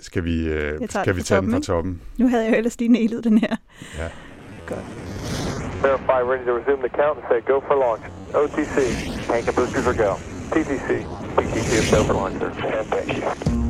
Skal 0.00 0.24
vi, 0.24 0.48
øh, 0.48 0.88
skal 0.88 1.16
vi 1.16 1.22
tage 1.22 1.40
den 1.40 1.50
fra 1.52 1.60
toppen? 1.60 2.00
Nu 2.18 2.28
havde 2.28 2.44
jeg 2.44 2.52
jo 2.52 2.56
ellers 2.56 2.78
lige 2.78 2.88
nælet 2.92 3.24
den 3.24 3.38
her. 3.38 3.56
Ja. 3.98 4.08
Godt. 4.66 4.84
Verify, 5.82 6.20
ready 6.30 6.44
to 6.46 6.52
resume 6.58 6.80
the 6.88 6.92
count 7.00 7.18
and 7.18 7.26
say 7.30 7.40
go 7.52 7.60
for 7.68 7.74
launch. 7.84 8.04
OTC, 8.34 8.76
tank 9.26 9.48
and 9.48 9.56
boosters 9.56 9.86
are 9.86 9.98
go. 10.04 10.12
TTC, 10.52 10.88
PTC 11.36 11.70
is 11.80 11.90
go 11.94 12.00
for 12.08 12.14
launch, 12.14 12.38
sir. 12.38 12.50
And 12.78 12.86
thank 12.88 13.08
you. 13.18 13.63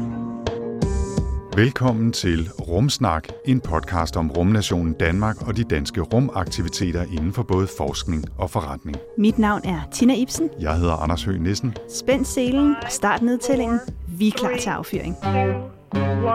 Velkommen 1.57 2.13
til 2.13 2.51
Rumsnak, 2.51 3.29
en 3.45 3.61
podcast 3.61 4.17
om 4.17 4.31
rumnationen 4.31 4.95
Danmark 4.95 5.49
og 5.49 5.57
de 5.57 5.65
danske 5.65 6.01
rumaktiviteter 6.01 7.03
inden 7.03 7.33
for 7.33 7.43
både 7.43 7.67
forskning 7.79 8.25
og 8.39 8.51
forretning. 8.51 8.97
Mit 9.19 9.39
navn 9.39 9.61
er 9.65 9.81
Tina 9.93 10.15
Ibsen. 10.15 10.51
Jeg 10.61 10.77
hedder 10.79 10.93
Anders 10.93 11.25
Høgh 11.25 11.41
Nissen. 11.41 11.77
Spænd 11.89 12.25
selen 12.25 12.77
og 12.83 12.91
start 12.91 13.23
nedtællingen. 13.23 13.81
Vi 14.09 14.29
er 14.29 14.33
klar 14.33 14.57
til 14.61 14.71
affyring. 14.71 15.17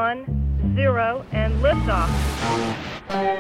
one, 0.03 0.19
zero, 0.77 1.21
and 1.31 1.53
liftoff. 1.53 2.09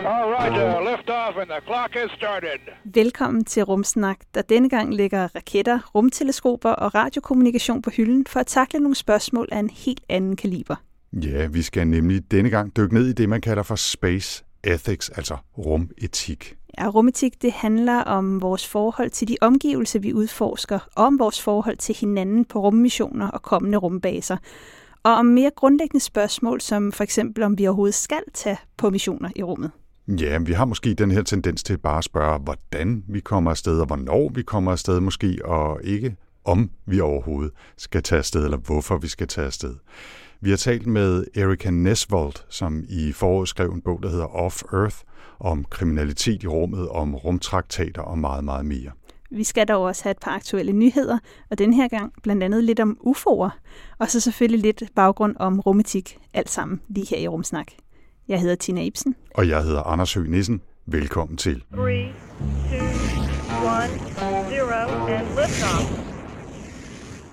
All 0.05 0.29
right, 0.35 0.51
uh, 0.51 0.91
lift 0.91 1.09
off 1.09 1.37
and 1.41 1.49
the 1.49 1.61
clock 1.65 1.91
has 1.93 2.11
started. 2.17 2.59
Velkommen 2.85 3.45
til 3.45 3.63
Rumsnak, 3.63 4.17
der 4.35 4.41
denne 4.41 4.69
gang 4.69 4.95
lægger 4.95 5.27
raketter, 5.35 5.79
rumteleskoper 5.95 6.69
og 6.69 6.95
radiokommunikation 6.95 7.81
på 7.81 7.89
hylden 7.89 8.25
for 8.25 8.39
at 8.39 8.47
takle 8.47 8.79
nogle 8.79 8.95
spørgsmål 8.95 9.47
af 9.51 9.59
en 9.59 9.69
helt 9.69 10.01
anden 10.09 10.35
kaliber. 10.35 10.75
Ja, 11.13 11.47
vi 11.47 11.61
skal 11.61 11.87
nemlig 11.87 12.31
denne 12.31 12.49
gang 12.49 12.77
dykke 12.77 12.93
ned 12.93 13.07
i 13.07 13.13
det, 13.13 13.29
man 13.29 13.41
kalder 13.41 13.63
for 13.63 13.75
space 13.75 14.43
ethics, 14.63 15.09
altså 15.09 15.37
rumetik. 15.57 16.55
Ja, 16.77 16.87
rumetik 16.87 17.41
det 17.41 17.51
handler 17.51 18.01
om 18.01 18.41
vores 18.41 18.67
forhold 18.67 19.09
til 19.09 19.27
de 19.27 19.37
omgivelser, 19.41 19.99
vi 19.99 20.13
udforsker, 20.13 20.79
og 20.95 21.05
om 21.05 21.19
vores 21.19 21.41
forhold 21.41 21.77
til 21.77 21.95
hinanden 21.95 22.45
på 22.45 22.61
rummissioner 22.61 23.27
og 23.27 23.41
kommende 23.41 23.77
rumbaser. 23.77 24.37
Og 25.03 25.13
om 25.13 25.25
mere 25.25 25.51
grundlæggende 25.55 26.03
spørgsmål, 26.03 26.61
som 26.61 26.91
for 26.91 27.03
eksempel 27.03 27.43
om 27.43 27.57
vi 27.57 27.67
overhovedet 27.67 27.95
skal 27.95 28.21
tage 28.33 28.57
på 28.77 28.89
missioner 28.89 29.29
i 29.35 29.43
rummet. 29.43 29.71
Ja, 30.07 30.37
vi 30.37 30.53
har 30.53 30.65
måske 30.65 30.93
den 30.93 31.11
her 31.11 31.21
tendens 31.21 31.63
til 31.63 31.77
bare 31.77 31.97
at 31.97 32.03
spørge, 32.03 32.39
hvordan 32.39 33.03
vi 33.07 33.19
kommer 33.19 33.51
afsted, 33.51 33.79
og 33.79 33.85
hvornår 33.85 34.31
vi 34.35 34.41
kommer 34.41 34.71
afsted 34.71 34.99
måske, 34.99 35.39
og 35.45 35.79
ikke 35.83 36.15
om 36.45 36.69
vi 36.85 36.99
overhovedet 36.99 37.51
skal 37.77 38.03
tage 38.03 38.19
afsted, 38.19 38.43
eller 38.43 38.57
hvorfor 38.57 38.97
vi 38.97 39.07
skal 39.07 39.27
tage 39.27 39.47
afsted. 39.47 39.75
Vi 40.41 40.49
har 40.49 40.57
talt 40.57 40.87
med 40.87 41.25
Erika 41.35 41.69
Nesvold, 41.69 42.33
som 42.49 42.83
i 42.89 43.11
foråret 43.11 43.49
skrev 43.49 43.69
en 43.69 43.81
bog, 43.81 44.03
der 44.03 44.09
hedder 44.09 44.25
Off 44.25 44.63
Earth, 44.73 44.97
om 45.39 45.65
kriminalitet 45.69 46.43
i 46.43 46.47
rummet, 46.47 46.89
om 46.89 47.15
rumtraktater 47.15 48.01
og 48.01 48.17
meget, 48.19 48.43
meget 48.43 48.65
mere. 48.65 48.91
Vi 49.31 49.43
skal 49.43 49.67
dog 49.67 49.83
også 49.83 50.03
have 50.03 50.11
et 50.11 50.19
par 50.21 50.31
aktuelle 50.31 50.71
nyheder, 50.71 51.17
og 51.51 51.57
den 51.57 51.73
her 51.73 51.87
gang 51.87 52.13
blandt 52.23 52.43
andet 52.43 52.63
lidt 52.63 52.79
om 52.79 52.97
UFO'er, 53.07 53.49
og 53.97 54.09
så 54.09 54.19
selvfølgelig 54.19 54.61
lidt 54.61 54.83
baggrund 54.95 55.35
om 55.39 55.59
rumetik, 55.59 56.17
alt 56.33 56.49
sammen 56.49 56.81
lige 56.89 57.07
her 57.09 57.17
i 57.17 57.27
Rumsnak. 57.27 57.67
Jeg 58.27 58.39
hedder 58.41 58.55
Tina 58.55 58.83
Ibsen. 58.83 59.15
Og 59.35 59.47
jeg 59.49 59.63
hedder 59.63 59.83
Anders 59.83 60.13
Høgh 60.13 60.29
Nissen. 60.29 60.61
Velkommen 60.85 61.37
til. 61.37 61.63
Three, 61.73 62.13
two, 62.69 62.79
one, 63.65 63.89
zero, 64.49 65.07
and 65.07 65.27
liftoff. 65.27 66.08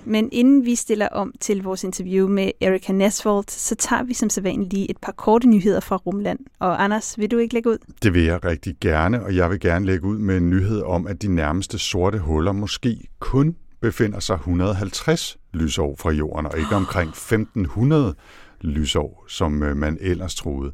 Men 0.06 0.28
inden 0.32 0.64
vi 0.64 0.74
stiller 0.74 1.08
om 1.08 1.32
til 1.40 1.62
vores 1.62 1.84
interview 1.84 2.28
med 2.28 2.50
Erika 2.60 2.92
Nesvold, 2.92 3.44
så 3.48 3.74
tager 3.74 4.02
vi 4.02 4.14
som 4.14 4.30
sædvanligt 4.30 4.72
lige 4.72 4.90
et 4.90 4.96
par 5.02 5.12
korte 5.12 5.48
nyheder 5.48 5.80
fra 5.80 5.96
Rumland. 5.96 6.38
Og 6.58 6.84
Anders, 6.84 7.18
vil 7.18 7.30
du 7.30 7.38
ikke 7.38 7.54
lægge 7.54 7.70
ud? 7.70 7.78
Det 8.02 8.14
vil 8.14 8.22
jeg 8.22 8.44
rigtig 8.44 8.74
gerne, 8.80 9.22
og 9.22 9.36
jeg 9.36 9.50
vil 9.50 9.60
gerne 9.60 9.86
lægge 9.86 10.04
ud 10.04 10.18
med 10.18 10.36
en 10.36 10.50
nyhed 10.50 10.82
om, 10.82 11.06
at 11.06 11.22
de 11.22 11.34
nærmeste 11.34 11.78
sorte 11.78 12.18
huller 12.18 12.52
måske 12.52 13.08
kun 13.18 13.56
befinder 13.80 14.20
sig 14.20 14.34
150 14.34 15.38
lysår 15.52 15.96
fra 15.98 16.10
jorden, 16.10 16.46
og 16.46 16.58
ikke 16.58 16.74
omkring 16.74 17.08
1500 17.08 18.14
lysår, 18.60 19.24
som 19.28 19.62
øh, 19.62 19.76
man 19.76 19.98
ellers 20.00 20.34
troede. 20.34 20.72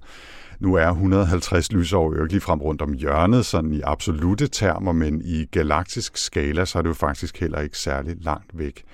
Nu 0.61 0.75
er 0.75 0.89
150 0.89 1.73
lysår 1.73 2.15
jo 2.17 2.23
ikke 2.23 2.35
ligefrem 2.35 2.61
rundt 2.61 2.83
om 2.83 2.93
hjørnet, 2.93 3.47
sådan 3.47 3.73
i 3.73 3.81
absolute 3.85 4.47
termer, 4.47 4.93
men 4.93 5.23
i 5.25 5.45
galaktisk 5.45 6.17
skala, 6.17 6.65
så 6.65 6.79
er 6.79 6.83
det 6.83 6.89
jo 6.89 6.95
faktisk 6.95 7.41
heller 7.41 7.61
ikke 7.61 7.79
særlig 7.79 8.17
langt 8.21 8.59
væk. 8.59 8.85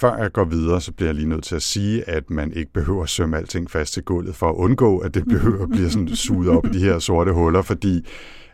Før 0.00 0.16
jeg 0.16 0.32
går 0.32 0.44
videre, 0.44 0.80
så 0.80 0.92
bliver 0.92 1.08
jeg 1.08 1.14
lige 1.14 1.28
nødt 1.28 1.44
til 1.44 1.56
at 1.56 1.62
sige, 1.62 2.08
at 2.08 2.30
man 2.30 2.52
ikke 2.52 2.72
behøver 2.72 3.02
at 3.02 3.08
sømme 3.08 3.36
alting 3.36 3.70
fast 3.70 3.92
til 3.92 4.02
gulvet 4.02 4.34
for 4.34 4.48
at 4.48 4.54
undgå, 4.54 4.98
at 4.98 5.14
det 5.14 5.24
behøver 5.28 5.62
at 5.62 5.70
blive 5.70 5.90
sådan 5.90 6.16
suget 6.16 6.50
op 6.50 6.66
i 6.66 6.68
de 6.68 6.78
her 6.78 6.98
sorte 6.98 7.32
huller, 7.32 7.62
fordi 7.62 8.06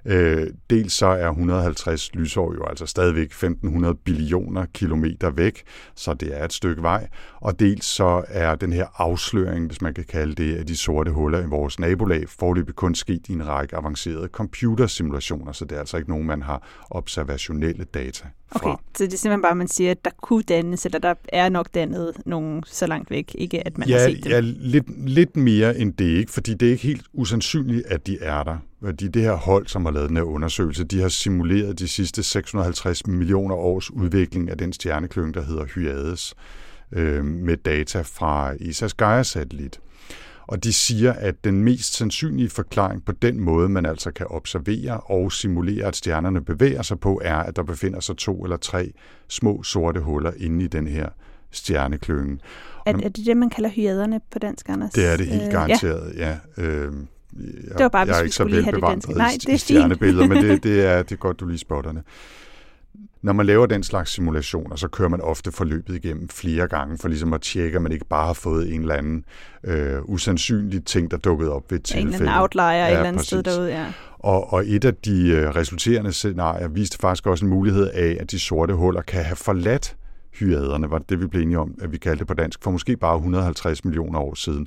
øh, 0.05 0.47
dels 0.71 0.93
så 0.93 1.07
er 1.07 1.29
150 1.29 2.15
lysår 2.15 2.55
jo 2.55 2.65
altså 2.65 2.87
stadigvæk 2.87 3.27
1500 3.27 3.95
billioner 3.95 4.67
kilometer 4.75 5.31
væk, 5.31 5.63
så 5.95 6.15
det 6.15 6.41
er 6.41 6.45
et 6.45 6.53
stykke 6.53 6.83
vej, 6.83 7.09
og 7.41 7.61
dels 7.61 7.85
så 7.85 8.25
er 8.29 8.55
den 8.55 8.73
her 8.73 8.87
afsløring, 8.97 9.67
hvis 9.67 9.83
man 9.83 9.95
kan 9.95 10.05
kalde 10.05 10.35
det, 10.35 10.57
af 10.57 10.67
de 10.67 10.77
sorte 10.77 11.11
huller 11.11 11.43
i 11.43 11.47
vores 11.47 11.79
nabolag, 11.79 12.29
forløbig 12.29 12.75
kun 12.75 12.95
sket 12.95 13.29
i 13.29 13.33
en 13.33 13.49
række 13.49 13.77
avancerede 13.77 14.29
computersimulationer, 14.29 15.53
så 15.53 15.65
det 15.65 15.77
er 15.77 15.81
altså 15.81 15.97
ikke 15.97 16.11
nogen, 16.11 16.27
man 16.27 16.43
har 16.43 16.87
observationelle 16.91 17.85
data 17.85 18.29
fra. 18.53 18.73
Okay, 18.73 18.83
så 18.97 19.05
det 19.05 19.13
er 19.13 19.19
simpelthen 19.19 19.43
bare, 19.43 19.51
at 19.51 19.57
man 19.57 19.69
siger, 19.69 19.91
at 19.91 20.05
der 20.05 20.11
kunne 20.23 20.43
dannes, 20.43 20.87
eller 20.87 20.99
der 20.99 21.15
er 21.29 21.49
nok 21.49 21.69
dannet 21.75 22.13
nogen 22.27 22.63
så 22.67 22.87
langt 22.87 23.11
væk, 23.11 23.35
ikke 23.39 23.67
at 23.67 23.79
man 23.79 23.89
ja, 23.89 23.99
har 23.99 24.09
set 24.09 24.25
dem. 24.25 24.33
Ja, 24.33 24.41
lidt, 24.41 25.09
lidt 25.09 25.37
mere 25.37 25.79
end 25.79 25.93
det, 25.93 26.05
ikke? 26.05 26.33
fordi 26.33 26.55
det 26.55 26.69
er 26.69 26.73
ikke 26.73 26.83
helt 26.83 27.05
usandsynligt, 27.13 27.87
at 27.87 28.07
de 28.07 28.19
er 28.21 28.43
der. 28.43 28.57
Fordi 28.85 29.09
det 29.09 29.23
her 29.23 29.35
hold, 29.35 29.67
som 29.67 29.85
har 29.85 29.93
lavet 29.93 30.09
den 30.09 30.17
her 30.17 30.25
undersøgelse, 30.25 30.85
de 30.85 31.01
har 31.01 31.09
simuleret 31.09 31.79
de 31.79 31.89
sidste 31.89 32.23
650 32.23 33.07
millioner 33.07 33.55
års 33.55 33.91
udvikling 33.91 34.51
af 34.51 34.59
den 34.59 34.73
stjerneklynge, 34.73 35.33
der 35.33 35.43
hedder 35.43 35.65
Hyades, 35.65 36.35
øh, 36.93 37.25
med 37.25 37.57
data 37.57 38.01
fra 38.01 38.55
ISA's 38.55 38.95
Gaia-satellit. 38.97 39.81
Og 40.53 40.65
de 40.65 40.73
siger, 40.73 41.13
at 41.13 41.45
den 41.45 41.65
mest 41.65 41.95
sandsynlige 41.95 42.51
forklaring 42.51 43.05
på 43.05 43.13
den 43.13 43.41
måde, 43.41 43.69
man 43.69 43.87
altså 43.87 44.11
kan 44.11 44.27
observere 44.31 45.01
og 45.01 45.33
simulere, 45.33 45.87
at 45.87 45.97
stjernerne 45.97 46.45
bevæger 46.45 46.83
sig 46.83 47.01
på, 47.01 47.21
er, 47.25 47.37
at 47.37 47.57
der 47.57 47.63
befinder 47.63 48.01
sig 48.01 48.17
to 48.17 48.45
eller 48.45 48.57
tre 48.57 48.93
små 49.29 49.63
sorte 49.63 50.01
huller 50.01 50.33
inde 50.37 50.65
i 50.65 50.69
den 50.69 50.87
her 50.87 51.09
stjerneklynge. 51.51 52.39
Er, 52.87 52.93
er 52.93 53.09
det 53.09 53.27
det, 53.27 53.37
man 53.37 53.51
kalder 53.51 53.71
hyaderne 53.71 54.21
på 54.33 54.39
dansk, 54.39 54.69
Anders? 54.69 54.91
Det 54.91 55.13
er 55.13 55.17
det 55.17 55.27
helt 55.27 55.43
Øh, 55.43 55.51
garanteret, 55.51 56.13
ja. 56.17 56.39
ja. 56.57 56.63
Øh, 56.63 56.93
jeg, 57.33 57.79
Det 57.79 57.83
var 57.83 57.89
bare, 57.89 58.07
jeg 58.07 58.19
er 58.19 58.23
ikke 58.23 58.35
så 58.35 58.45
velbevandret. 58.45 59.17
Nej, 59.17 59.31
det 59.35 59.49
er 59.49 59.55
i 59.55 59.59
stjernebilleder, 59.59 60.29
men 60.29 60.45
det, 60.45 60.63
det, 60.65 60.87
er, 60.87 61.03
det 61.03 61.13
er 61.13 61.17
godt, 61.17 61.41
du 61.41 61.47
lige 61.47 61.59
spotter 61.59 61.93
det. 61.93 62.03
Når 63.23 63.33
man 63.33 63.47
laver 63.47 63.67
den 63.67 63.83
slags 63.83 64.11
simulationer, 64.11 64.77
så 64.77 64.89
kører 64.89 65.09
man 65.09 65.21
ofte 65.21 65.53
forløbet 65.53 65.95
igennem 65.95 66.29
flere 66.29 66.69
gange, 66.69 66.99
for 66.99 67.09
ligesom 67.09 67.33
at 67.33 67.41
tjekke, 67.41 67.77
at 67.77 67.83
man 67.83 67.93
ikke 67.93 68.05
bare 68.05 68.27
har 68.27 68.33
fået 68.33 68.75
en 68.75 68.81
eller 68.81 68.95
anden 68.95 69.25
øh, 69.65 70.03
usandsynlig 70.05 70.85
ting, 70.85 71.11
der 71.11 71.17
dukkede 71.17 71.53
op 71.53 71.71
ved 71.71 71.79
et 71.79 71.81
en 71.81 71.85
tilfælde. 71.85 72.15
eller 72.15 72.31
anden 72.31 72.43
outlier 72.43 72.65
ja, 72.65 72.87
et 72.87 72.93
eller 72.93 73.05
andet 73.05 73.27
sted 73.27 73.43
derude, 73.43 73.69
ja. 73.71 73.93
Og, 74.19 74.53
og 74.53 74.65
et 74.67 74.85
af 74.85 74.95
de 74.95 75.29
øh, 75.29 75.49
resulterende 75.49 76.13
scenarier 76.13 76.69
viste 76.69 76.99
faktisk 76.99 77.27
også 77.27 77.45
en 77.45 77.51
mulighed 77.51 77.91
af, 77.91 78.17
at 78.21 78.31
de 78.31 78.39
sorte 78.39 78.75
huller 78.75 79.03
kan 79.03 79.25
have 79.25 79.37
forladt 79.37 79.97
hyaderne, 80.35 80.91
var 80.91 80.99
det, 80.99 81.21
vi 81.21 81.27
blev 81.27 81.43
enige 81.43 81.59
om, 81.59 81.75
at 81.83 81.93
vi 81.93 81.99
kaldte 81.99 82.19
det 82.19 82.27
på 82.27 82.35
dansk, 82.35 82.63
for 82.63 82.71
måske 82.71 82.97
bare 82.97 83.17
150 83.17 83.85
millioner 83.85 84.19
år 84.19 84.35
siden. 84.35 84.67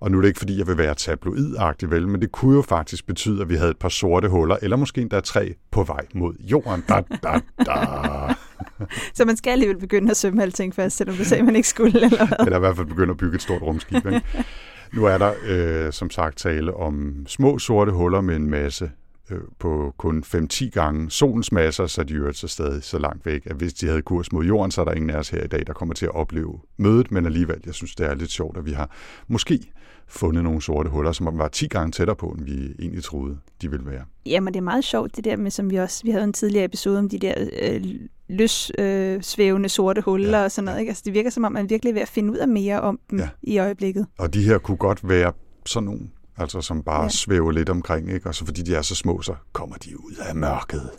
Og 0.00 0.10
nu 0.10 0.18
er 0.18 0.22
det 0.22 0.28
ikke, 0.28 0.38
fordi 0.38 0.58
jeg 0.58 0.66
vil 0.66 0.78
være 0.78 0.94
tabloidagtig, 0.94 1.90
vel, 1.90 2.08
men 2.08 2.20
det 2.20 2.32
kunne 2.32 2.56
jo 2.56 2.62
faktisk 2.62 3.06
betyde, 3.06 3.42
at 3.42 3.48
vi 3.48 3.54
havde 3.54 3.70
et 3.70 3.78
par 3.78 3.88
sorte 3.88 4.28
huller, 4.28 4.56
eller 4.62 4.76
måske 4.76 5.00
endda 5.00 5.20
tre 5.20 5.54
på 5.70 5.82
vej 5.82 6.06
mod 6.14 6.34
jorden. 6.40 6.84
Da, 6.88 7.02
da, 7.22 7.40
da. 7.66 7.74
Så 9.14 9.24
man 9.24 9.36
skal 9.36 9.50
alligevel 9.50 9.78
begynde 9.78 10.10
at 10.10 10.16
sømme 10.16 10.42
alting 10.42 10.74
fast, 10.74 10.96
selvom 10.96 11.16
du 11.16 11.24
sagde, 11.24 11.42
man 11.42 11.56
ikke 11.56 11.68
skulle, 11.68 11.94
eller 11.94 12.26
hvad? 12.26 12.46
Eller 12.46 12.56
i 12.56 12.60
hvert 12.60 12.76
fald 12.76 12.86
begynde 12.86 13.10
at 13.10 13.16
bygge 13.16 13.34
et 13.34 13.42
stort 13.42 13.62
rumskib. 13.62 14.06
Ikke? 14.06 14.22
Nu 14.92 15.04
er 15.04 15.18
der 15.18 15.32
øh, 15.46 15.92
som 15.92 16.10
sagt 16.10 16.38
tale 16.38 16.74
om 16.74 17.24
små 17.26 17.58
sorte 17.58 17.92
huller 17.92 18.20
med 18.20 18.36
en 18.36 18.50
masse 18.50 18.90
øh, 19.30 19.40
på 19.58 19.94
kun 19.98 20.24
5-10 20.26 20.68
gange 20.70 21.10
solens 21.10 21.52
masser, 21.52 21.86
så 21.86 22.02
de 22.04 22.14
er 22.14 22.18
jo 22.18 22.32
så 22.32 22.48
stadig 22.48 22.82
så 22.82 22.98
langt 22.98 23.26
væk, 23.26 23.46
at 23.46 23.56
hvis 23.56 23.74
de 23.74 23.86
havde 23.86 24.02
kurs 24.02 24.32
mod 24.32 24.44
jorden, 24.44 24.70
så 24.70 24.80
er 24.80 24.84
der 24.84 24.92
ingen 24.92 25.10
af 25.10 25.18
os 25.18 25.28
her 25.28 25.44
i 25.44 25.46
dag, 25.46 25.66
der 25.66 25.72
kommer 25.72 25.94
til 25.94 26.06
at 26.06 26.14
opleve 26.14 26.60
mødet, 26.76 27.10
men 27.10 27.26
alligevel, 27.26 27.60
jeg 27.66 27.74
synes, 27.74 27.94
det 27.94 28.06
er 28.06 28.14
lidt 28.14 28.30
sjovt, 28.30 28.56
at 28.56 28.66
vi 28.66 28.72
har 28.72 28.90
måske 29.28 29.72
fundet 30.08 30.44
nogle 30.44 30.62
sorte 30.62 30.90
huller, 30.90 31.12
som 31.12 31.38
var 31.38 31.48
10 31.48 31.66
gange 31.68 31.92
tættere 31.92 32.16
på, 32.16 32.26
end 32.26 32.44
vi 32.44 32.74
egentlig 32.78 33.04
troede, 33.04 33.38
de 33.62 33.70
ville 33.70 33.86
være. 33.86 34.04
Jamen, 34.26 34.54
det 34.54 34.58
er 34.58 34.64
meget 34.64 34.84
sjovt, 34.84 35.16
det 35.16 35.24
der 35.24 35.36
med, 35.36 35.50
som 35.50 35.70
vi 35.70 35.76
også, 35.76 36.04
vi 36.04 36.10
havde 36.10 36.24
en 36.24 36.32
tidligere 36.32 36.64
episode 36.64 36.98
om 36.98 37.08
de 37.08 37.18
der 37.18 37.34
øh, 37.62 37.84
løssvævende 38.28 39.14
øh, 39.16 39.22
svævende 39.22 39.68
sorte 39.68 40.00
huller 40.00 40.30
Ja, 40.30 40.36
ja, 40.38 40.44
og 40.44 40.52
sådan 40.52 40.64
noget. 40.64 40.80
Ikke? 40.80 40.90
Altså, 40.90 41.02
det 41.06 41.14
virker 41.14 41.30
som 41.30 41.44
om, 41.44 41.52
man 41.52 41.70
virkelig 41.70 41.90
er 41.90 41.94
ved 41.94 42.02
at 42.02 42.08
finde 42.08 42.32
ud 42.32 42.36
af 42.36 42.48
mere 42.48 42.80
om 42.80 43.00
dem 43.10 43.18
Ja. 43.18 43.24
ja. 43.24 43.30
i 43.42 43.58
øjeblikket. 43.58 44.06
Og 44.18 44.34
de 44.34 44.42
her 44.42 44.58
kunne 44.58 44.76
godt 44.76 45.08
være 45.08 45.32
sådan 45.66 45.84
nogle 45.84 46.00
altså 46.38 46.60
som 46.60 46.82
bare 46.82 47.02
Ja. 47.02 47.08
svæver 47.08 47.50
lidt 47.52 47.68
omkring, 47.68 48.12
ikke? 48.12 48.28
og 48.28 48.34
så 48.34 48.44
fordi 48.44 48.62
de 48.62 48.74
er 48.74 48.82
så 48.82 48.94
små, 48.94 49.22
så 49.22 49.34
kommer 49.52 49.76
de 49.76 50.00
ud 50.00 50.12
af 50.28 50.34
mørket. 50.36 50.90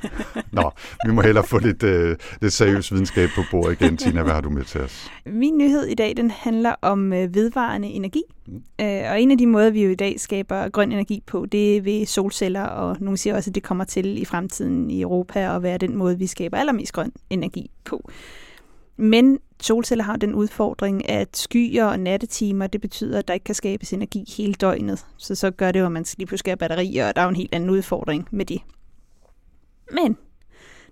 Nå, 0.52 0.70
vi 1.06 1.12
må 1.12 1.22
hellere 1.22 1.44
få 1.44 1.58
lidt, 1.58 1.82
øh, 1.82 2.16
lidt 2.40 2.52
seriøs 2.52 2.92
videnskab 2.92 3.28
på 3.36 3.42
bordet 3.50 3.80
igen. 3.80 3.96
Tina, 3.96 4.22
hvad 4.22 4.32
har 4.32 4.40
du 4.40 4.50
med 4.50 4.64
til 4.64 4.80
os? 4.80 5.10
Min 5.26 5.58
nyhed 5.58 5.86
i 5.86 5.94
dag, 5.94 6.16
den 6.16 6.30
handler 6.30 6.74
om 6.82 7.12
øh, 7.12 7.34
vedvarende 7.34 7.88
energi. 7.88 8.22
Mm. 8.46 8.54
Øh, 8.80 9.02
og 9.10 9.20
en 9.20 9.30
af 9.30 9.38
de 9.38 9.46
måder, 9.46 9.70
vi 9.70 9.84
jo 9.84 9.90
i 9.90 9.94
dag 9.94 10.20
skaber 10.20 10.68
grøn 10.68 10.92
energi 10.92 11.22
på, 11.26 11.46
det 11.46 11.76
er 11.76 11.80
ved 11.82 12.06
solceller, 12.06 12.62
og 12.62 12.96
nogle 13.00 13.16
siger 13.16 13.36
også, 13.36 13.50
at 13.50 13.54
det 13.54 13.62
kommer 13.62 13.84
til 13.84 14.22
i 14.22 14.24
fremtiden 14.24 14.90
i 14.90 15.00
Europa 15.02 15.56
at 15.56 15.62
være 15.62 15.78
den 15.78 15.96
måde, 15.96 16.18
vi 16.18 16.26
skaber 16.26 16.56
allermest 16.58 16.92
grøn 16.92 17.12
energi 17.30 17.70
på. 17.84 18.10
Men 18.96 19.38
solceller 19.62 20.04
har 20.04 20.16
den 20.16 20.34
udfordring, 20.34 21.10
at 21.10 21.36
skyer 21.36 21.84
og 21.84 22.00
nattetimer, 22.00 22.66
det 22.66 22.80
betyder, 22.80 23.18
at 23.18 23.28
der 23.28 23.34
ikke 23.34 23.44
kan 23.44 23.54
skabes 23.54 23.92
energi 23.92 24.34
hele 24.36 24.54
døgnet. 24.54 25.06
Så 25.16 25.34
så 25.34 25.50
gør 25.50 25.72
det 25.72 25.80
jo, 25.80 25.86
at 25.86 25.92
man 25.92 26.04
lige 26.18 26.26
pludselig 26.26 26.50
har 26.50 26.56
batterier, 26.56 27.08
og 27.08 27.16
der 27.16 27.22
er 27.22 27.26
jo 27.26 27.30
en 27.30 27.36
helt 27.36 27.54
anden 27.54 27.70
udfordring 27.70 28.28
med 28.30 28.44
det. 28.44 28.60
Men 29.92 30.16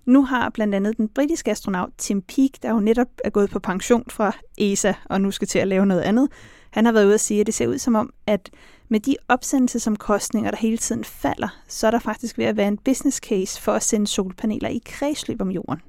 nu 0.05 0.23
har 0.23 0.49
blandt 0.49 0.75
andet 0.75 0.97
den 0.97 1.09
britiske 1.09 1.51
astronaut 1.51 1.89
Tim 1.97 2.21
Peake, 2.21 2.59
der 2.61 2.69
jo 2.69 2.79
netop 2.79 3.07
er 3.23 3.29
gået 3.29 3.49
på 3.49 3.59
pension 3.59 4.03
fra 4.09 4.31
ESA 4.57 4.93
og 5.05 5.21
nu 5.21 5.31
skal 5.31 5.47
til 5.47 5.59
at 5.59 5.67
lave 5.67 5.85
noget 5.85 6.01
andet, 6.01 6.29
han 6.71 6.85
har 6.85 6.91
været 6.91 7.05
ude 7.05 7.13
at 7.13 7.21
sige, 7.21 7.39
at 7.39 7.45
det 7.45 7.53
ser 7.53 7.67
ud 7.67 7.77
som 7.77 7.95
om, 7.95 8.13
at 8.27 8.49
med 8.89 8.99
de 8.99 9.15
opsendelsesomkostninger, 9.27 10.51
der 10.51 10.57
hele 10.57 10.77
tiden 10.77 11.03
falder, 11.03 11.61
så 11.67 11.87
er 11.87 11.91
der 11.91 11.99
faktisk 11.99 12.37
ved 12.37 12.45
at 12.45 12.57
være 12.57 12.67
en 12.67 12.77
business 12.77 13.17
case 13.17 13.61
for 13.61 13.71
at 13.71 13.83
sende 13.83 14.07
solpaneler 14.07 14.69
i 14.69 14.81
kredsløb 14.85 15.41
om 15.41 15.51
jorden. 15.51 15.81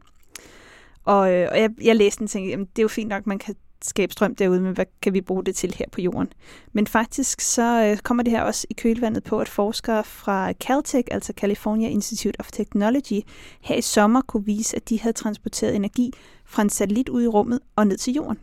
Og, 1.07 1.33
øh, 1.33 1.49
og 1.51 1.61
jeg, 1.61 1.71
jeg 1.83 1.97
læste 1.97 2.19
den 2.19 2.25
og 2.25 2.31
tænkte, 2.31 2.51
jamen, 2.51 2.67
det 2.67 2.79
er 2.79 2.83
jo 2.83 2.89
fint 2.89 3.09
nok, 3.09 3.27
man 3.27 3.39
kan 3.39 3.55
skabe 3.83 4.13
strøm 4.13 4.35
derude, 4.35 4.61
men 4.61 4.75
hvad 4.75 4.85
kan 5.03 5.15
vi 5.15 5.21
bruge 5.21 5.45
det 5.45 5.57
til 5.57 5.75
her 5.75 5.87
på 5.93 6.01
jorden? 6.01 6.33
Men 6.73 6.87
faktisk 6.87 7.41
så 7.41 7.85
øh, 7.85 7.99
kommer 7.99 8.23
det 8.23 8.31
her 8.31 8.43
også 8.43 8.67
i 8.71 8.75
kølvandet 8.75 9.25
på, 9.25 9.39
at 9.39 9.49
forskere 9.49 10.05
fra 10.05 10.53
Caltech, 10.53 11.09
altså 11.11 11.33
California 11.37 11.89
Institute 11.89 12.41
of 12.41 12.51
Technology, 12.53 13.21
her 13.61 13.77
i 13.77 13.81
sommer 13.81 14.21
kunne 14.21 14.45
vise, 14.45 14.77
at 14.77 14.89
de 14.89 15.01
havde 15.01 15.13
transporteret 15.13 15.77
energi 15.77 16.13
fra 16.45 16.63
en 16.63 16.71
satellit 16.71 17.09
ud 17.09 17.23
i 17.23 17.27
rummet 17.27 17.61
og 17.77 17.87
ned 17.87 17.97
til 17.97 18.15
jorden. 18.15 18.39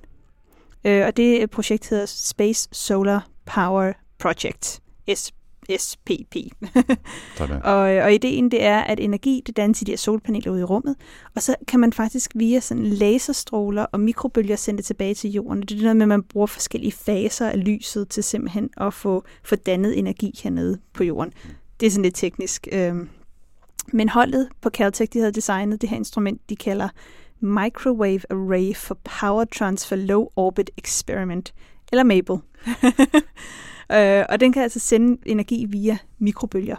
Øh, 0.85 1.05
og 1.07 1.17
det 1.17 1.49
projekt 1.49 1.89
hedder 1.89 2.05
Space 2.05 2.69
Solar 2.71 3.27
Power 3.45 3.93
Project, 4.19 4.81
S 5.15 5.31
SPP. 5.77 6.35
Og, 7.63 7.95
øh, 7.95 8.03
og 8.03 8.13
ideen 8.13 8.51
det 8.51 8.63
er, 8.63 8.79
at 8.79 8.99
energi 8.99 9.41
det 9.45 9.57
dannes 9.57 9.81
i 9.81 9.85
de 9.85 9.91
her 9.91 9.97
solpaneler 9.97 10.51
ude 10.51 10.61
i 10.61 10.63
rummet, 10.63 10.95
og 11.35 11.41
så 11.41 11.55
kan 11.67 11.79
man 11.79 11.93
faktisk 11.93 12.31
via 12.35 12.59
sådan 12.59 12.85
laserstråler 12.85 13.85
og 13.91 13.99
mikrobølger 13.99 14.55
sende 14.55 14.77
det 14.77 14.85
tilbage 14.85 15.13
til 15.13 15.31
jorden. 15.31 15.61
Det 15.61 15.77
er 15.77 15.81
noget 15.81 15.97
med, 15.97 16.03
at 16.03 16.07
man 16.07 16.23
bruger 16.23 16.47
forskellige 16.47 16.91
faser 16.91 17.49
af 17.49 17.65
lyset 17.65 18.09
til 18.09 18.23
simpelthen 18.23 18.69
at 18.77 18.93
få, 18.93 19.23
få 19.43 19.55
dannet 19.55 19.99
energi 19.99 20.39
hernede 20.43 20.79
på 20.93 21.03
jorden. 21.03 21.33
Det 21.79 21.85
er 21.85 21.91
sådan 21.91 22.03
lidt 22.03 22.15
teknisk. 22.15 22.67
øhm. 22.71 23.09
Men 23.93 24.09
holdet 24.09 24.49
på 24.61 24.69
Caltech, 24.69 25.13
de 25.13 25.19
havde 25.19 25.31
designet 25.31 25.81
det 25.81 25.89
her 25.89 25.97
instrument, 25.97 26.41
de 26.49 26.55
kalder 26.55 26.89
Microwave 27.39 28.21
Array 28.29 28.75
for 28.75 28.97
Power 29.19 29.45
Transfer 29.45 29.95
Low 29.95 30.27
Orbit 30.35 30.69
Experiment, 30.77 31.53
eller 31.91 32.03
MABLE. 32.03 32.37
Øh, 33.93 34.25
og 34.29 34.39
den 34.39 34.53
kan 34.53 34.63
altså 34.63 34.79
sende 34.79 35.17
energi 35.25 35.65
via 35.69 35.97
mikrobølger. 36.19 36.75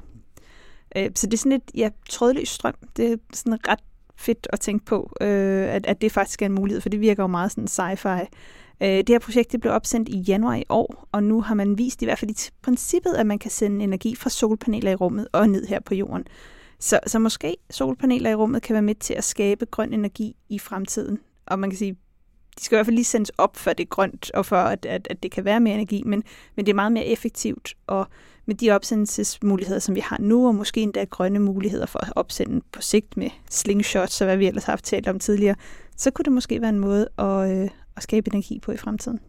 Øh, 0.97 1.11
så 1.15 1.27
det 1.27 1.35
er 1.35 1.39
sådan 1.39 1.53
et 1.53 1.71
ja, 1.75 1.91
trådløs 2.11 2.49
strøm. 2.49 2.75
Det 2.97 3.13
er 3.13 3.17
sådan 3.33 3.69
ret 3.69 3.81
fedt 4.17 4.47
at 4.53 4.61
tænke 4.61 4.85
på, 4.85 5.17
øh, 5.21 5.75
at, 5.75 5.87
at 5.87 6.01
det 6.01 6.13
faktisk 6.13 6.43
er 6.43 6.47
en 6.47 6.53
mulighed, 6.53 6.81
for 6.81 6.89
det 6.89 7.01
virker 7.01 7.23
jo 7.23 7.27
meget 7.27 7.51
sådan 7.51 7.69
sci-fi. 7.69 8.27
Øh, 8.81 8.89
det 8.89 9.09
her 9.09 9.19
projekt 9.19 9.53
det 9.53 9.61
blev 9.61 9.73
opsendt 9.73 10.09
i 10.09 10.19
januar 10.19 10.55
i 10.55 10.65
år, 10.69 11.09
og 11.13 11.23
nu 11.23 11.41
har 11.41 11.55
man 11.55 11.79
vist 11.79 12.03
i 12.03 12.05
hvert 12.05 12.19
fald 12.19 12.31
i 12.31 12.51
princippet, 12.63 13.13
at 13.15 13.27
man 13.27 13.39
kan 13.39 13.51
sende 13.51 13.85
energi 13.85 14.15
fra 14.15 14.31
solpaneler 14.31 14.91
i 14.91 14.95
rummet 14.95 15.29
og 15.33 15.49
ned 15.49 15.67
her 15.67 15.81
på 15.81 15.95
jorden. 15.95 16.25
Så, 16.79 17.01
så 17.07 17.19
måske 17.19 17.57
solpaneler 17.71 18.31
i 18.31 18.35
rummet 18.35 18.63
kan 18.63 18.75
være 18.75 18.83
med 18.83 18.95
til 18.95 19.15
at 19.15 19.25
skabe 19.25 19.67
grøn 19.67 19.93
energi 19.93 20.37
i 20.49 20.59
fremtiden. 20.59 21.19
Og 21.47 21.59
man 21.59 21.71
kan 21.71 21.79
sige, 21.79 21.97
de 22.59 22.65
skal 22.65 22.77
i 22.77 22.79
hvert 22.79 22.87
fald 22.87 22.97
lige 22.97 23.05
sendes 23.05 23.33
op, 23.39 23.57
før 23.57 23.73
det 23.73 23.85
er 23.85 23.89
grønt, 23.89 24.31
og 24.35 24.47
for 24.47 24.57
at, 24.57 24.87
at, 24.87 25.09
at 25.11 25.23
det 25.23 25.31
kan 25.31 25.45
være 25.45 25.61
mere 25.61 25.75
energi, 25.75 26.03
men, 26.07 26.23
men 26.57 26.67
det 26.67 26.73
er 26.73 26.77
meget 26.77 26.93
mere 26.93 27.07
effektivt, 27.07 27.75
og 27.87 28.07
med 28.47 28.55
de 28.55 28.71
opsendelsesmuligheder, 28.71 29.79
som 29.79 29.95
vi 29.95 30.01
har 30.01 30.19
nu, 30.21 30.47
og 30.47 30.55
måske 30.55 30.81
endda 30.81 31.05
grønne 31.05 31.39
muligheder 31.39 31.87
for 31.87 31.99
at 31.99 32.13
opsende 32.17 32.61
på 32.73 32.83
sigt 32.83 33.17
med 33.17 33.31
slingshots, 33.51 34.21
og 34.21 34.25
hvad 34.25 34.37
vi 34.37 34.47
ellers 34.47 34.65
har 34.65 34.73
haft 34.73 34.85
talt 34.85 35.09
om 35.09 35.19
tidligere, 35.19 35.55
så 35.97 36.11
kunne 36.11 36.25
det 36.25 36.33
måske 36.33 36.61
være 36.61 36.71
en 36.71 36.79
måde 36.79 37.09
at, 37.19 37.51
øh, 37.51 37.69
at 37.97 38.03
skabe 38.03 38.31
energi 38.33 38.59
på 38.59 38.73
i 38.73 38.77
fremtiden. 38.77 39.21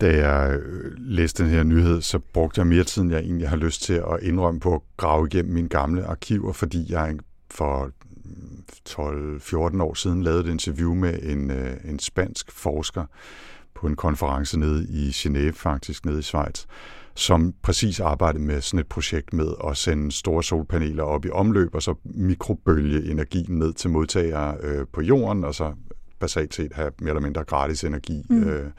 Da 0.00 0.28
jeg 0.28 0.58
øh, 0.58 0.92
læste 0.98 1.42
den 1.42 1.52
her 1.52 1.62
nyhed, 1.62 2.02
så 2.02 2.18
brugte 2.18 2.58
jeg 2.58 2.66
mere 2.66 2.84
tid, 2.84 3.02
end 3.02 3.12
jeg 3.12 3.20
egentlig 3.20 3.48
har 3.48 3.56
lyst 3.56 3.82
til 3.82 3.94
at 3.94 4.22
indrømme 4.22 4.60
på 4.60 4.74
at 4.74 4.80
grave 4.96 5.26
igennem 5.26 5.54
mine 5.54 5.68
gamle 5.68 6.04
arkiver, 6.04 6.52
fordi 6.52 6.92
jeg 6.92 7.16
for 7.50 7.90
12-14 8.88 9.82
år 9.82 9.94
siden 9.94 10.22
lavede 10.22 10.40
et 10.40 10.50
interview 10.50 10.94
med 10.94 11.18
en, 11.22 11.50
øh, 11.50 11.76
en 11.84 11.98
spansk 11.98 12.52
forsker 12.52 13.04
på 13.74 13.86
en 13.86 13.96
konference 13.96 14.58
nede 14.58 14.86
i 14.88 15.08
Genève, 15.10 15.52
faktisk 15.52 16.04
nede 16.04 16.18
i 16.18 16.22
Schweiz, 16.22 16.64
som 17.14 17.54
præcis 17.62 18.00
arbejdede 18.00 18.42
med 18.44 18.60
sådan 18.60 18.80
et 18.80 18.86
projekt 18.86 19.32
med 19.32 19.48
at 19.68 19.76
sende 19.76 20.12
store 20.12 20.42
solpaneler 20.42 21.02
op 21.02 21.24
i 21.24 21.30
omløb, 21.30 21.74
og 21.74 21.82
så 21.82 21.94
mikrobølge 22.04 23.10
energien 23.10 23.58
ned 23.58 23.72
til 23.72 23.90
modtagere 23.90 24.56
øh, 24.60 24.86
på 24.92 25.02
jorden, 25.02 25.44
og 25.44 25.54
så 25.54 25.72
basalt 26.18 26.54
set 26.54 26.72
have 26.72 26.90
mere 27.00 27.10
eller 27.10 27.22
mindre 27.22 27.44
gratis 27.44 27.84
energi, 27.84 28.22
mm. 28.30 28.44
øh, 28.44 28.70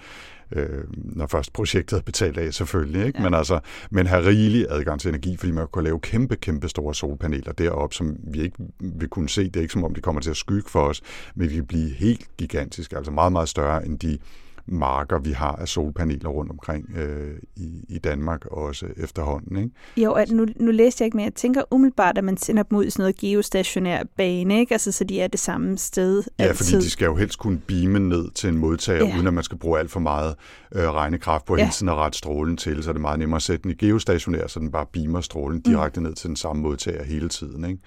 øh, 0.52 0.84
når 0.94 1.28
først 1.28 1.54
projektet 1.54 1.98
er 1.98 2.02
betalt 2.02 2.38
af 2.38 2.54
selvfølgelig, 2.54 3.06
ikke? 3.06 3.20
Ja. 3.20 3.24
Men, 3.24 3.34
altså, 3.34 3.60
men 3.92 4.08
have 4.08 4.26
rigelig 4.26 4.66
adgang 4.70 5.00
til 5.00 5.10
energi, 5.10 5.38
fordi 5.38 5.52
man 5.52 5.68
kan 5.74 5.84
lave 5.84 6.00
kæmpe, 6.00 6.36
kæmpe 6.36 6.70
store 6.70 6.96
solpaneler 6.96 7.52
deroppe, 7.52 7.96
som 7.96 8.18
vi 8.24 8.42
ikke 8.42 8.58
vil 8.80 9.10
kunne 9.10 9.30
se. 9.30 9.44
Det 9.44 9.56
er 9.56 9.62
ikke 9.62 9.74
som 9.74 9.84
om, 9.84 9.94
de 9.94 10.02
kommer 10.02 10.22
til 10.22 10.30
at 10.30 10.38
skygge 10.38 10.70
for 10.70 10.82
os, 10.82 11.02
men 11.36 11.50
de 11.50 11.54
vil 11.54 11.66
blive 11.66 11.90
helt 11.90 12.38
gigantiske, 12.38 12.98
altså 12.98 13.12
meget, 13.12 13.32
meget 13.32 13.50
større 13.50 13.86
end 13.86 14.00
de 14.00 14.18
marker, 14.68 15.20
vi 15.20 15.32
har 15.32 15.52
af 15.56 15.68
solpaneler 15.68 16.30
rundt 16.30 16.52
omkring 16.52 16.90
øh, 16.98 17.34
i, 17.56 17.86
i 17.90 17.98
Danmark 17.98 18.46
også 18.46 18.86
efterhånden. 18.98 19.58
Ikke? 19.58 19.70
Jo, 19.98 20.12
at 20.12 20.32
nu, 20.32 20.46
nu 20.60 20.72
læste 20.72 21.02
jeg 21.02 21.06
ikke 21.06 21.18
mere. 21.18 21.24
Jeg 21.26 21.34
tænker 21.34 21.62
umiddelbart, 21.72 22.18
at 22.18 22.24
man 22.24 22.38
sender 22.38 22.64
dem 22.64 22.78
ud 22.78 22.86
i 22.86 22.90
sådan 22.90 23.02
noget 23.04 23.16
geostationær 23.18 24.04
bane, 24.18 24.60
ikke? 24.60 24.74
Altså, 24.74 24.92
så 24.92 25.04
de 25.04 25.22
er 25.22 25.28
det 25.28 25.40
samme 25.40 25.78
sted 25.78 26.24
Ja, 26.40 26.44
altid. 26.44 26.66
fordi 26.66 26.86
de 26.86 26.90
skal 26.90 27.06
jo 27.06 27.16
helst 27.16 27.40
kunne 27.40 27.58
beame 27.68 28.00
ned 28.00 28.32
til 28.32 28.50
en 28.50 28.58
modtager, 28.58 29.06
Ja. 29.06 29.16
uden 29.16 29.28
at 29.28 29.34
man 29.34 29.44
skal 29.44 29.58
bruge 29.58 29.80
alt 29.80 29.92
for 29.92 30.00
meget 30.00 30.36
øh, 30.76 30.84
regnekraft 30.90 31.46
på 31.46 31.56
Ja. 31.56 31.62
hele 31.64 31.72
tiden 31.74 31.90
at 31.90 31.96
rette 31.96 32.18
strålen 32.18 32.58
til, 32.58 32.84
så 32.84 32.90
er 32.90 32.94
det 32.94 33.02
meget 33.02 33.20
nemmere 33.20 33.36
at 33.38 33.42
sætte 33.44 33.64
den 33.64 33.72
i 33.72 33.74
geostationær, 33.74 34.48
så 34.48 34.60
den 34.60 34.72
bare 34.72 34.86
beamer 34.94 35.22
strålen 35.22 35.62
direkte 35.62 36.02
ned 36.02 36.14
til 36.14 36.28
den 36.28 36.36
samme 36.36 36.62
modtager 36.62 37.04
hele 37.04 37.30
tiden. 37.30 37.66
Ikke? 37.66 37.82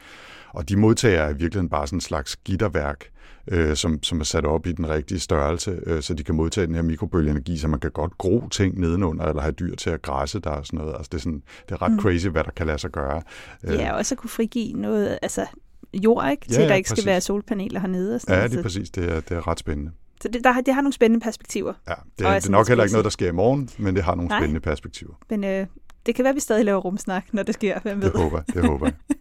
Og 0.55 0.69
de 0.69 0.77
modtager 0.77 1.21
er 1.23 1.29
i 1.29 1.33
virkeligheden 1.33 1.69
bare 1.69 1.87
sådan 1.87 1.97
en 1.97 2.01
slags 2.01 2.37
gitterværk, 2.37 3.05
øh, 3.51 3.77
som, 3.77 4.03
som 4.03 4.21
er 4.21 4.25
sat 4.25 4.45
op 4.47 4.67
i 4.67 4.73
den 4.73 4.89
rigtige 4.89 5.21
størrelse, 5.21 5.81
øh, 5.87 6.03
så 6.03 6.15
de 6.15 6.25
kan 6.25 6.35
modtage 6.35 6.67
den 6.67 6.75
her 6.75 6.83
mikrobølgeenergi, 6.83 7.57
så 7.59 7.69
man 7.69 7.81
kan 7.81 7.91
godt 7.91 8.19
gro 8.19 8.49
ting 8.49 8.79
nedenunder, 8.81 9.25
eller 9.25 9.43
have 9.43 9.53
dyr 9.53 9.75
til 9.77 9.91
at 9.91 10.03
græsse 10.03 10.41
der 10.41 10.51
og 10.51 10.67
sådan 10.67 10.79
noget. 10.79 10.95
Altså, 10.97 11.09
det, 11.13 11.19
er 11.19 11.23
sådan, 11.23 11.43
det 11.69 11.75
er 11.75 11.83
ret 11.83 11.93
mm. 11.93 11.99
crazy, 12.01 12.27
hvad 12.27 12.45
der 12.45 12.51
kan 12.51 12.67
lade 12.67 12.79
sig 12.79 12.91
gøre. 12.91 13.23
Øh, 13.65 13.75
Ja, 13.75 13.93
og 13.93 13.99
også 13.99 14.15
at 14.15 14.19
kunne 14.19 14.31
frigive 14.31 14.73
noget, 14.81 15.19
altså 15.23 15.47
jord, 15.95 16.31
ikke? 16.31 16.43
Til 16.47 16.53
Ja, 16.53 16.59
ja, 16.61 16.65
der 16.65 16.71
ja, 16.73 16.77
ikke 16.77 16.89
skal 16.89 16.95
præcis. 16.97 17.07
være 17.07 17.21
solpaneler 17.21 17.81
hernede. 17.81 18.15
Og 18.15 18.21
sådan 18.21 18.37
Ja, 18.37 18.45
det 18.45 18.53
er 18.53 18.57
så, 18.57 18.63
præcis. 18.63 18.91
Det 18.91 19.05
er, 19.13 19.21
det 19.21 19.37
er 19.37 19.49
ret 19.49 19.59
spændende. 19.59 19.91
så 20.23 20.29
det, 20.29 20.45
der, 20.45 20.53
har- 20.53 20.61
det 20.61 20.75
har 20.75 20.81
nogle 20.81 20.93
spændende 20.93 21.25
perspektiver. 21.25 21.73
Ja, 21.89 21.95
det, 22.19 22.27
Og 22.27 22.33
er, 22.33 22.39
det 22.39 22.47
er 22.47 22.51
nok 22.51 22.69
heller 22.69 22.85
ikke 22.85 22.93
noget, 22.93 23.05
der 23.05 23.11
sker 23.11 23.29
i 23.29 23.33
morgen, 23.33 23.69
men 23.79 23.97
det 23.97 24.05
har 24.05 24.15
nogle 24.15 24.29
Nej. 24.29 24.41
spændende 24.41 24.61
perspektiver. 24.61 25.13
Men 25.31 25.45
øh, 25.45 25.67
det 26.07 26.15
kan 26.15 26.23
være, 26.23 26.31
at 26.31 26.35
vi 26.37 26.41
stadig 26.41 26.65
laver 26.65 26.79
rumsnak, 26.81 27.25
når 27.33 27.43
det 27.43 27.55
sker. 27.55 27.81
Hvem 27.81 28.03
ved? 28.03 28.11
Det 28.13 28.21
håber 28.21 28.43
jeg. 28.49 28.55
Det 28.55 28.65
håber 28.71 28.87
jeg. 28.87 28.95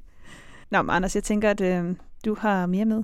Nå, 0.71 0.81
men 0.81 0.89
Anders, 0.89 1.15
jeg 1.15 1.23
tænker, 1.23 1.49
at 1.49 1.61
øh, 1.61 1.95
du 2.25 2.35
har 2.39 2.65
mere 2.65 2.85
med. 2.85 3.03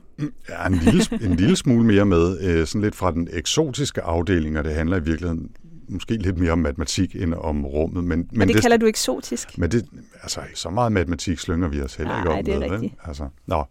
Ja, 0.49 0.67
en 0.67 0.73
lille, 0.73 1.01
en 1.21 1.35
lille 1.35 1.55
smule 1.55 1.85
mere 1.85 2.05
med, 2.05 2.39
øh, 2.41 2.67
sådan 2.67 2.81
lidt 2.81 2.95
fra 2.95 3.11
den 3.11 3.27
eksotiske 3.31 4.01
afdeling, 4.01 4.57
og 4.57 4.63
det 4.63 4.73
handler 4.73 4.97
i 4.97 5.03
virkeligheden 5.03 5.49
måske 5.89 6.13
lidt 6.17 6.37
mere 6.37 6.51
om 6.51 6.59
matematik 6.59 7.15
end 7.15 7.33
om 7.33 7.65
rummet. 7.65 8.03
Men, 8.03 8.19
Men 8.19 8.27
men 8.31 8.47
det, 8.47 8.55
det 8.55 8.61
kalder 8.61 8.77
du 8.77 8.85
eksotisk. 8.85 9.57
Men 9.57 9.71
det, 9.71 9.85
altså, 10.21 10.39
så 10.53 10.69
meget 10.69 10.91
matematik 10.91 11.39
slynger 11.39 11.67
vi 11.67 11.81
os 11.81 11.95
heller 11.95 12.17
ikke 12.17 12.29
Nej, 12.29 12.39
om 12.39 12.45
det 12.45 12.53
er 12.53 12.59
med. 12.59 12.69
rigtigt. 12.71 12.93
Altså, 13.03 13.27
nå, 13.47 13.63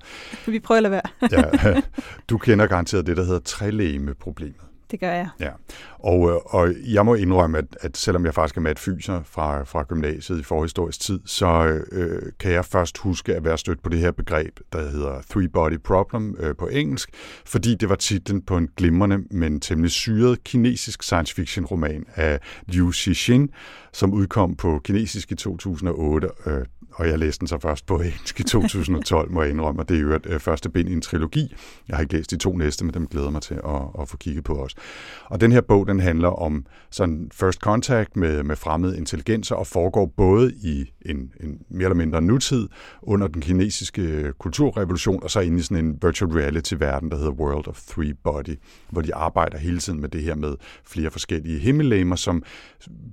Vi 0.53 0.61
prøver 0.61 0.77
at 0.77 0.83
lade 0.83 0.91
være. 1.31 1.53
ja, 1.75 1.81
du 2.31 2.39
kender 2.39 2.67
garanteret 2.67 3.07
det, 3.07 3.17
der 3.17 3.25
hedder 3.25 3.41
trelægemeproblemet. 3.41 4.57
Det 4.93 5.01
gør 5.01 5.13
jeg. 5.13 5.29
Ja, 5.41 5.51
og, 5.99 6.31
øh, 6.31 6.37
og 6.45 6.75
jeg 6.87 7.05
må 7.05 7.15
indrømme, 7.15 7.59
at, 7.59 7.65
at 7.81 7.97
selvom 7.97 8.25
jeg 8.25 8.35
faktisk 8.35 8.57
er 8.57 8.61
matfyser 8.61 9.23
fra, 9.25 9.63
fra 9.63 9.83
gymnasiet 9.83 10.41
i 10.41 10.43
forhistorisk 10.43 11.01
tid, 11.01 11.21
så 11.25 11.81
øh, 11.93 12.33
kan 12.41 12.53
jeg 12.53 12.65
først 12.65 12.99
huske 12.99 13.35
at 13.35 13.45
være 13.45 13.59
stødt 13.59 13.83
på 13.83 13.89
det 13.89 13.99
her 13.99 14.11
begreb, 14.11 14.59
der 14.73 14.91
hedder 14.91 15.23
Three 15.31 15.49
Body 15.49 15.79
Problem 15.85 16.37
øh, 16.39 16.57
på 16.57 16.67
engelsk, 16.67 17.11
fordi 17.47 17.75
det 17.75 17.89
var 17.89 17.95
titlen 17.95 18.43
på 18.43 18.57
en 18.57 18.69
glimrende, 18.77 19.19
men 19.31 19.61
temmelig 19.61 19.91
syret 19.91 20.45
kinesisk 20.45 21.03
science 21.03 21.35
fiction 21.35 21.67
roman 21.67 22.05
af 22.15 22.41
Liu 22.67 22.93
Cixin, 22.93 23.51
som 23.93 24.13
udkom 24.13 24.57
på 24.57 24.81
kinesisk 24.85 25.33
i 25.33 25.35
2008, 25.35 26.29
øh, 26.47 26.65
og 26.95 27.09
jeg 27.09 27.19
læste 27.19 27.41
den 27.41 27.49
så 27.49 27.59
først 27.59 27.87
på 27.87 27.97
engelsk 27.97 28.41
i 28.41 28.43
2012, 28.43 29.31
må 29.31 29.43
jeg 29.43 29.51
indrømme, 29.51 29.81
og 29.83 29.89
det 29.89 29.97
er 29.97 30.01
jo 30.01 30.15
et 30.15 30.27
øh, 30.27 30.41
første 30.41 30.69
bind 30.69 30.89
i 30.89 30.93
en 30.93 31.01
trilogi. 31.01 31.55
Jeg 31.89 31.97
har 31.97 32.03
ikke 32.03 32.15
læst 32.15 32.31
de 32.31 32.37
to 32.37 32.57
næste, 32.57 32.85
men 32.85 32.95
dem 32.95 33.07
glæder 33.07 33.31
mig 33.31 33.43
til 33.43 33.55
at, 33.55 34.01
at 34.01 34.09
få 34.09 34.17
kigget 34.17 34.45
på 34.45 34.55
også. 34.55 34.77
Og 35.25 35.41
den 35.41 35.53
her 35.53 35.61
bog, 35.61 35.87
den 35.87 36.01
handler 36.01 36.29
om 36.29 36.67
sådan 36.91 37.31
first 37.33 37.59
contact 37.61 38.17
med, 38.17 38.43
med 38.43 38.57
fremmede 38.57 38.99
intelligenser 38.99 39.55
og 39.55 39.67
foregår 39.67 40.07
både 40.17 40.53
i 40.53 40.93
en, 41.07 41.33
en 41.41 41.59
mere 41.69 41.85
eller 41.85 41.95
mindre 41.95 42.23
nutid 42.23 42.69
under 43.03 43.27
den 43.27 43.43
kinesiske 43.43 44.03
øh, 44.03 44.33
kulturrevolution, 44.33 45.23
og 45.23 45.31
så 45.31 45.41
inde 45.41 45.59
i 45.59 45.63
sådan 45.63 45.85
en 45.85 45.99
virtual 46.03 46.33
reality-verden, 46.33 47.11
der 47.11 47.17
hedder 47.17 47.33
World 47.33 47.69
of 47.69 47.81
Three 47.89 48.15
Body, 48.15 48.59
hvor 48.91 49.03
de 49.03 49.15
arbejder 49.15 49.59
hele 49.59 49.79
tiden 49.79 50.01
med 50.01 50.09
det 50.09 50.23
her 50.23 50.35
med 50.35 50.55
flere 50.85 51.11
forskellige 51.11 51.59
himmellegemer, 51.59 52.17
som 52.17 52.43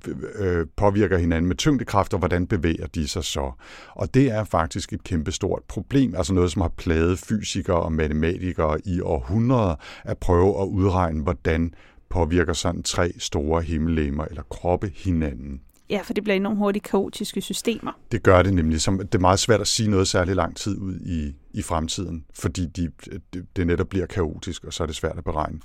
øh, 0.08 0.16
øh 0.60 0.66
påvirker 0.78 1.18
hinanden 1.18 1.48
med 1.48 1.56
tyngdekraft, 1.56 2.14
og 2.14 2.20
hvordan 2.20 2.48
bevæger 2.48 2.88
de 2.88 3.08
sig 3.08 3.24
så. 3.24 3.52
Og 3.96 4.14
det 4.14 4.32
er 4.32 4.44
faktisk 4.44 4.94
et 4.94 5.04
kæmpestort 5.04 5.64
problem, 5.68 6.16
altså 6.16 6.34
noget, 6.34 6.52
som 6.52 6.62
har 6.62 6.72
plaget 6.78 7.20
fysikere 7.20 7.80
og 7.80 7.92
matematikere 7.92 8.78
i 8.86 9.02
århundreder 9.02 9.76
at 10.04 10.18
prøve 10.18 10.62
at 10.62 10.66
udregne, 10.66 11.24
hvordan 11.24 11.74
påvirker 12.10 12.54
sådan 12.54 12.84
tre 12.84 13.12
store 13.18 13.62
himmellegemer 13.62 14.26
eller 14.26 14.44
kroppe 14.50 14.92
hinanden. 14.96 15.62
Ja, 15.90 16.02
for 16.04 16.14
det 16.14 16.24
bliver 16.24 16.36
enormt 16.36 16.58
hurtigt 16.58 16.86
kaotiske 16.86 17.42
systemer. 17.42 17.92
Det 18.12 18.24
gør 18.24 18.42
det 18.42 18.54
nemlig. 18.54 18.82
Som, 18.82 18.98
det 18.98 19.16
er 19.16 19.20
meget 19.20 19.40
svært 19.40 19.62
at 19.62 19.68
sige 19.68 19.90
noget 19.90 20.08
særlig 20.08 20.36
lang 20.36 20.56
tid 20.56 20.78
ud 20.78 21.00
i, 21.00 21.36
i 21.52 21.62
fremtiden, 21.62 22.26
fordi 22.34 22.66
de, 22.66 22.92
det, 23.34 23.46
det 23.56 23.68
netop 23.68 23.88
bliver 23.88 24.06
kaotisk, 24.06 24.64
og 24.64 24.74
så 24.74 24.84
er 24.84 24.88
det 24.88 24.96
svært 24.96 25.18
at 25.18 25.24
beregne. 25.24 25.60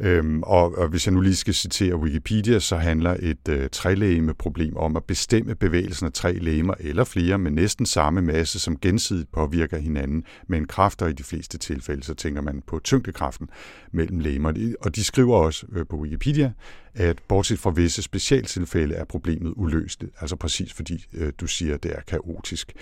Øhm, 0.00 0.42
og, 0.42 0.78
og 0.78 0.88
hvis 0.88 1.06
jeg 1.06 1.14
nu 1.14 1.20
lige 1.20 1.36
skal 1.36 1.54
citere 1.54 1.96
Wikipedia, 1.96 2.58
så 2.58 2.76
handler 2.76 3.16
et 3.20 3.48
øh, 3.48 3.68
trelægeme-problem 3.72 4.76
om 4.76 4.96
at 4.96 5.04
bestemme 5.04 5.54
bevægelsen 5.54 6.06
af 6.06 6.12
tre 6.12 6.32
legemer 6.32 6.74
eller 6.80 7.04
flere 7.04 7.38
med 7.38 7.50
næsten 7.50 7.86
samme 7.86 8.22
masse, 8.22 8.58
som 8.58 8.78
gensidigt 8.78 9.32
påvirker 9.32 9.78
hinanden 9.78 10.24
med 10.46 10.58
en 10.58 10.66
kraft, 10.66 11.02
og 11.02 11.10
i 11.10 11.12
de 11.12 11.22
fleste 11.22 11.58
tilfælde, 11.58 12.02
så 12.02 12.14
tænker 12.14 12.42
man 12.42 12.62
på 12.66 12.80
tyngdekraften 12.84 13.48
mellem 13.92 14.18
legemer. 14.18 14.74
Og 14.80 14.96
de 14.96 15.04
skriver 15.04 15.36
også 15.36 15.66
øh, 15.72 15.86
på 15.86 15.96
Wikipedia, 15.96 16.52
at 16.94 17.18
bortset 17.28 17.58
fra 17.58 17.70
visse 17.70 18.02
specialtilfælde 18.02 18.94
er 18.94 19.04
problemet 19.04 19.52
uløst, 19.56 20.04
altså 20.20 20.36
præcis 20.36 20.72
fordi 20.72 21.06
øh, 21.14 21.32
du 21.40 21.46
siger, 21.46 21.74
at 21.74 21.82
det 21.82 21.92
er 21.92 22.00
kaotisk. 22.00 22.72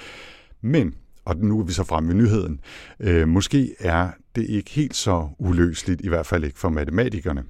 Men 0.60 0.94
og 1.26 1.36
nu 1.36 1.60
er 1.60 1.64
vi 1.64 1.72
så 1.72 1.84
fremme 1.84 2.08
ved 2.08 2.16
nyheden. 2.16 2.60
Øh, 3.00 3.28
måske 3.28 3.74
er 3.78 4.10
det 4.36 4.46
ikke 4.48 4.70
helt 4.70 4.96
så 4.96 5.28
uløseligt, 5.38 6.00
i 6.04 6.08
hvert 6.08 6.26
fald 6.26 6.44
ikke 6.44 6.58
for 6.58 6.68
matematikerne 6.68 7.44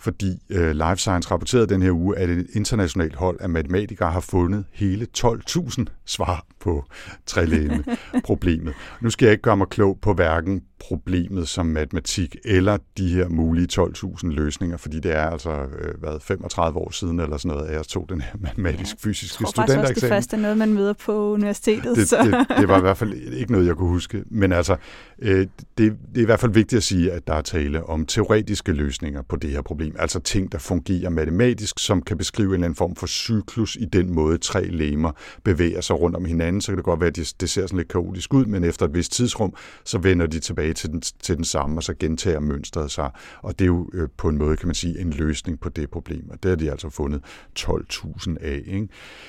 fordi 0.00 0.38
øh, 0.50 0.70
Life 0.70 0.96
Science 0.96 1.30
rapporterede 1.30 1.66
den 1.66 1.82
her 1.82 1.92
uge, 1.92 2.18
at 2.18 2.30
et 2.30 2.46
internationalt 2.52 3.14
hold 3.14 3.40
af 3.40 3.48
matematikere 3.48 4.10
har 4.10 4.20
fundet 4.20 4.64
hele 4.72 5.06
12.000 5.18 5.84
svar 6.04 6.46
på 6.60 6.84
trilemma-problemet. 7.26 8.74
nu 9.02 9.10
skal 9.10 9.26
jeg 9.26 9.32
ikke 9.32 9.42
gøre 9.42 9.56
mig 9.56 9.68
klog 9.68 9.98
på 10.02 10.14
hverken 10.14 10.62
problemet 10.80 11.48
som 11.48 11.66
matematik 11.66 12.36
eller 12.44 12.78
de 12.98 13.08
her 13.08 13.28
mulige 13.28 13.68
12.000 13.72 14.28
løsninger, 14.28 14.76
fordi 14.76 15.00
det 15.00 15.12
er 15.12 15.30
altså 15.30 15.50
øh, 15.50 16.00
hvad, 16.00 16.20
35 16.20 16.78
år 16.78 16.90
siden 16.90 17.20
eller 17.20 17.36
sådan 17.36 17.56
noget, 17.56 17.68
at 17.68 17.76
jeg 17.76 17.84
tog 17.84 18.06
den 18.08 18.20
her 18.20 18.32
matematisk-fysiske 18.44 19.44
ja, 19.44 19.50
studentereksamen. 19.50 19.68
Jeg 19.68 19.86
tror 19.86 19.90
også, 19.90 20.00
det 20.00 20.10
første 20.10 20.36
er 20.36 20.40
noget, 20.40 20.58
man 20.58 20.74
møder 20.74 20.92
på 20.92 21.32
universitetet. 21.32 21.96
Det, 21.96 22.08
så. 22.08 22.16
det, 22.48 22.58
det 22.58 22.68
var 22.68 22.78
i 22.78 22.80
hvert 22.80 22.96
fald 22.96 23.12
ikke 23.12 23.52
noget, 23.52 23.66
jeg 23.66 23.76
kunne 23.76 23.88
huske. 23.88 24.24
Men 24.30 24.52
altså, 24.52 24.76
øh, 25.18 25.38
det, 25.38 25.48
det 25.78 25.92
er 26.16 26.20
i 26.20 26.24
hvert 26.24 26.40
fald 26.40 26.52
vigtigt 26.52 26.76
at 26.76 26.82
sige, 26.82 27.12
at 27.12 27.26
der 27.26 27.34
er 27.34 27.42
tale 27.42 27.86
om 27.86 28.06
teoretiske 28.06 28.72
løsninger 28.72 29.22
på 29.22 29.36
det 29.36 29.50
her 29.50 29.62
problem. 29.62 29.96
Altså 29.98 30.20
ting, 30.20 30.52
der 30.52 30.58
fungerer 30.58 31.10
matematisk, 31.10 31.78
som 31.78 32.02
kan 32.02 32.18
beskrive 32.18 32.48
en 32.48 32.54
eller 32.54 32.64
anden 32.64 32.76
form 32.76 32.96
for 32.96 33.06
cyklus 33.06 33.76
i 33.76 33.84
den 33.84 34.14
måde, 34.14 34.38
tre 34.38 34.64
lemer 34.64 35.12
bevæger 35.44 35.80
sig 35.80 36.00
rundt 36.00 36.16
om 36.16 36.24
hinanden. 36.24 36.60
Så 36.60 36.72
kan 36.72 36.76
det 36.76 36.84
godt 36.84 37.00
være, 37.00 37.08
at 37.08 37.16
det, 37.16 37.34
det 37.40 37.50
ser 37.50 37.66
sådan 37.66 37.76
lidt 37.76 37.88
kaotisk 37.88 38.34
ud, 38.34 38.44
men 38.44 38.64
efter 38.64 38.86
et 38.86 38.94
vist 38.94 39.12
tidsrum, 39.12 39.54
så 39.84 39.98
vender 39.98 40.26
de 40.26 40.38
tilbage 40.40 40.69
til 40.74 40.90
den, 40.90 41.00
til 41.00 41.36
den 41.36 41.44
samme, 41.44 41.78
og 41.78 41.82
så 41.82 41.94
gentager 41.94 42.40
mønstret 42.40 42.90
sig. 42.90 43.10
Og 43.42 43.58
det 43.58 43.64
er 43.64 43.66
jo 43.66 43.90
øh, 43.92 44.08
på 44.16 44.28
en 44.28 44.38
måde, 44.38 44.56
kan 44.56 44.68
man 44.68 44.74
sige, 44.74 45.00
en 45.00 45.10
løsning 45.10 45.60
på 45.60 45.68
det 45.68 45.90
problem. 45.90 46.30
Og 46.30 46.42
det 46.42 46.48
har 46.48 46.56
de 46.56 46.70
altså 46.70 46.90
fundet 46.90 47.22
12.000 47.58 48.36
af. 48.40 48.62
Ikke? 48.66 48.88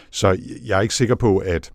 Så 0.10 0.38
jeg 0.66 0.78
er 0.78 0.82
ikke 0.82 0.96
sikker 0.96 1.16
på, 1.16 1.38
at 1.38 1.72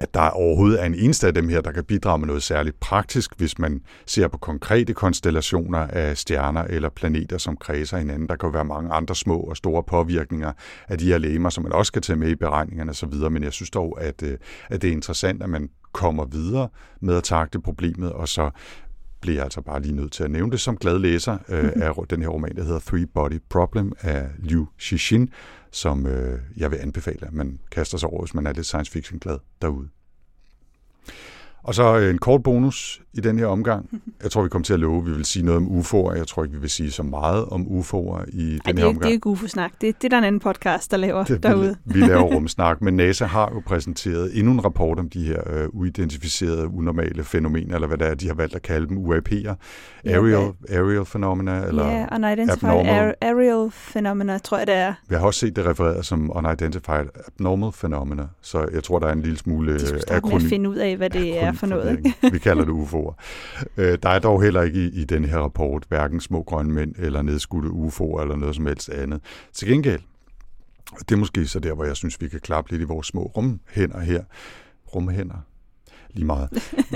at 0.00 0.14
der 0.14 0.30
overhovedet 0.30 0.82
er 0.82 0.84
en 0.86 0.94
eneste 0.94 1.26
af 1.26 1.34
dem 1.34 1.48
her, 1.48 1.60
der 1.60 1.72
kan 1.72 1.84
bidrage 1.84 2.18
med 2.18 2.26
noget 2.26 2.42
særligt 2.42 2.80
praktisk, 2.80 3.30
hvis 3.36 3.58
man 3.58 3.80
ser 4.06 4.28
på 4.28 4.38
konkrete 4.38 4.94
konstellationer 4.94 5.78
af 5.78 6.16
stjerner 6.16 6.62
eller 6.62 6.88
planeter, 6.88 7.38
som 7.38 7.56
kredser 7.56 7.98
hinanden. 7.98 8.28
Der 8.28 8.36
kan 8.36 8.46
jo 8.46 8.52
være 8.52 8.64
mange 8.64 8.92
andre 8.92 9.14
små 9.14 9.40
og 9.40 9.56
store 9.56 9.82
påvirkninger 9.82 10.52
af 10.88 10.98
de 10.98 11.06
her 11.06 11.18
lemer, 11.18 11.50
som 11.50 11.62
man 11.62 11.72
også 11.72 11.92
kan 11.92 12.02
tage 12.02 12.16
med 12.16 12.28
i 12.28 12.34
beregningerne 12.34 12.90
osv., 12.90 13.14
men 13.30 13.42
jeg 13.42 13.52
synes 13.52 13.70
dog, 13.70 13.98
at, 14.00 14.22
øh, 14.22 14.38
at 14.68 14.82
det 14.82 14.88
er 14.88 14.92
interessant, 14.92 15.42
at 15.42 15.50
man 15.50 15.68
kommer 15.92 16.24
videre 16.24 16.68
med 17.00 17.16
at 17.16 17.24
takle 17.24 17.62
problemet, 17.62 18.12
og 18.12 18.28
så 18.28 18.50
bliver 19.20 19.36
jeg 19.36 19.44
altså 19.44 19.60
bare 19.60 19.82
lige 19.82 19.94
nødt 19.94 20.12
til 20.12 20.24
at 20.24 20.30
nævne 20.30 20.52
det 20.52 20.60
som 20.60 20.76
glad 20.76 20.98
læser 20.98 21.38
øh, 21.48 21.72
af 21.76 21.94
den 22.10 22.22
her 22.22 22.28
roman, 22.28 22.56
der 22.56 22.64
hedder 22.64 22.80
Three 22.80 23.06
Body 23.06 23.40
Problem 23.48 23.92
af 24.00 24.26
Liu 24.38 24.66
Xixin, 24.80 25.30
som 25.70 26.06
øh, 26.06 26.40
jeg 26.56 26.70
vil 26.70 26.76
anbefale, 26.76 27.26
at 27.26 27.32
man 27.32 27.60
kaster 27.70 27.98
sig 27.98 28.08
over, 28.08 28.22
hvis 28.22 28.34
man 28.34 28.46
er 28.46 28.52
lidt 28.52 28.66
science 28.66 28.92
fiction 28.92 29.18
glad 29.18 29.38
derude. 29.62 29.88
Og 31.62 31.74
så 31.74 31.98
øh, 31.98 32.10
en 32.10 32.18
kort 32.18 32.42
bonus 32.42 33.02
i 33.14 33.20
den 33.20 33.38
her 33.38 33.46
omgang. 33.46 34.00
Jeg 34.22 34.30
tror, 34.30 34.42
vi 34.42 34.48
kommer 34.48 34.64
til 34.64 34.72
at 34.72 34.80
love, 34.80 34.98
at 34.98 35.06
vi 35.06 35.10
vil 35.10 35.24
sige 35.24 35.44
noget 35.44 35.56
om 35.56 35.66
UFO'er. 35.66 36.16
Jeg 36.16 36.26
tror 36.26 36.44
ikke, 36.44 36.54
vi 36.54 36.60
vil 36.60 36.70
sige 36.70 36.90
så 36.90 37.02
meget 37.02 37.44
om 37.44 37.62
UFO'er 37.62 38.24
i 38.28 38.52
Ej, 38.54 38.58
den 38.66 38.76
det, 38.76 38.78
her 38.78 38.86
omgang. 38.86 39.02
det 39.02 39.08
er 39.08 39.12
ikke 39.12 39.26
UFO-snak. 39.26 39.72
Det, 39.80 40.02
det 40.02 40.04
er 40.04 40.08
der 40.08 40.18
en 40.18 40.24
anden 40.24 40.40
podcast, 40.40 40.90
der 40.90 40.96
laver 40.96 41.24
det, 41.24 41.42
derude. 41.42 41.76
Vi, 41.84 42.00
vi 42.00 42.06
laver 42.06 42.22
rumsnak, 42.22 42.82
men 42.82 42.96
NASA 42.96 43.24
har 43.24 43.50
jo 43.54 43.62
præsenteret 43.66 44.38
endnu 44.38 44.52
en 44.52 44.64
rapport 44.64 44.98
om 44.98 45.08
de 45.08 45.24
her 45.24 45.66
uh, 45.68 45.80
uidentificerede, 45.80 46.68
unormale 46.68 47.24
fænomener, 47.24 47.74
eller 47.74 47.88
hvad 47.88 47.98
det 47.98 48.06
er, 48.08 48.14
de 48.14 48.26
har 48.26 48.34
valgt 48.34 48.54
at 48.54 48.62
kalde 48.62 48.88
dem, 48.88 48.96
UAP'er. 48.98 49.54
Aerial, 50.04 50.52
aerial 50.68 51.04
phenomena, 51.04 51.66
eller 51.66 51.86
yeah, 51.86 52.08
unidentified 52.12 53.14
aerial 53.20 53.70
phenomena, 53.70 54.38
tror 54.38 54.58
jeg 54.58 54.66
det 54.66 54.74
er. 54.74 54.94
Vi 55.08 55.14
har 55.14 55.26
også 55.26 55.40
set 55.40 55.56
det 55.56 55.66
refereret 55.66 56.06
som 56.06 56.36
unidentified 56.36 57.06
abnormal 57.26 57.72
phenomena, 57.72 58.26
så 58.42 58.68
jeg 58.72 58.84
tror, 58.84 58.98
der 58.98 59.06
er 59.06 59.12
en 59.12 59.22
lille 59.22 59.38
smule. 59.38 59.74
De 59.74 59.86
skal 59.86 60.20
med 60.24 60.34
at 60.34 60.42
finde 60.42 60.70
ud 60.70 60.76
af, 60.76 60.96
hvad 60.96 61.10
det 61.10 61.42
er 61.42 61.52
for 61.52 61.66
noget. 61.66 62.14
Vi 62.32 62.38
kalder 62.38 62.64
det 62.64 62.72
UFO'er. 62.82 63.07
Øh, 63.76 63.98
der 64.02 64.08
er 64.08 64.18
dog 64.18 64.42
heller 64.42 64.62
ikke 64.62 64.78
i, 64.78 65.00
i 65.00 65.04
den 65.04 65.24
her 65.24 65.38
rapport 65.38 65.84
hverken 65.88 66.20
små 66.20 66.42
grønne 66.42 66.72
mænd 66.72 66.94
eller 66.98 67.22
nedskudte 67.22 67.68
UFO'er 67.68 68.22
eller 68.22 68.36
noget 68.36 68.56
som 68.56 68.66
helst 68.66 68.88
andet. 68.88 69.20
Til 69.52 69.68
gengæld, 69.68 70.00
det 70.98 71.12
er 71.12 71.18
måske 71.18 71.46
så 71.46 71.60
der, 71.60 71.74
hvor 71.74 71.84
jeg 71.84 71.96
synes, 71.96 72.20
vi 72.20 72.28
kan 72.28 72.40
klappe 72.40 72.70
lidt 72.70 72.82
i 72.82 72.84
vores 72.84 73.06
små 73.06 73.22
rumhænder 73.22 74.00
her. 74.00 74.22
Rumhænder? 74.94 75.36
lige 76.18 76.26
meget. 76.26 76.48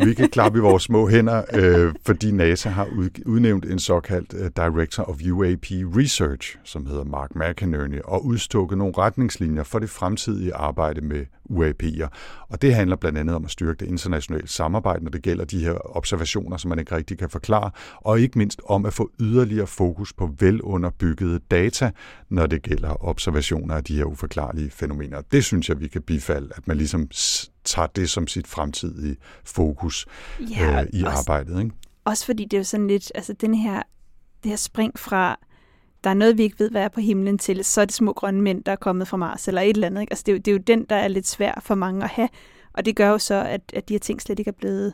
Vi 0.07 0.14
kan 0.14 0.28
klappe 0.28 0.59
i 0.59 0.61
vores 0.61 0.83
små 0.83 1.09
hænder, 1.09 1.42
øh, 1.54 1.95
fordi 2.07 2.31
NASA 2.31 2.69
har 2.69 2.88
udnævnt 3.26 3.64
en 3.64 3.78
såkaldt 3.78 4.35
øh, 4.35 4.50
Director 4.57 5.02
of 5.02 5.16
UAP 5.33 5.66
Research, 5.71 6.57
som 6.64 6.87
hedder 6.87 7.04
Mark 7.04 7.31
McInerney, 7.35 8.00
og 8.04 8.26
udstukket 8.26 8.78
nogle 8.78 8.95
retningslinjer 8.99 9.62
for 9.62 9.78
det 9.78 9.90
fremtidige 9.90 10.54
arbejde 10.54 11.00
med 11.00 11.25
UAP'er. 11.50 12.08
Og 12.49 12.62
det 12.62 12.75
handler 12.75 12.96
blandt 12.96 13.18
andet 13.18 13.37
om 13.37 13.44
at 13.44 13.50
styrke 13.50 13.78
det 13.78 13.87
internationale 13.87 14.49
samarbejde, 14.49 15.04
når 15.04 15.11
det 15.11 15.22
gælder 15.22 15.44
de 15.44 15.64
her 15.64 15.96
observationer, 15.96 16.56
som 16.56 16.68
man 16.68 16.78
ikke 16.78 16.96
rigtig 16.96 17.18
kan 17.18 17.30
forklare, 17.30 17.70
og 17.96 18.20
ikke 18.20 18.38
mindst 18.38 18.61
om 18.68 18.87
at 18.87 18.92
få 18.92 19.11
yderligere 19.20 19.66
fokus 19.66 20.12
på 20.12 20.30
velunderbyggede 20.38 21.38
data, 21.50 21.90
når 22.28 22.46
det 22.46 22.62
gælder 22.62 23.04
observationer 23.04 23.75
af 23.75 23.84
de 23.84 23.96
her 23.96 24.04
uforklarlige 24.04 24.70
fænomener. 24.70 25.20
Det 25.20 25.44
synes 25.44 25.68
jeg, 25.68 25.80
vi 25.80 25.88
kan 25.88 26.02
bifalde, 26.02 26.49
at 26.56 26.68
man 26.68 26.76
ligesom 26.76 27.08
tager 27.64 27.87
det 27.87 28.11
som 28.11 28.26
sit 28.26 28.46
fremtidige 28.46 29.16
fokus 29.44 30.06
ja, 30.40 30.82
øh, 30.82 30.88
i 30.92 31.02
også, 31.02 31.18
arbejdet. 31.18 31.62
Ikke? 31.64 31.76
Også 32.04 32.26
fordi 32.26 32.44
det 32.44 32.52
er 32.52 32.58
jo 32.58 32.64
sådan 32.64 32.87
lidt, 32.87 33.12
altså 33.14 33.32
den 33.32 33.54
her, 33.54 33.82
det 34.42 34.50
her 34.50 34.56
spring 34.56 34.99
fra, 34.99 35.38
der 36.04 36.11
er 36.11 36.14
noget, 36.14 36.38
vi 36.38 36.42
ikke 36.42 36.59
ved, 36.59 36.71
hvad 36.71 36.82
er 36.82 36.88
på 36.88 37.00
himlen 37.00 37.38
til, 37.38 37.64
så 37.64 37.80
er 37.80 37.85
det 37.85 37.94
små 37.94 38.12
grønne 38.12 38.40
mænd, 38.40 38.64
der 38.64 38.73
er 38.73 38.76
kommet 38.76 39.09
fra 39.09 39.16
Mars, 39.16 39.49
eller 39.49 39.61
et 39.61 39.75
eller 39.75 39.87
andet. 39.87 40.00
Ikke? 40.00 40.12
Altså 40.12 40.23
det 40.26 40.32
er, 40.32 40.37
jo, 40.37 40.38
det 40.38 40.49
er 40.49 40.52
jo 40.52 40.59
den, 40.59 40.85
der 40.85 40.97
er 40.97 41.09
lidt 41.09 41.28
svær 41.28 41.61
for 41.62 41.75
mange 41.75 42.04
at 42.04 42.11
have, 42.11 42.28
og 42.73 42.85
det 42.85 42.97
gør 42.97 43.09
jo 43.09 43.18
så, 43.18 43.35
at, 43.35 43.61
at 43.75 43.88
de 43.88 43.94
her 43.94 43.99
ting 43.99 44.23
slet 44.23 44.38
ikke 44.38 44.49
er 44.49 44.52
blevet 44.52 44.92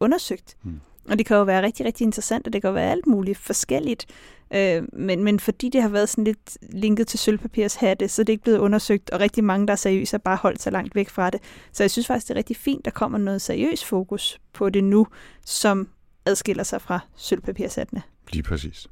undersøgt. 0.00 0.56
Hmm. 0.62 0.80
Og 1.08 1.18
det 1.18 1.26
kan 1.26 1.36
jo 1.36 1.42
være 1.42 1.62
rigtig, 1.62 1.86
rigtig 1.86 2.04
interessant, 2.04 2.46
og 2.46 2.52
det 2.52 2.62
kan 2.62 2.68
jo 2.68 2.74
være 2.74 2.90
alt 2.90 3.06
muligt 3.06 3.38
forskelligt. 3.38 4.06
Øh, 4.54 4.82
men, 4.92 5.24
men 5.24 5.40
fordi 5.40 5.68
det 5.68 5.82
har 5.82 5.88
været 5.88 6.08
sådan 6.08 6.24
lidt 6.24 6.58
linket 6.72 7.06
til 7.06 7.18
sølvpapirs 7.18 7.74
hatte, 7.74 8.08
så 8.08 8.22
er 8.22 8.24
det 8.24 8.32
ikke 8.32 8.42
blevet 8.42 8.58
undersøgt, 8.58 9.10
og 9.10 9.20
rigtig 9.20 9.44
mange, 9.44 9.66
der 9.66 9.72
er 9.72 9.76
seriøse, 9.76 10.12
har 10.12 10.18
bare 10.18 10.36
holdt 10.36 10.62
sig 10.62 10.72
langt 10.72 10.94
væk 10.94 11.08
fra 11.08 11.30
det. 11.30 11.40
Så 11.72 11.82
jeg 11.82 11.90
synes 11.90 12.06
faktisk, 12.06 12.28
det 12.28 12.34
er 12.34 12.38
rigtig 12.38 12.56
fint, 12.56 12.84
der 12.84 12.90
kommer 12.90 13.18
noget 13.18 13.42
seriøs 13.42 13.84
fokus 13.84 14.40
på 14.52 14.70
det 14.70 14.84
nu, 14.84 15.06
som 15.44 15.88
adskiller 16.26 16.62
sig 16.62 16.82
fra 16.82 17.00
sølvpapirshattene. 17.16 18.02
Lige 18.32 18.42
præcis. 18.42 18.88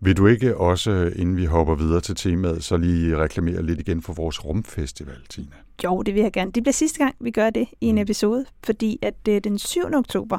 Vil 0.00 0.16
du 0.16 0.26
ikke 0.26 0.56
også, 0.56 1.12
inden 1.16 1.36
vi 1.36 1.44
hopper 1.44 1.74
videre 1.74 2.00
til 2.00 2.14
temaet, 2.14 2.64
så 2.64 2.76
lige 2.76 3.16
reklamere 3.16 3.62
lidt 3.62 3.80
igen 3.80 4.02
for 4.02 4.12
vores 4.12 4.44
rumfestival, 4.44 5.18
Tina? 5.30 5.56
Jo, 5.84 6.02
det 6.02 6.14
vil 6.14 6.22
jeg 6.22 6.32
gerne. 6.32 6.52
Det 6.52 6.62
bliver 6.62 6.72
sidste 6.72 6.98
gang, 6.98 7.14
vi 7.20 7.30
gør 7.30 7.50
det 7.50 7.68
i 7.80 7.86
en 7.86 7.94
mm. 7.94 8.00
episode, 8.00 8.44
fordi 8.64 8.98
at 9.02 9.26
det 9.26 9.36
er 9.36 9.40
den 9.40 9.58
7. 9.58 9.80
oktober, 9.94 10.38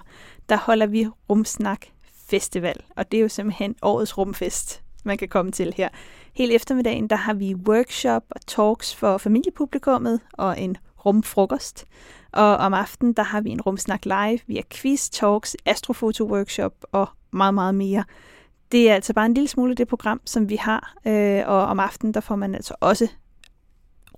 der 0.50 0.58
holder 0.58 0.86
vi 0.86 1.08
Rumsnak 1.30 1.86
Festival, 2.30 2.76
og 2.96 3.12
det 3.12 3.18
er 3.18 3.22
jo 3.22 3.28
simpelthen 3.28 3.76
årets 3.82 4.18
rumfest, 4.18 4.82
man 5.04 5.18
kan 5.18 5.28
komme 5.28 5.52
til 5.52 5.74
her. 5.78 5.90
Hele 6.34 6.54
eftermiddagen, 6.54 7.08
der 7.08 7.16
har 7.16 7.34
vi 7.34 7.56
workshop 7.56 8.24
og 8.30 8.42
talks 8.48 8.96
for 8.96 9.18
familiepublikummet 9.18 10.20
og 10.34 10.62
en 10.62 10.78
rumfrokost. 11.06 11.86
Og 12.32 12.58
om 12.58 12.74
aftenen, 12.74 13.14
der 13.14 13.24
har 13.24 13.42
vi 13.42 13.50
en 13.50 13.62
rumsnak 13.62 14.06
live 14.06 14.40
via 14.48 14.62
quiz, 14.70 15.10
talks, 15.10 15.56
astrofoto-workshop 15.66 16.74
og 16.92 17.08
meget, 17.32 17.54
meget 17.54 17.76
mere. 17.76 18.04
Det 18.72 18.90
er 18.90 18.96
altså 18.96 19.14
bare 19.14 19.26
en 19.26 19.34
lille 19.34 19.48
smule 19.48 19.76
det 19.76 19.88
program, 19.88 20.22
som 20.26 20.50
vi 20.50 20.56
har, 20.56 20.96
øh, 21.08 21.44
og 21.48 21.62
om 21.66 21.80
aftenen, 21.80 22.14
der 22.14 22.20
får 22.20 22.36
man 22.36 22.56
altså 22.56 22.76
også 22.80 23.08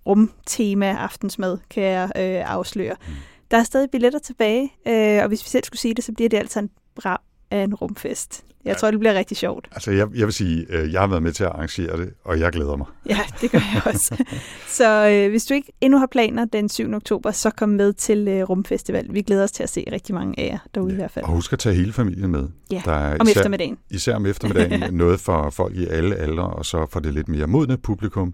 rumtema 0.05 0.85
aftensmad, 0.85 1.57
kan 1.69 1.83
jeg 1.83 2.11
øh, 2.15 2.51
afsløre. 2.51 2.95
Mm. 3.07 3.13
Der 3.51 3.57
er 3.57 3.63
stadig 3.63 3.89
billetter 3.91 4.19
tilbage, 4.19 4.73
øh, 4.87 5.21
og 5.21 5.27
hvis 5.27 5.43
vi 5.43 5.49
selv 5.49 5.63
skulle 5.63 5.79
sige 5.79 5.93
det, 5.93 6.03
så 6.03 6.11
bliver 6.13 6.29
det 6.29 6.37
altså 6.37 6.59
en 6.59 6.69
bra 6.95 7.21
af 7.51 7.63
en 7.63 7.75
rumfest. 7.75 8.43
Jeg 8.65 8.77
tror, 8.77 8.91
det 8.91 8.99
bliver 8.99 9.13
rigtig 9.13 9.37
sjovt. 9.37 9.67
Altså, 9.71 9.91
jeg, 9.91 10.07
jeg 10.15 10.25
vil 10.25 10.33
sige, 10.33 10.65
øh, 10.69 10.93
jeg 10.93 11.01
har 11.01 11.07
været 11.07 11.23
med 11.23 11.31
til 11.31 11.43
at 11.43 11.49
arrangere 11.49 11.97
det, 11.97 12.13
og 12.23 12.39
jeg 12.39 12.51
glæder 12.51 12.75
mig. 12.75 12.87
Ja, 13.09 13.19
det 13.41 13.51
gør 13.51 13.59
jeg 13.73 13.81
også. 13.93 14.23
så 14.77 15.09
øh, 15.09 15.29
hvis 15.29 15.45
du 15.45 15.53
ikke 15.53 15.71
endnu 15.81 15.99
har 15.99 16.07
planer 16.11 16.45
den 16.45 16.69
7. 16.69 16.93
oktober, 16.93 17.31
så 17.31 17.49
kom 17.49 17.69
med 17.69 17.93
til 17.93 18.27
øh, 18.27 18.43
Rumfestival. 18.43 19.07
Vi 19.13 19.21
glæder 19.21 19.43
os 19.43 19.51
til 19.51 19.63
at 19.63 19.69
se 19.69 19.85
rigtig 19.91 20.15
mange 20.15 20.39
af 20.39 20.47
jer 20.47 20.57
derude 20.75 20.89
ja, 20.89 20.93
i 20.93 20.95
hvert 20.95 21.11
fald. 21.11 21.25
Og 21.25 21.31
husk 21.31 21.53
at 21.53 21.59
tage 21.59 21.75
hele 21.75 21.93
familien 21.93 22.31
med. 22.31 22.47
Ja, 22.71 22.81
Der 22.85 22.91
er 22.91 23.17
om 23.19 23.27
især, 23.27 23.39
eftermiddagen. 23.39 23.77
Især 23.89 24.15
om 24.15 24.25
eftermiddagen. 24.25 24.93
noget 24.97 25.19
for 25.19 25.49
folk 25.49 25.75
i 25.75 25.85
alle 25.87 26.15
aldre, 26.15 26.43
og 26.43 26.65
så 26.65 26.85
for 26.91 26.99
det 26.99 27.13
lidt 27.13 27.27
mere 27.27 27.47
modne 27.47 27.77
publikum 27.77 28.33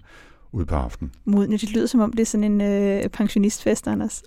ud 0.51 0.65
på 0.65 0.75
aftenen. 0.75 1.11
Modne, 1.25 1.57
det 1.57 1.71
lyder 1.71 1.85
som 1.85 1.99
om 1.99 2.13
det 2.13 2.19
er 2.19 2.25
sådan 2.25 2.43
en 2.43 2.61
øh, 2.61 3.09
pensionistfest, 3.09 3.87
Anders. 3.87 4.23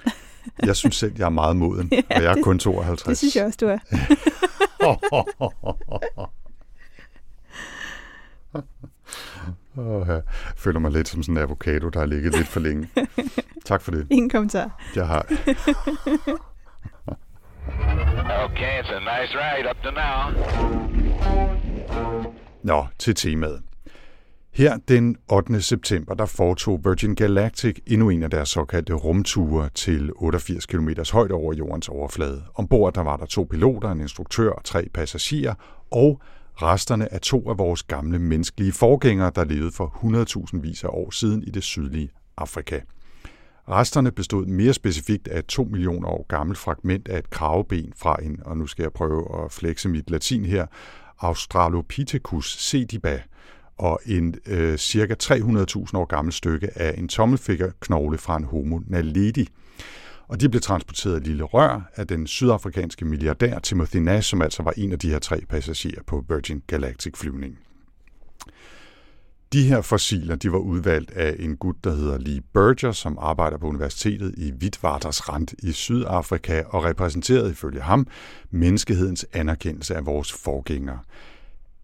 jeg 0.64 0.76
synes 0.76 0.96
selv, 0.96 1.12
jeg 1.18 1.24
er 1.24 1.28
meget 1.30 1.56
moden, 1.56 1.88
ja, 1.92 2.00
og 2.16 2.22
jeg 2.22 2.30
er 2.30 2.34
det, 2.34 2.44
kun 2.44 2.58
52. 2.58 3.08
Det 3.08 3.18
synes 3.18 3.36
jeg 3.36 3.44
også, 3.44 3.58
du 3.60 3.66
er. 3.66 3.78
Oh, 9.76 10.08
jeg 10.08 10.22
føler 10.56 10.80
mig 10.80 10.90
lidt 10.90 11.08
som 11.08 11.22
sådan 11.22 11.36
en 11.36 11.42
avocado, 11.42 11.88
der 11.88 11.98
har 11.98 12.06
ligget 12.06 12.36
lidt 12.36 12.48
for 12.48 12.60
længe. 12.60 12.88
Tak 13.64 13.82
for 13.82 13.90
det. 13.90 14.06
Ingen 14.10 14.30
kommentar. 14.30 14.82
Jeg 14.96 15.06
har. 15.06 15.26
Okay, 18.44 18.82
it's 18.82 18.92
a 18.92 19.00
nice 19.00 19.34
ride 19.34 19.70
up 19.70 19.76
to 19.82 19.90
now. 19.90 20.30
Nå, 22.62 22.86
til 22.98 23.14
temaet. 23.14 23.62
Her 24.58 24.76
den 24.88 25.16
8. 25.28 25.62
september, 25.62 26.14
der 26.14 26.26
foretog 26.26 26.80
Virgin 26.84 27.14
Galactic 27.14 27.78
endnu 27.86 28.10
en 28.10 28.22
af 28.22 28.30
deres 28.30 28.48
såkaldte 28.48 28.92
rumture 28.92 29.68
til 29.74 30.10
88 30.16 30.66
km 30.66 30.88
højde 31.12 31.34
over 31.34 31.54
jordens 31.54 31.88
overflade. 31.88 32.42
Ombord 32.54 32.94
der 32.94 33.00
var 33.00 33.16
der 33.16 33.26
to 33.26 33.46
piloter, 33.50 33.90
en 33.90 34.00
instruktør 34.00 34.50
og 34.50 34.64
tre 34.64 34.88
passagerer, 34.94 35.54
og 35.90 36.20
resterne 36.54 37.12
af 37.12 37.20
to 37.20 37.50
af 37.50 37.58
vores 37.58 37.82
gamle 37.82 38.18
menneskelige 38.18 38.72
forgængere, 38.72 39.32
der 39.34 39.44
levede 39.44 39.72
for 39.72 39.86
100.000 40.54 40.60
vis 40.60 40.84
af 40.84 40.88
år 40.88 41.10
siden 41.10 41.42
i 41.42 41.50
det 41.50 41.62
sydlige 41.62 42.10
Afrika. 42.36 42.80
Resterne 43.68 44.12
bestod 44.12 44.46
mere 44.46 44.72
specifikt 44.72 45.28
af 45.28 45.44
2 45.44 45.64
millioner 45.64 46.08
år 46.08 46.26
gammelt 46.28 46.58
fragment 46.58 47.08
af 47.08 47.18
et 47.18 47.30
kraveben 47.30 47.92
fra 47.96 48.16
en, 48.22 48.40
og 48.44 48.56
nu 48.56 48.66
skal 48.66 48.82
jeg 48.82 48.92
prøve 48.92 49.44
at 49.44 49.52
flexe 49.52 49.88
mit 49.88 50.10
latin 50.10 50.44
her, 50.44 50.66
Australopithecus 51.18 52.58
sediba, 52.58 53.22
og 53.78 54.00
en 54.06 54.34
øh, 54.46 54.78
cirka 54.78 55.14
300.000 55.22 55.38
år 55.94 56.04
gammel 56.04 56.32
stykke 56.32 56.78
af 56.78 56.94
en 56.98 57.08
tommelfingerknogle 57.08 58.18
fra 58.18 58.36
en 58.36 58.44
homo 58.44 58.80
naledi. 58.86 59.48
Og 60.28 60.40
de 60.40 60.48
blev 60.48 60.60
transporteret 60.60 61.20
i 61.20 61.28
lille 61.28 61.44
rør 61.44 61.90
af 61.96 62.06
den 62.06 62.26
sydafrikanske 62.26 63.04
milliardær 63.04 63.58
Timothy 63.58 63.96
Nash, 63.96 64.30
som 64.30 64.42
altså 64.42 64.62
var 64.62 64.72
en 64.76 64.92
af 64.92 64.98
de 64.98 65.10
her 65.10 65.18
tre 65.18 65.40
passagerer 65.48 66.02
på 66.06 66.24
Virgin 66.28 66.62
Galactic 66.66 67.16
flyvning. 67.16 67.58
De 69.52 69.62
her 69.62 69.80
fossiler 69.80 70.36
de 70.36 70.52
var 70.52 70.58
udvalgt 70.58 71.10
af 71.10 71.36
en 71.38 71.56
gut, 71.56 71.76
der 71.84 71.94
hedder 71.94 72.18
Lee 72.18 72.40
Berger, 72.54 72.92
som 72.92 73.18
arbejder 73.20 73.58
på 73.58 73.66
universitetet 73.66 74.34
i 74.36 74.52
Witwatersrand 74.62 75.48
i 75.62 75.72
Sydafrika 75.72 76.62
og 76.66 76.84
repræsenterede 76.84 77.50
ifølge 77.50 77.80
ham 77.80 78.06
menneskehedens 78.50 79.26
anerkendelse 79.32 79.94
af 79.94 80.06
vores 80.06 80.32
forgængere. 80.32 80.98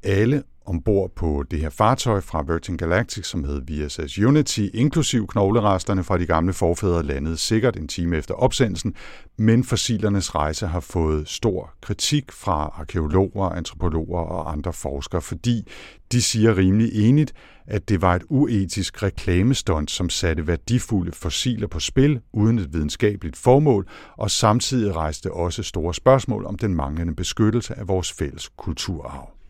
Alle 0.04 0.42
ombord 0.66 1.11
på 1.16 1.44
det 1.50 1.61
her 1.61 1.70
fartøj 1.70 2.20
fra 2.20 2.42
Virgin 2.42 2.76
Galactic, 2.76 3.26
som 3.26 3.44
hed 3.44 3.62
VSS 3.68 4.18
Unity, 4.18 4.66
inklusiv 4.75 5.26
knogleresterne 5.26 6.04
fra 6.04 6.18
de 6.18 6.26
gamle 6.26 6.52
forfædre, 6.52 7.02
landede 7.02 7.37
sikkert 7.37 7.76
en 7.76 7.88
time 7.88 8.16
efter 8.16 8.34
opsendelsen, 8.34 8.94
men 9.38 9.64
fossilernes 9.64 10.34
rejse 10.34 10.66
har 10.66 10.80
fået 10.80 11.28
stor 11.28 11.70
kritik 11.80 12.32
fra 12.32 12.73
arkeologer, 12.78 13.49
antropologer 13.49 14.20
og 14.20 14.52
andre 14.52 14.73
forskere, 14.73 15.20
fordi 15.20 15.68
de 16.12 16.23
siger 16.23 16.56
rimelig 16.56 17.08
enigt, 17.08 17.32
at 17.66 17.88
det 17.88 18.02
var 18.02 18.14
et 18.14 18.23
uetisk 18.28 19.02
reklamestund, 19.02 19.88
som 19.88 20.11
satte 20.11 20.46
værdifulde 20.46 21.12
fossiler 21.12 21.66
på 21.66 21.80
spil 21.80 22.20
uden 22.32 22.58
et 22.58 22.73
videnskabeligt 22.73 23.37
formål, 23.37 23.88
og 24.16 24.30
samtidig 24.30 24.96
rejste 24.96 25.32
også 25.32 25.62
store 25.62 25.94
spørgsmål 25.94 26.46
om 26.46 26.58
den 26.58 26.75
manglende 26.75 27.14
beskyttelse 27.14 27.78
af 27.78 27.88
vores 27.88 28.12
fælles 28.12 28.49
kulturarv. 28.56 29.43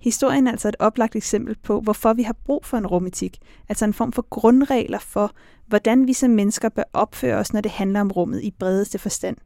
Historien 0.00 0.46
er 0.46 0.50
altså 0.50 0.68
et 0.68 0.76
oplagt 0.78 1.16
eksempel 1.16 1.56
på, 1.62 1.80
hvorfor 1.80 2.12
vi 2.12 2.22
har 2.22 2.36
brug 2.44 2.64
for 2.64 2.76
en 2.76 2.86
rumetik, 2.86 3.38
altså 3.68 3.84
en 3.84 3.94
form 3.94 4.12
for 4.12 4.26
grundregler 4.30 4.98
for, 4.98 5.32
hvordan 5.66 6.06
vi 6.06 6.12
som 6.12 6.30
mennesker 6.30 6.68
bør 6.68 6.82
opføre 6.92 7.36
os, 7.36 7.52
når 7.52 7.60
det 7.60 7.70
handler 7.70 8.00
om 8.00 8.10
rummet 8.10 8.42
i 8.42 8.50
bredeste 8.50 8.98
forstand. 8.98 9.36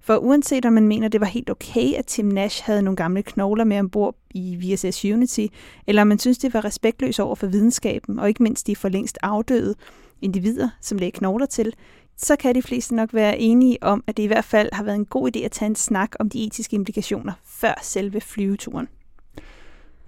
For 0.00 0.16
uanset 0.16 0.64
om 0.66 0.72
man 0.72 0.88
mener, 0.88 1.08
det 1.08 1.20
var 1.20 1.26
helt 1.26 1.50
okay, 1.50 1.94
at 1.94 2.06
Tim 2.06 2.26
Nash 2.26 2.64
havde 2.64 2.82
nogle 2.82 2.96
gamle 2.96 3.22
knogler 3.22 3.64
med 3.64 3.78
ombord 3.78 4.16
i 4.30 4.56
VSS 4.56 5.04
Unity, 5.04 5.46
eller 5.86 6.02
om 6.02 6.08
man 6.08 6.18
synes, 6.18 6.38
det 6.38 6.54
var 6.54 6.64
respektløst 6.64 7.20
over 7.20 7.34
for 7.34 7.46
videnskaben, 7.46 8.18
og 8.18 8.28
ikke 8.28 8.42
mindst 8.42 8.66
de 8.66 8.76
for 8.76 8.88
længst 8.88 9.18
afdøde 9.22 9.74
individer, 10.22 10.68
som 10.80 10.98
lagde 10.98 11.12
knogler 11.12 11.46
til, 11.46 11.74
så 12.16 12.36
kan 12.36 12.54
de 12.54 12.62
fleste 12.62 12.94
nok 12.94 13.14
være 13.14 13.38
enige 13.38 13.82
om, 13.82 14.04
at 14.06 14.16
det 14.16 14.22
i 14.22 14.26
hvert 14.26 14.44
fald 14.44 14.68
har 14.72 14.82
været 14.82 14.96
en 14.96 15.04
god 15.04 15.36
idé 15.36 15.40
at 15.40 15.52
tage 15.52 15.66
en 15.66 15.74
snak 15.74 16.12
om 16.18 16.30
de 16.30 16.44
etiske 16.44 16.74
implikationer 16.74 17.32
før 17.44 17.74
selve 17.82 18.20
flyveturen 18.20 18.88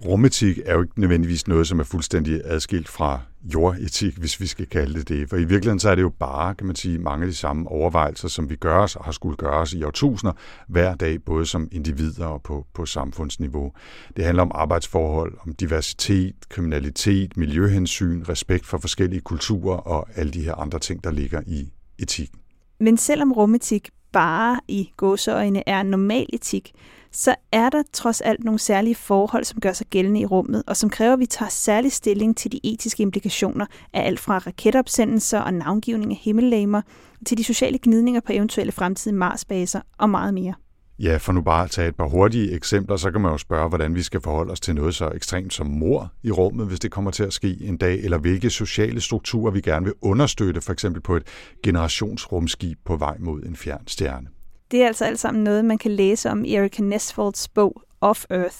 rumetik 0.05 0.59
er 0.65 0.73
jo 0.73 0.81
ikke 0.81 0.99
nødvendigvis 0.99 1.47
noget, 1.47 1.67
som 1.67 1.79
er 1.79 1.83
fuldstændig 1.83 2.41
adskilt 2.45 2.89
fra 2.89 3.19
jordetik, 3.43 4.17
hvis 4.17 4.39
vi 4.39 4.47
skal 4.47 4.65
kalde 4.65 4.99
det 4.99 5.09
det. 5.09 5.29
For 5.29 5.35
i 5.37 5.43
virkeligheden 5.43 5.79
så 5.79 5.89
er 5.89 5.95
det 5.95 6.01
jo 6.01 6.09
bare, 6.09 6.55
kan 6.55 6.67
man 6.67 6.75
sige, 6.75 6.99
mange 6.99 7.23
af 7.23 7.29
de 7.29 7.35
samme 7.35 7.69
overvejelser, 7.69 8.27
som 8.27 8.49
vi 8.49 8.55
gør 8.55 8.77
os 8.77 8.95
og 8.95 9.05
har 9.05 9.11
skulle 9.11 9.37
gøre 9.37 9.57
os 9.57 9.73
i 9.73 9.83
årtusinder 9.83 10.33
hver 10.67 10.95
dag, 10.95 11.23
både 11.23 11.45
som 11.45 11.67
individer 11.71 12.25
og 12.25 12.41
på, 12.41 12.65
på 12.73 12.85
samfundsniveau. 12.85 13.71
Det 14.17 14.25
handler 14.25 14.43
om 14.43 14.51
arbejdsforhold, 14.55 15.37
om 15.45 15.53
diversitet, 15.53 16.35
kriminalitet, 16.49 17.37
miljøhensyn, 17.37 18.23
respekt 18.29 18.65
for 18.65 18.77
forskellige 18.77 19.21
kulturer 19.21 19.77
og 19.77 20.07
alle 20.15 20.31
de 20.31 20.41
her 20.41 20.55
andre 20.55 20.79
ting, 20.79 21.03
der 21.03 21.11
ligger 21.11 21.41
i 21.47 21.69
etikken. 21.99 22.39
Men 22.79 22.97
selvom 22.97 23.31
rumetik 23.31 23.89
bare 24.11 24.59
i 24.67 24.91
gåseøjne 24.97 25.69
er 25.69 25.83
normal 25.83 26.25
etik, 26.33 26.71
så 27.11 27.35
er 27.51 27.69
der 27.69 27.83
trods 27.93 28.21
alt 28.21 28.43
nogle 28.43 28.59
særlige 28.59 28.95
forhold, 28.95 29.43
som 29.43 29.59
gør 29.59 29.73
sig 29.73 29.87
gældende 29.87 30.19
i 30.19 30.25
rummet, 30.25 30.63
og 30.67 30.77
som 30.77 30.89
kræver, 30.89 31.13
at 31.13 31.19
vi 31.19 31.25
tager 31.25 31.49
særlig 31.49 31.91
stilling 31.91 32.37
til 32.37 32.51
de 32.51 32.59
etiske 32.63 33.03
implikationer 33.03 33.65
af 33.93 34.07
alt 34.07 34.19
fra 34.19 34.37
raketopsendelser 34.37 35.39
og 35.39 35.53
navngivning 35.53 36.11
af 36.11 36.17
himmellegemer, 36.21 36.81
til 37.25 37.37
de 37.37 37.43
sociale 37.43 37.79
gnidninger 37.83 38.21
på 38.21 38.31
eventuelle 38.33 38.71
fremtidige 38.71 39.17
Marsbaser 39.17 39.81
og 39.97 40.09
meget 40.09 40.33
mere. 40.33 40.53
Ja, 40.99 41.17
for 41.17 41.31
nu 41.31 41.41
bare 41.41 41.63
at 41.63 41.71
tage 41.71 41.87
et 41.87 41.95
par 41.95 42.07
hurtige 42.07 42.51
eksempler, 42.51 42.97
så 42.97 43.11
kan 43.11 43.21
man 43.21 43.31
jo 43.31 43.37
spørge, 43.37 43.69
hvordan 43.69 43.95
vi 43.95 44.01
skal 44.01 44.21
forholde 44.21 44.51
os 44.51 44.59
til 44.59 44.75
noget 44.75 44.95
så 44.95 45.11
ekstremt 45.15 45.53
som 45.53 45.67
mor 45.67 46.13
i 46.23 46.31
rummet, 46.31 46.67
hvis 46.67 46.79
det 46.79 46.91
kommer 46.91 47.11
til 47.11 47.23
at 47.23 47.33
ske 47.33 47.57
en 47.61 47.77
dag, 47.77 47.99
eller 47.99 48.17
hvilke 48.17 48.49
sociale 48.49 49.01
strukturer 49.01 49.51
vi 49.51 49.61
gerne 49.61 49.85
vil 49.85 49.93
understøtte, 50.01 50.61
for 50.61 50.73
eksempel 50.73 51.01
på 51.01 51.15
et 51.15 51.23
generationsrumskib 51.63 52.79
på 52.85 52.95
vej 52.95 53.17
mod 53.19 53.43
en 53.43 53.55
fjern 53.55 53.87
stjerne. 53.87 54.27
Det 54.71 54.83
er 54.83 54.87
altså 54.87 55.05
alt 55.05 55.19
sammen 55.19 55.43
noget, 55.43 55.65
man 55.65 55.77
kan 55.77 55.91
læse 55.91 56.29
om 56.29 56.45
i 56.45 56.55
Erika 56.55 56.81
Nesfolds 56.81 57.47
bog 57.47 57.81
Off 58.01 58.25
Earth. 58.29 58.57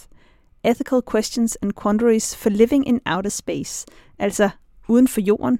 Ethical 0.63 1.02
Questions 1.12 1.58
and 1.62 1.71
Quandaries 1.82 2.36
for 2.36 2.50
Living 2.50 2.88
in 2.88 3.00
Outer 3.06 3.30
Space, 3.30 3.86
altså 4.19 4.50
uden 4.88 5.08
for 5.08 5.21
jorden, 5.21 5.60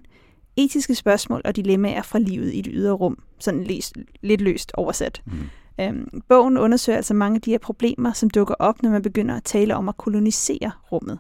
etiske 0.56 0.96
spørgsmål 0.96 1.42
og 1.46 1.56
dilemmaer 1.56 2.02
fra 2.02 2.20
livet 2.20 2.54
i 2.54 2.62
det 2.62 2.72
ydre 2.76 2.92
rum, 2.92 3.18
sådan 3.40 3.64
lidt, 3.64 3.94
lidt 4.22 4.42
løst 4.42 4.72
oversat. 4.74 5.22
Mm. 5.26 5.34
Øhm, 5.80 6.22
bogen 6.30 6.58
undersøger 6.58 6.98
altså 6.98 7.14
mange 7.14 7.36
af 7.36 7.42
de 7.42 7.52
her 7.52 7.58
problemer, 7.58 8.14
som 8.14 8.30
dukker 8.30 8.56
op, 8.60 8.84
når 8.84 8.90
man 8.90 9.02
begynder 9.02 9.36
at 9.36 9.44
tale 9.44 9.76
om 9.76 9.90
at 9.90 9.98
kolonisere 9.98 10.72
rummet. 10.92 11.20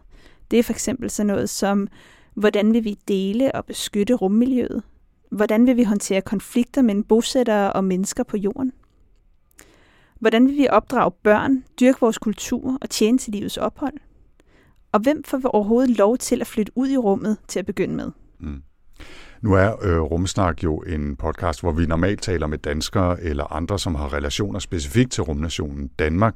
Det 0.52 0.60
er 0.60 0.64
for 0.64 0.74
eksempel 0.74 1.10
sådan 1.10 1.28
noget 1.28 1.50
som, 1.50 1.88
hvordan 2.34 2.74
vil 2.74 2.84
vi 2.84 2.98
dele 3.08 3.56
og 3.56 3.66
beskytte 3.66 4.14
rummiljøet? 4.14 4.84
Hvordan 5.32 5.68
vil 5.68 5.78
vi 5.78 5.84
håndtere 5.84 6.22
konflikter 6.22 6.82
mellem 6.82 7.04
bosættere 7.04 7.74
og 7.74 7.84
mennesker 7.84 8.24
på 8.24 8.38
jorden? 8.38 8.72
Hvordan 10.22 10.48
vil 10.48 10.58
vi 10.58 10.68
opdrage 10.70 11.12
børn, 11.24 11.64
dyrke 11.80 12.00
vores 12.02 12.18
kultur 12.18 12.78
og 12.82 12.90
tjene 12.90 13.18
til 13.18 13.34
livets 13.34 13.58
ophold? 13.58 13.94
Og 14.92 15.00
hvem 15.00 15.24
får 15.24 15.38
vi 15.38 15.44
overhovedet 15.46 15.98
lov 15.98 16.18
til 16.18 16.42
at 16.42 16.48
flytte 16.48 16.72
ud 16.76 16.90
i 16.90 16.98
rummet 16.98 17.38
til 17.48 17.60
at 17.60 17.66
begynde 17.66 17.96
med? 17.96 18.12
Mm. 18.40 18.62
Nu 19.42 19.54
er 19.54 19.86
øh, 19.86 20.02
Rumsnak 20.02 20.64
jo 20.64 20.78
en 20.78 21.16
podcast, 21.16 21.62
hvor 21.62 21.72
vi 21.72 21.86
normalt 21.86 22.22
taler 22.22 22.48
med 22.48 22.58
danskere 22.58 23.22
eller 23.22 23.54
andre, 23.54 23.80
som 23.80 23.96
har 23.96 24.14
relationer 24.14 24.60
specifikt 24.60 25.12
til 25.12 25.24
rumnationen 25.24 25.88
Danmark. 26.00 26.36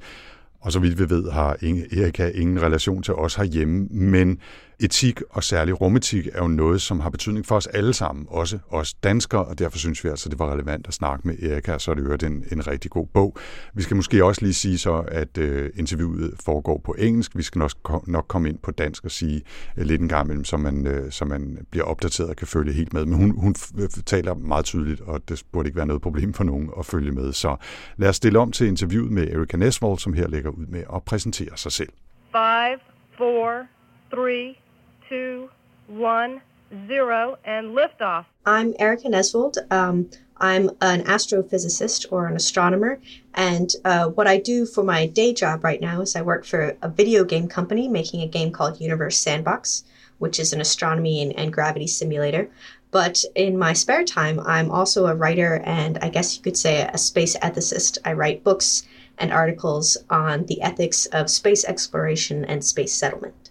Og 0.61 0.71
så 0.71 0.79
vidt 0.79 0.99
vi 0.99 1.09
ved, 1.09 1.31
har 1.31 1.51
Erika 1.51 2.29
ingen 2.29 2.61
relation 2.61 3.03
til 3.03 3.13
os 3.13 3.35
herhjemme. 3.35 3.87
Men 3.91 4.39
etik 4.79 5.21
og 5.29 5.43
særlig 5.43 5.81
rumetik 5.81 6.27
er 6.27 6.41
jo 6.41 6.47
noget, 6.47 6.81
som 6.81 6.99
har 6.99 7.09
betydning 7.09 7.45
for 7.45 7.55
os 7.55 7.67
alle 7.67 7.93
sammen, 7.93 8.25
også 8.29 8.59
os 8.69 8.93
danskere, 8.93 9.45
og 9.45 9.59
derfor 9.59 9.77
synes 9.77 10.03
vi 10.03 10.09
altså, 10.09 10.29
det 10.29 10.39
var 10.39 10.53
relevant 10.53 10.87
at 10.87 10.93
snakke 10.93 11.27
med 11.27 11.43
Erika, 11.43 11.77
så 11.77 11.91
er 11.91 11.95
det 11.95 12.03
jo 12.23 12.27
en, 12.27 12.45
en 12.51 12.67
rigtig 12.67 12.91
god 12.91 13.07
bog. 13.07 13.37
Vi 13.73 13.83
skal 13.83 13.95
måske 13.95 14.25
også 14.25 14.41
lige 14.41 14.53
sige 14.53 14.77
så, 14.77 15.03
at 15.07 15.37
øh, 15.37 15.69
interviewet 15.75 16.33
foregår 16.45 16.81
på 16.85 16.95
engelsk. 16.99 17.37
Vi 17.37 17.43
skal 17.43 17.59
nok, 17.59 18.07
nok 18.07 18.25
komme 18.27 18.49
ind 18.49 18.57
på 18.57 18.71
dansk 18.71 19.05
og 19.05 19.11
sige 19.11 19.41
øh, 19.77 19.85
lidt 19.85 20.01
en 20.01 20.09
gang 20.09 20.25
imellem, 20.25 20.43
så 20.43 20.57
man, 20.57 20.87
øh, 20.87 21.11
så 21.11 21.25
man 21.25 21.65
bliver 21.71 21.85
opdateret 21.85 22.29
og 22.29 22.35
kan 22.35 22.47
følge 22.47 22.73
helt 22.73 22.93
med. 22.93 23.05
Men 23.05 23.15
hun, 23.15 23.39
hun 23.39 23.55
øh, 23.79 23.89
taler 24.05 24.33
meget 24.33 24.65
tydeligt, 24.65 25.01
og 25.01 25.29
det 25.29 25.43
burde 25.51 25.67
ikke 25.67 25.77
være 25.77 25.85
noget 25.85 26.01
problem 26.01 26.33
for 26.33 26.43
nogen 26.43 26.69
at 26.79 26.85
følge 26.85 27.11
med. 27.11 27.33
Så 27.33 27.55
lad 27.97 28.09
os 28.09 28.15
stille 28.15 28.39
om 28.39 28.51
til 28.51 28.67
interviewet 28.67 29.11
med 29.11 29.27
Erika 29.27 29.57
Nesvold, 29.57 29.99
som 29.99 30.13
her 30.13 30.27
lægger 30.27 30.49
ud 30.49 30.65
med 30.65 30.83
at 30.95 31.03
præsentere 31.03 31.57
sig 31.57 31.71
selv. 31.71 31.89
5, 32.31 32.79
4, 33.17 33.67
3, 34.11 34.64
two, 35.07 35.49
one, 35.87 36.41
zero, 36.87 37.37
and 37.45 37.75
liftoff. 37.75 38.25
I'm 38.45 38.73
Erica 38.79 39.07
Nesvold. 39.07 39.57
Um, 39.71 40.09
I'm 40.37 40.69
an 40.81 41.03
astrophysicist 41.03 42.11
or 42.11 42.27
an 42.27 42.35
astronomer, 42.35 42.99
and 43.33 43.69
uh, 43.85 44.07
what 44.09 44.27
I 44.27 44.37
do 44.37 44.65
for 44.65 44.83
my 44.83 45.05
day 45.05 45.33
job 45.33 45.63
right 45.63 45.79
now 45.79 46.01
is 46.01 46.15
I 46.15 46.21
work 46.21 46.43
for 46.43 46.75
a 46.81 46.89
video 46.89 47.23
game 47.23 47.47
company 47.47 47.87
making 47.87 48.21
a 48.21 48.27
game 48.27 48.51
called 48.51 48.81
Universe 48.81 49.17
Sandbox, 49.17 49.83
which 50.17 50.39
is 50.39 50.53
an 50.53 50.61
astronomy 50.61 51.21
and, 51.21 51.37
and 51.37 51.53
gravity 51.53 51.87
simulator. 51.87 52.49
But 52.91 53.23
in 53.35 53.57
my 53.57 53.73
spare 53.73 54.05
time, 54.05 54.39
I'm 54.39 54.71
also 54.71 55.05
a 55.05 55.15
writer 55.15 55.61
and 55.65 55.97
I 55.99 56.09
guess 56.09 56.35
you 56.35 56.41
could 56.41 56.57
say 56.57 56.81
a 56.81 56.97
space 56.97 57.35
ethicist. 57.37 57.97
I 58.05 58.13
write 58.13 58.43
books 58.43 58.83
and 59.17 59.31
articles 59.31 59.97
on 60.09 60.45
the 60.45 60.61
ethics 60.61 61.05
of 61.07 61.29
space 61.29 61.63
exploration 61.65 62.45
and 62.45 62.63
space 62.63 62.93
settlement. 62.93 63.44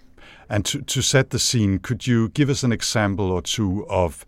And 0.48 0.64
to, 0.66 0.82
to 0.82 1.02
set 1.02 1.30
the 1.30 1.38
scene, 1.38 1.78
could 1.78 2.06
you 2.06 2.28
give 2.30 2.50
us 2.50 2.62
an 2.62 2.72
example 2.72 3.30
or 3.30 3.42
two 3.42 3.86
of 3.88 4.24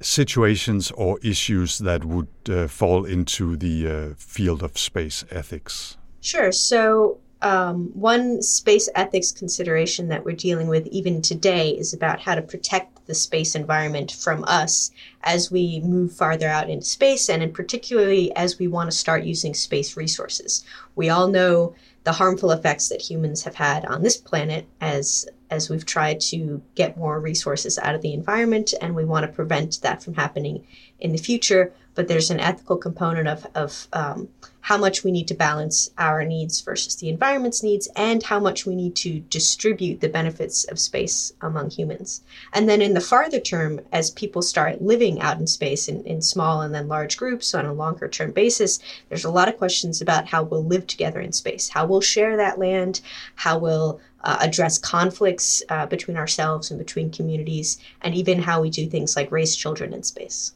situations 0.00 0.90
or 0.92 1.18
issues 1.22 1.78
that 1.78 2.04
would 2.04 2.28
uh, 2.48 2.68
fall 2.68 3.04
into 3.04 3.56
the 3.56 3.88
uh, 3.88 4.14
field 4.16 4.62
of 4.62 4.78
space 4.78 5.24
ethics? 5.30 5.96
Sure. 6.20 6.52
So, 6.52 7.18
um, 7.40 7.90
one 7.94 8.42
space 8.42 8.88
ethics 8.96 9.30
consideration 9.30 10.08
that 10.08 10.24
we're 10.24 10.34
dealing 10.34 10.66
with 10.66 10.88
even 10.88 11.22
today 11.22 11.70
is 11.70 11.94
about 11.94 12.20
how 12.20 12.34
to 12.34 12.42
protect 12.42 13.06
the 13.06 13.14
space 13.14 13.54
environment 13.54 14.10
from 14.10 14.44
us 14.48 14.90
as 15.22 15.50
we 15.50 15.80
move 15.80 16.12
farther 16.12 16.48
out 16.48 16.68
into 16.68 16.84
space, 16.84 17.28
and 17.28 17.42
in 17.42 17.52
particularly 17.52 18.34
as 18.34 18.58
we 18.58 18.66
want 18.66 18.90
to 18.90 18.96
start 18.96 19.22
using 19.22 19.54
space 19.54 19.96
resources. 19.96 20.64
We 20.96 21.10
all 21.10 21.28
know 21.28 21.74
the 22.08 22.12
harmful 22.12 22.52
effects 22.52 22.88
that 22.88 23.02
humans 23.02 23.42
have 23.42 23.54
had 23.54 23.84
on 23.84 24.02
this 24.02 24.16
planet 24.16 24.66
as 24.80 25.28
as 25.50 25.68
we've 25.68 25.84
tried 25.84 26.18
to 26.18 26.62
get 26.74 26.96
more 26.96 27.20
resources 27.20 27.78
out 27.80 27.94
of 27.94 28.00
the 28.00 28.14
environment 28.14 28.72
and 28.80 28.96
we 28.96 29.04
want 29.04 29.26
to 29.26 29.30
prevent 29.30 29.78
that 29.82 30.02
from 30.02 30.14
happening 30.14 30.66
in 31.00 31.12
the 31.12 31.18
future. 31.18 31.70
But 31.94 32.08
there's 32.08 32.30
an 32.30 32.40
ethical 32.40 32.78
component 32.78 33.28
of, 33.28 33.46
of 33.54 33.88
um, 33.92 34.30
how 34.68 34.76
much 34.76 35.02
we 35.02 35.10
need 35.10 35.26
to 35.26 35.34
balance 35.34 35.90
our 35.96 36.22
needs 36.26 36.60
versus 36.60 36.96
the 36.96 37.08
environment's 37.08 37.62
needs 37.62 37.88
and 37.96 38.22
how 38.24 38.38
much 38.38 38.66
we 38.66 38.76
need 38.76 38.94
to 38.94 39.18
distribute 39.30 39.98
the 40.02 40.08
benefits 40.10 40.64
of 40.64 40.78
space 40.78 41.32
among 41.40 41.70
humans. 41.70 42.20
And 42.52 42.68
then 42.68 42.82
in 42.82 42.92
the 42.92 43.00
farther 43.00 43.40
term, 43.40 43.80
as 43.92 44.10
people 44.10 44.42
start 44.42 44.82
living 44.82 45.22
out 45.22 45.38
in 45.38 45.46
space 45.46 45.88
in, 45.88 46.04
in 46.04 46.20
small 46.20 46.60
and 46.60 46.74
then 46.74 46.86
large 46.86 47.16
groups 47.16 47.54
on 47.54 47.64
a 47.64 47.72
longer 47.72 48.08
term 48.08 48.30
basis, 48.30 48.78
there's 49.08 49.24
a 49.24 49.30
lot 49.30 49.48
of 49.48 49.56
questions 49.56 50.02
about 50.02 50.28
how 50.28 50.42
we'll 50.42 50.66
live 50.66 50.86
together 50.86 51.22
in 51.22 51.32
space, 51.32 51.70
how 51.70 51.86
we'll 51.86 52.02
share 52.02 52.36
that 52.36 52.58
land, 52.58 53.00
how 53.36 53.56
we'll 53.56 53.98
uh, 54.22 54.36
address 54.38 54.76
conflicts 54.76 55.62
uh, 55.70 55.86
between 55.86 56.18
ourselves 56.18 56.70
and 56.70 56.78
between 56.78 57.10
communities, 57.10 57.78
and 58.02 58.14
even 58.14 58.42
how 58.42 58.60
we 58.60 58.68
do 58.68 58.86
things 58.86 59.16
like 59.16 59.32
raise 59.32 59.56
children 59.56 59.94
in 59.94 60.02
space. 60.02 60.52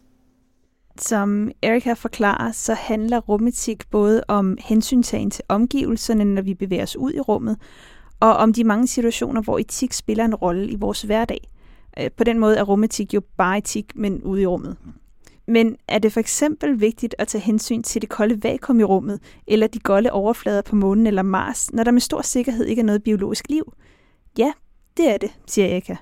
Som 1.03 1.51
Erika 1.63 1.93
forklarer, 1.93 2.53
så 2.53 2.75
handler 2.75 3.19
rumetik 3.19 3.91
både 3.91 4.23
om 4.29 4.59
hensyntagen 4.61 5.31
til 5.31 5.45
omgivelserne, 5.49 6.25
når 6.25 6.43
vi 6.43 6.55
bevæger 6.55 6.83
os 6.83 6.97
ud 6.97 7.13
i 7.13 7.21
rummet, 7.21 7.57
og 8.21 8.37
om 8.37 8.53
de 8.53 8.65
mange 8.65 8.87
situationer, 8.87 9.43
hvor 9.43 9.59
etik 9.59 9.93
spiller 9.93 10.25
en 10.25 10.35
rolle 10.35 10.69
i 10.69 10.77
vores 10.77 11.03
hverdag. 11.03 11.51
Øh, 12.01 12.11
på 12.17 12.25
den 12.25 12.39
måde 12.39 12.57
er 12.57 12.63
rumetik 12.63 13.15
jo 13.15 13.23
bare 13.37 13.59
etik, 13.59 13.93
men 13.95 14.23
ude 14.23 14.43
i 14.43 14.47
rummet. 14.47 14.77
Men 15.49 15.77
er 15.89 15.99
det 15.99 16.13
for 16.13 16.21
eksempel 16.21 16.81
vigtigt 16.81 17.15
at 17.19 17.29
tage 17.29 17.43
hensyn 17.43 17.83
til 17.83 18.03
det 18.03 18.11
kolde 18.11 18.43
vakuum 18.43 18.81
i 18.81 18.85
rummet, 18.85 19.21
eller 19.47 19.67
de 19.67 19.79
golde 19.79 20.13
overflader 20.13 20.63
på 20.63 20.77
månen 20.77 21.07
eller 21.07 21.23
Mars, 21.23 21.73
når 21.73 21.85
der 21.85 21.91
med 21.91 22.01
stor 22.01 22.23
sikkerhed 22.23 22.65
ikke 22.65 22.81
er 22.81 22.87
noget 22.87 23.03
biologisk 23.03 23.49
liv? 23.49 23.73
Ja, 24.39 24.53
det 24.97 25.09
er 25.09 25.17
det, 25.17 25.31
siger 25.47 25.67
Erika. 25.67 25.97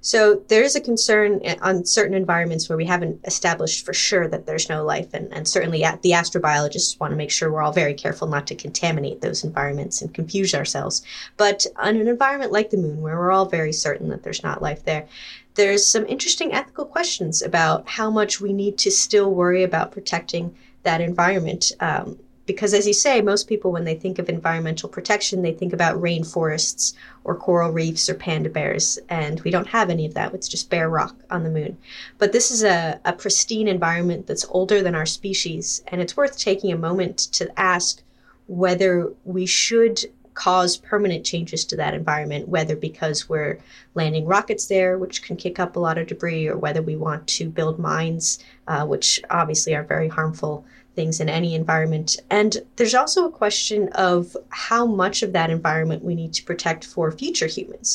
So 0.00 0.42
there 0.48 0.62
is 0.62 0.76
a 0.76 0.80
concern 0.80 1.40
on 1.60 1.84
certain 1.84 2.14
environments 2.14 2.68
where 2.68 2.78
we 2.78 2.86
haven't 2.86 3.20
established 3.24 3.84
for 3.84 3.92
sure 3.92 4.28
that 4.28 4.46
there's 4.46 4.68
no 4.68 4.84
life, 4.84 5.12
and, 5.12 5.32
and 5.32 5.46
certainly 5.46 5.80
the 5.80 6.12
astrobiologists 6.12 6.98
want 7.00 7.10
to 7.10 7.16
make 7.16 7.32
sure 7.32 7.50
we're 7.50 7.62
all 7.62 7.72
very 7.72 7.94
careful 7.94 8.28
not 8.28 8.46
to 8.46 8.54
contaminate 8.54 9.20
those 9.20 9.42
environments 9.42 10.00
and 10.00 10.14
confuse 10.14 10.54
ourselves. 10.54 11.02
But 11.36 11.66
on 11.76 11.96
an 11.96 12.06
environment 12.06 12.52
like 12.52 12.70
the 12.70 12.76
moon, 12.76 13.02
where 13.02 13.18
we're 13.18 13.32
all 13.32 13.46
very 13.46 13.72
certain 13.72 14.08
that 14.10 14.22
there's 14.22 14.44
not 14.44 14.62
life 14.62 14.84
there, 14.84 15.08
there's 15.56 15.84
some 15.84 16.06
interesting 16.06 16.52
ethical 16.52 16.84
questions 16.84 17.42
about 17.42 17.88
how 17.88 18.08
much 18.08 18.40
we 18.40 18.52
need 18.52 18.78
to 18.78 18.92
still 18.92 19.34
worry 19.34 19.64
about 19.64 19.90
protecting 19.90 20.54
that 20.84 21.00
environment. 21.00 21.72
Um, 21.80 22.18
because 22.48 22.72
as 22.72 22.86
you 22.86 22.94
say, 22.94 23.20
most 23.20 23.46
people, 23.46 23.70
when 23.70 23.84
they 23.84 23.94
think 23.94 24.18
of 24.18 24.30
environmental 24.30 24.88
protection, 24.88 25.42
they 25.42 25.52
think 25.52 25.74
about 25.74 26.00
rainforests 26.00 26.94
or 27.22 27.36
coral 27.36 27.70
reefs 27.70 28.08
or 28.08 28.14
panda 28.14 28.48
bears, 28.48 28.98
and 29.10 29.38
we 29.42 29.50
don't 29.50 29.66
have 29.66 29.90
any 29.90 30.06
of 30.06 30.14
that. 30.14 30.32
It's 30.32 30.48
just 30.48 30.70
bare 30.70 30.88
rock 30.88 31.14
on 31.30 31.44
the 31.44 31.50
moon. 31.50 31.76
But 32.16 32.32
this 32.32 32.50
is 32.50 32.64
a, 32.64 32.98
a 33.04 33.12
pristine 33.12 33.68
environment 33.68 34.26
that's 34.26 34.46
older 34.48 34.82
than 34.82 34.94
our 34.94 35.04
species, 35.04 35.82
and 35.88 36.00
it's 36.00 36.16
worth 36.16 36.38
taking 36.38 36.72
a 36.72 36.78
moment 36.78 37.18
to 37.32 37.60
ask 37.60 38.02
whether 38.46 39.12
we 39.26 39.44
should 39.44 40.06
cause 40.32 40.78
permanent 40.78 41.26
changes 41.26 41.66
to 41.66 41.76
that 41.76 41.92
environment, 41.92 42.48
whether 42.48 42.76
because 42.76 43.28
we're 43.28 43.58
landing 43.94 44.24
rockets 44.24 44.68
there, 44.68 44.96
which 44.96 45.22
can 45.22 45.36
kick 45.36 45.58
up 45.58 45.76
a 45.76 45.80
lot 45.80 45.98
of 45.98 46.06
debris, 46.06 46.48
or 46.48 46.56
whether 46.56 46.80
we 46.80 46.96
want 46.96 47.26
to 47.26 47.50
build 47.50 47.78
mines, 47.78 48.38
uh, 48.68 48.86
which 48.86 49.20
obviously 49.28 49.74
are 49.74 49.82
very 49.82 50.08
harmful 50.08 50.64
things 50.98 51.20
in 51.20 51.28
any 51.28 51.54
environment. 51.54 52.08
And 52.40 52.50
there's 52.76 52.98
also 53.00 53.20
a 53.24 53.38
question 53.42 53.80
of 54.10 54.36
how 54.66 54.84
much 54.84 55.22
of 55.22 55.32
that 55.32 55.50
environment 55.58 56.08
we 56.08 56.16
need 56.22 56.32
to 56.34 56.42
protect 56.50 56.82
for 56.84 57.12
future 57.12 57.50
humans. 57.56 57.88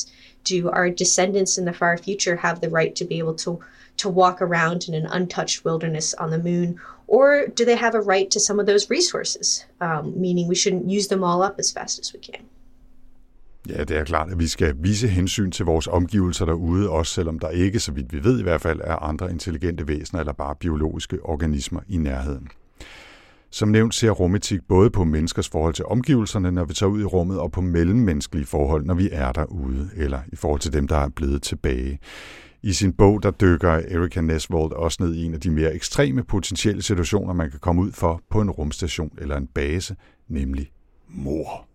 Do 0.46 0.70
our 0.78 0.90
descendants 1.04 1.58
in 1.60 1.66
the 1.66 1.80
far 1.82 1.98
future 1.98 2.36
have 2.38 2.62
the 2.62 2.70
right 2.80 2.96
to 3.00 3.06
be 3.12 3.18
able 3.24 3.36
to, 3.46 3.52
to 4.02 4.08
walk 4.22 4.38
around 4.42 4.80
in 4.88 4.94
an 5.02 5.08
untouched 5.18 5.66
wilderness 5.66 6.08
on 6.14 6.30
the 6.32 6.44
moon? 6.50 6.80
Or 7.08 7.26
do 7.58 7.66
they 7.66 7.76
have 7.86 7.96
a 7.96 8.08
right 8.14 8.30
to 8.32 8.40
some 8.40 8.60
of 8.62 8.68
those 8.72 8.90
resources, 8.98 9.66
um, 9.82 10.04
meaning 10.26 10.48
we 10.48 10.62
shouldn't 10.62 10.96
use 10.98 11.08
them 11.10 11.24
all 11.24 11.42
up 11.48 11.56
as 11.60 11.72
fast 11.72 12.00
as 12.00 12.14
we 12.14 12.20
can? 12.30 12.44
Ja, 13.70 13.84
det 13.84 13.98
er 13.98 14.04
klart, 14.04 14.32
at 14.32 14.40
vi 14.40 14.48
skal 14.48 14.76
vise 14.80 15.08
hensyn 15.08 15.52
til 15.52 15.66
vores 15.66 15.88
omgivelser 15.88 16.46
derude, 16.46 16.90
også 16.90 17.14
selvom 17.14 17.40
der 17.40 17.50
ikke, 17.50 17.80
så 17.80 17.92
vidt 17.92 18.14
vi 18.14 18.24
ved 18.24 18.40
i 18.40 18.44
hvert 18.44 18.62
fald, 18.62 18.80
er 18.84 18.96
andre 18.96 19.32
intelligente 19.32 19.88
væsener 19.88 20.20
eller 20.20 20.34
bare 20.34 20.56
biologiske 20.60 21.18
organismer 21.24 21.82
i 21.90 21.98
nærheden. 21.98 22.48
Som 23.54 23.70
nævnt 23.70 23.96
ser 23.96 24.10
rumetik 24.10 24.60
både 24.68 24.90
på 24.90 25.04
menneskers 25.04 25.50
forhold 25.50 25.74
til 25.74 25.86
omgivelserne, 25.86 26.52
når 26.52 26.66
vi 26.66 26.74
tager 26.74 26.90
ud 26.90 27.02
i 27.02 27.06
rummet, 27.06 27.40
og 27.40 27.52
på 27.52 27.62
mellemmenneskelige 27.62 28.46
forhold, 28.46 28.86
når 28.86 28.94
vi 28.94 29.10
er 29.12 29.32
derude, 29.32 29.90
eller 29.96 30.20
i 30.32 30.36
forhold 30.36 30.60
til 30.60 30.74
dem, 30.74 30.88
der 30.88 30.98
er 30.98 31.10
blevet 31.10 31.42
tilbage. 31.42 32.00
I 32.64 32.74
sin 32.74 32.94
bog, 32.94 33.24
der 33.24 33.32
dykker 33.32 33.70
Erika 33.72 34.22
Nesvold 34.22 34.74
også 34.74 35.04
ned 35.04 35.16
i 35.16 35.24
en 35.24 35.34
af 35.34 35.40
de 35.40 35.52
mere 35.52 35.74
ekstreme 35.74 36.24
potentielle 36.24 36.82
situationer, 36.82 37.34
man 37.34 37.52
kan 37.52 37.60
komme 37.60 37.82
ud 37.82 37.92
for 37.92 38.22
på 38.30 38.42
en 38.42 38.52
rumstation 38.52 39.12
eller 39.18 39.38
en 39.38 39.48
base, 39.48 39.96
nemlig 40.28 40.72
mor. 41.08 41.68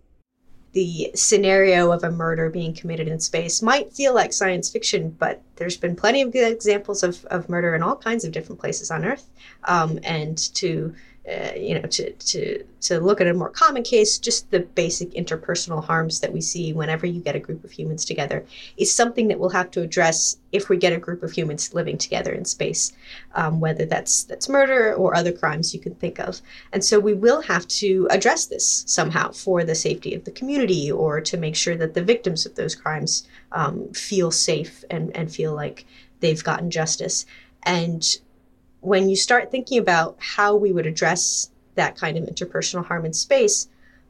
the 0.73 1.11
scenario 1.15 1.91
of 1.91 2.05
a 2.05 2.11
murder 2.11 2.51
being 2.51 2.75
committed 2.75 3.09
in 3.09 3.19
space 3.19 3.63
might 3.63 3.93
feel 3.93 4.15
like 4.15 4.33
science 4.33 4.71
fiction, 4.71 5.11
but 5.11 5.43
there's 5.57 5.77
been 5.77 5.97
plenty 5.97 6.21
of 6.23 6.31
good 6.31 6.53
examples 6.53 7.03
of, 7.03 7.25
of 7.27 7.49
murder 7.49 7.75
in 7.75 7.83
all 7.83 7.97
kinds 7.97 8.25
of 8.25 8.33
different 8.33 8.61
places 8.61 8.91
on 8.91 9.05
Earth. 9.05 9.27
Um, 9.65 9.99
and 10.05 10.37
to 10.55 10.95
uh, 11.29 11.53
you 11.57 11.75
know, 11.75 11.83
to, 11.83 12.13
to, 12.13 12.65
to 12.81 13.01
look 13.01 13.21
at 13.21 13.27
a 13.27 13.35
more 13.35 13.51
common 13.51 13.83
case, 13.83 14.19
just 14.19 14.51
the 14.51 14.61
basic 14.61 15.11
interpersonal 15.11 15.85
harms 15.85 16.21
that 16.21 16.33
we 16.33 16.41
see 16.41 16.73
whenever 16.73 17.07
you 17.07 17.21
get 17.21 17.37
a 17.37 17.41
group 17.41 17.63
of 17.65 17.71
humans 17.71 18.05
together 18.05 18.47
is 18.79 18.95
something 18.95 19.29
that 19.29 19.39
we'll 19.39 19.51
have 19.51 19.71
to 19.71 19.83
address 19.83 20.39
if 20.53 20.69
we 20.69 20.77
get 20.77 20.93
a 20.93 20.99
group 20.99 21.23
of 21.23 21.33
humans 21.33 21.75
living 21.75 21.99
together 21.99 22.33
in 22.33 22.45
space, 22.45 22.93
um, 23.35 23.61
whether 23.61 23.85
that's 23.85 24.25
that's 24.25 24.49
murder 24.49 24.95
or 24.95 25.15
other 25.15 25.33
crimes 25.33 25.75
you 25.75 25.81
can 25.81 25.95
think 25.97 26.19
of. 26.19 26.41
And 26.73 26.83
so 26.83 26.99
we 26.99 27.15
will 27.15 27.43
have 27.43 27.69
to 27.69 28.07
address 28.11 28.47
this 28.47 28.85
somehow 28.87 29.33
for 29.33 29.65
the 29.65 29.75
safety 29.75 30.15
of 30.15 30.25
the 30.25 30.31
community 30.31 30.91
or 30.91 31.21
to 31.21 31.37
make 31.37 31.57
sure 31.57 31.77
that 31.77 31.93
the 31.93 32.03
victims 32.03 32.47
of 32.47 32.55
those 32.55 32.75
crimes 32.75 33.27
um, 33.53 33.89
feel 33.93 34.31
safe 34.31 34.83
and, 34.91 35.15
and 35.15 35.31
feel 35.31 35.55
like 35.55 35.85
they've 36.21 36.43
gotten 36.43 36.71
justice. 36.71 37.27
And 37.65 38.19
when 38.81 39.09
you 39.09 39.17
start 39.17 39.51
thinking 39.51 39.79
about 39.79 40.17
how 40.19 40.55
we 40.55 40.73
would 40.73 40.87
address 40.87 41.51
that 41.75 41.97
kind 41.97 42.17
of 42.17 42.25
interpersonal 42.25 42.85
harm 42.85 43.05
in 43.05 43.13
space, 43.13 43.69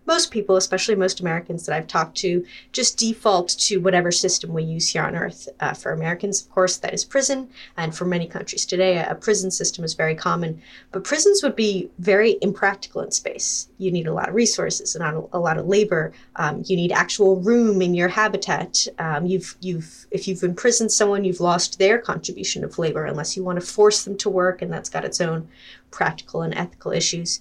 most 0.09 0.31
people, 0.31 0.57
especially 0.57 0.95
most 0.97 1.21
Americans 1.21 1.67
that 1.67 1.77
I've 1.77 1.87
talked 1.87 2.17
to, 2.19 2.45
just 2.73 2.97
default 2.97 3.51
to 3.51 3.77
whatever 3.77 4.11
system 4.11 4.55
we 4.55 4.65
use 4.65 4.89
here 4.89 5.05
on 5.05 5.15
Earth. 5.15 5.49
Uh, 5.61 5.75
for 5.75 5.93
Americans, 5.93 6.43
of 6.43 6.51
course, 6.51 6.79
that 6.79 6.95
is 6.95 7.05
prison, 7.05 7.49
and 7.77 7.95
for 7.95 8.07
many 8.07 8.27
countries 8.27 8.65
today, 8.65 8.97
a, 8.97 9.15
prison 9.15 9.51
system 9.51 9.85
is 9.85 9.93
very 9.93 10.15
common. 10.15 10.63
But 10.93 11.05
prisons 11.05 11.43
would 11.43 11.55
be 11.55 11.91
very 11.99 12.39
impractical 12.41 13.03
in 13.03 13.11
space. 13.11 13.69
You 13.77 13.93
need 13.93 14.07
a 14.07 14.15
lot 14.15 14.31
of 14.31 14.35
resources 14.35 14.97
and 14.97 15.05
a, 15.05 15.23
a 15.35 15.39
lot 15.39 15.59
of 15.59 15.67
labor. 15.67 16.13
Um, 16.37 16.65
you 16.67 16.77
need 16.77 16.91
actual 16.91 17.37
room 17.37 17.83
in 17.83 17.95
your 17.95 18.09
habitat. 18.09 18.87
Um, 18.99 19.27
you've 19.27 19.57
you've 19.61 20.07
if 20.11 20.27
you've 20.27 20.43
imprisoned 20.43 20.91
someone, 20.91 21.25
you've 21.25 21.41
lost 21.41 21.79
their 21.79 21.99
contribution 21.99 22.65
of 22.65 22.79
labor 22.79 23.05
unless 23.05 23.37
you 23.37 23.45
want 23.45 23.61
to 23.61 23.67
force 23.67 24.05
them 24.05 24.17
to 24.19 24.31
work, 24.31 24.63
and 24.63 24.73
that's 24.73 24.89
got 24.89 25.05
its 25.05 25.21
own 25.21 25.49
practical 25.91 26.43
and 26.43 26.55
ethical 26.55 26.93
issues. 26.93 27.41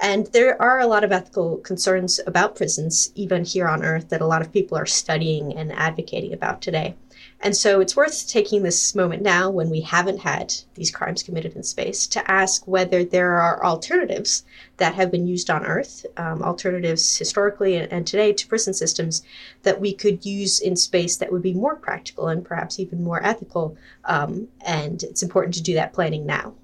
And 0.00 0.26
there 0.28 0.60
are 0.62 0.78
a 0.78 0.86
lot 0.86 1.02
of 1.02 1.10
ethical 1.10 1.56
concerns 1.58 2.20
about 2.26 2.54
prisons, 2.54 3.10
even 3.16 3.44
here 3.44 3.66
on 3.66 3.84
Earth, 3.84 4.10
that 4.10 4.20
a 4.20 4.26
lot 4.26 4.42
of 4.42 4.52
people 4.52 4.78
are 4.78 4.86
studying 4.86 5.56
and 5.56 5.72
advocating 5.72 6.32
about 6.32 6.62
today. 6.62 6.94
And 7.40 7.56
so 7.56 7.80
it's 7.80 7.96
worth 7.96 8.28
taking 8.28 8.62
this 8.62 8.94
moment 8.94 9.22
now, 9.22 9.50
when 9.50 9.70
we 9.70 9.80
haven't 9.80 10.18
had 10.18 10.54
these 10.74 10.90
crimes 10.90 11.22
committed 11.22 11.54
in 11.54 11.62
space, 11.62 12.06
to 12.08 12.30
ask 12.30 12.66
whether 12.66 13.04
there 13.04 13.40
are 13.40 13.64
alternatives 13.64 14.44
that 14.76 14.94
have 14.94 15.10
been 15.10 15.26
used 15.26 15.50
on 15.50 15.66
Earth, 15.66 16.06
um, 16.16 16.42
alternatives 16.42 17.18
historically 17.18 17.76
and 17.76 18.06
today 18.06 18.32
to 18.32 18.46
prison 18.46 18.74
systems 18.74 19.22
that 19.62 19.80
we 19.80 19.92
could 19.92 20.24
use 20.24 20.60
in 20.60 20.76
space 20.76 21.16
that 21.16 21.32
would 21.32 21.42
be 21.42 21.54
more 21.54 21.76
practical 21.76 22.28
and 22.28 22.44
perhaps 22.44 22.78
even 22.78 23.02
more 23.02 23.24
ethical. 23.24 23.76
Um, 24.04 24.48
and 24.64 25.02
it's 25.02 25.22
important 25.22 25.54
to 25.54 25.62
do 25.62 25.74
that 25.74 25.92
planning 25.92 26.26
now 26.26 26.54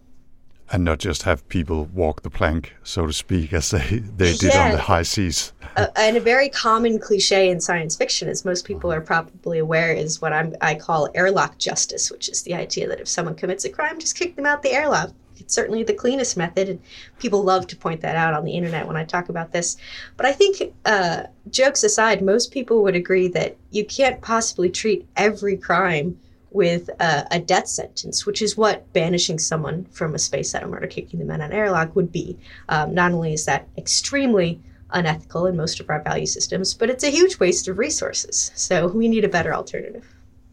and 0.72 0.84
not 0.84 0.98
just 0.98 1.24
have 1.24 1.46
people 1.48 1.84
walk 1.86 2.22
the 2.22 2.30
plank, 2.30 2.74
so 2.82 3.06
to 3.06 3.12
speak, 3.12 3.52
as 3.52 3.70
they, 3.70 3.98
they 3.98 4.32
did 4.32 4.54
yeah. 4.54 4.66
on 4.66 4.72
the 4.72 4.78
high 4.78 5.02
seas. 5.02 5.52
uh, 5.76 5.86
and 5.96 6.16
a 6.16 6.20
very 6.20 6.48
common 6.48 6.98
cliche 6.98 7.50
in 7.50 7.60
science 7.60 7.96
fiction, 7.96 8.28
as 8.28 8.44
most 8.44 8.64
people 8.64 8.92
are 8.92 9.00
probably 9.00 9.58
aware, 9.58 9.92
is 9.92 10.22
what 10.22 10.32
I'm, 10.32 10.54
I 10.60 10.74
call 10.74 11.10
airlock 11.14 11.58
justice, 11.58 12.10
which 12.10 12.28
is 12.28 12.42
the 12.42 12.54
idea 12.54 12.88
that 12.88 13.00
if 13.00 13.08
someone 13.08 13.34
commits 13.34 13.64
a 13.64 13.70
crime, 13.70 14.00
just 14.00 14.16
kick 14.16 14.36
them 14.36 14.46
out 14.46 14.62
the 14.62 14.72
airlock. 14.72 15.12
It's 15.36 15.54
certainly 15.54 15.82
the 15.82 15.92
cleanest 15.92 16.36
method, 16.36 16.68
and 16.68 16.80
people 17.18 17.42
love 17.42 17.66
to 17.66 17.76
point 17.76 18.00
that 18.02 18.16
out 18.16 18.34
on 18.34 18.44
the 18.44 18.52
internet 18.52 18.86
when 18.86 18.96
I 18.96 19.04
talk 19.04 19.28
about 19.28 19.52
this. 19.52 19.76
But 20.16 20.26
I 20.26 20.32
think, 20.32 20.72
uh, 20.84 21.24
jokes 21.50 21.82
aside, 21.82 22.22
most 22.22 22.52
people 22.52 22.82
would 22.84 22.96
agree 22.96 23.28
that 23.28 23.56
you 23.70 23.84
can't 23.84 24.22
possibly 24.22 24.70
treat 24.70 25.06
every 25.16 25.56
crime 25.56 26.18
with 26.54 26.88
a, 27.00 27.26
a, 27.32 27.40
death 27.40 27.66
sentence, 27.66 28.24
which 28.24 28.40
is 28.40 28.56
what 28.56 28.90
banishing 28.92 29.38
someone 29.38 29.84
from 29.86 30.14
a 30.14 30.18
space 30.18 30.50
settlement 30.50 30.84
or 30.84 30.86
kicking 30.86 31.18
them 31.18 31.30
out 31.30 31.40
an 31.40 31.52
airlock 31.52 31.94
would 31.96 32.12
be. 32.12 32.38
Um, 32.68 32.94
not 32.94 33.12
only 33.12 33.34
is 33.34 33.44
that 33.44 33.68
extremely 33.76 34.60
unethical 34.90 35.46
in 35.46 35.56
most 35.56 35.80
of 35.80 35.90
our 35.90 36.00
value 36.00 36.26
systems, 36.26 36.72
but 36.72 36.88
it's 36.88 37.02
a 37.02 37.10
huge 37.10 37.40
waste 37.40 37.66
of 37.66 37.76
resources. 37.76 38.52
So 38.54 38.86
we 38.86 39.08
need 39.08 39.24
a 39.24 39.28
better 39.28 39.52
alternative. 39.52 40.06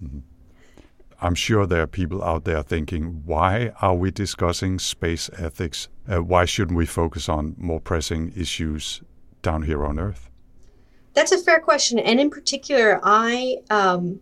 Mm-hmm. 0.03 0.19
I'm 1.21 1.35
sure 1.35 1.67
there 1.67 1.83
are 1.83 1.87
people 1.87 2.23
out 2.23 2.45
there 2.45 2.63
thinking, 2.63 3.21
why 3.23 3.71
are 3.79 3.93
we 3.93 4.09
discussing 4.09 4.79
space 4.79 5.29
ethics? 5.37 5.87
Uh, 6.11 6.23
why 6.23 6.45
shouldn't 6.45 6.77
we 6.77 6.87
focus 6.87 7.29
on 7.29 7.55
more 7.59 7.79
pressing 7.79 8.33
issues 8.35 9.03
down 9.43 9.61
here 9.61 9.85
on 9.85 9.99
Earth? 9.99 10.31
That's 11.13 11.31
a 11.31 11.37
fair 11.37 11.59
question. 11.59 11.99
And 11.99 12.19
in 12.19 12.31
particular, 12.31 12.99
I 13.03 13.57
um, 13.69 14.19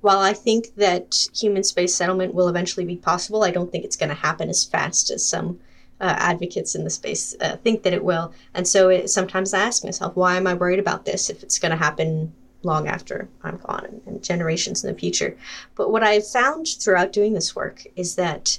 while 0.00 0.20
I 0.20 0.32
think 0.32 0.74
that 0.76 1.26
human 1.34 1.62
space 1.62 1.94
settlement 1.94 2.34
will 2.34 2.48
eventually 2.48 2.86
be 2.86 2.96
possible, 2.96 3.44
I 3.44 3.50
don't 3.50 3.70
think 3.70 3.84
it's 3.84 3.96
going 3.96 4.08
to 4.08 4.14
happen 4.14 4.48
as 4.48 4.64
fast 4.64 5.10
as 5.10 5.26
some 5.26 5.60
uh, 6.00 6.14
advocates 6.18 6.74
in 6.74 6.84
the 6.84 6.90
space 6.90 7.36
uh, 7.40 7.56
think 7.58 7.82
that 7.82 7.92
it 7.92 8.02
will. 8.02 8.32
And 8.54 8.66
so 8.66 8.88
it, 8.88 9.10
sometimes 9.10 9.52
I 9.52 9.60
ask 9.60 9.84
myself, 9.84 10.16
why 10.16 10.36
am 10.36 10.46
I 10.46 10.54
worried 10.54 10.78
about 10.78 11.04
this 11.04 11.28
if 11.28 11.42
it's 11.42 11.58
going 11.58 11.72
to 11.72 11.76
happen 11.76 12.32
long 12.62 12.88
after 12.88 13.28
I'm 13.42 13.58
gone 13.58 13.84
and, 13.84 14.00
and 14.06 14.24
generations 14.24 14.82
in 14.82 14.92
the 14.92 14.98
future? 14.98 15.36
But 15.74 15.90
what 15.92 16.02
I've 16.02 16.26
found 16.26 16.66
throughout 16.66 17.12
doing 17.12 17.34
this 17.34 17.54
work 17.54 17.84
is 17.96 18.14
that 18.14 18.58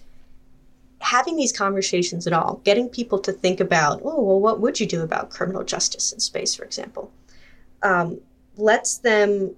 having 1.00 1.36
these 1.36 1.52
conversations 1.52 2.28
at 2.28 2.34
all, 2.34 2.62
getting 2.64 2.88
people 2.88 3.18
to 3.18 3.32
think 3.32 3.60
about, 3.60 4.02
oh, 4.04 4.22
well, 4.22 4.40
what 4.40 4.60
would 4.60 4.80
you 4.80 4.86
do 4.86 5.02
about 5.02 5.32
criminal 5.32 5.64
justice 5.64 6.12
in 6.12 6.20
space, 6.20 6.54
for 6.54 6.64
example, 6.64 7.12
um, 7.82 8.22
lets 8.56 9.00
them 9.00 9.56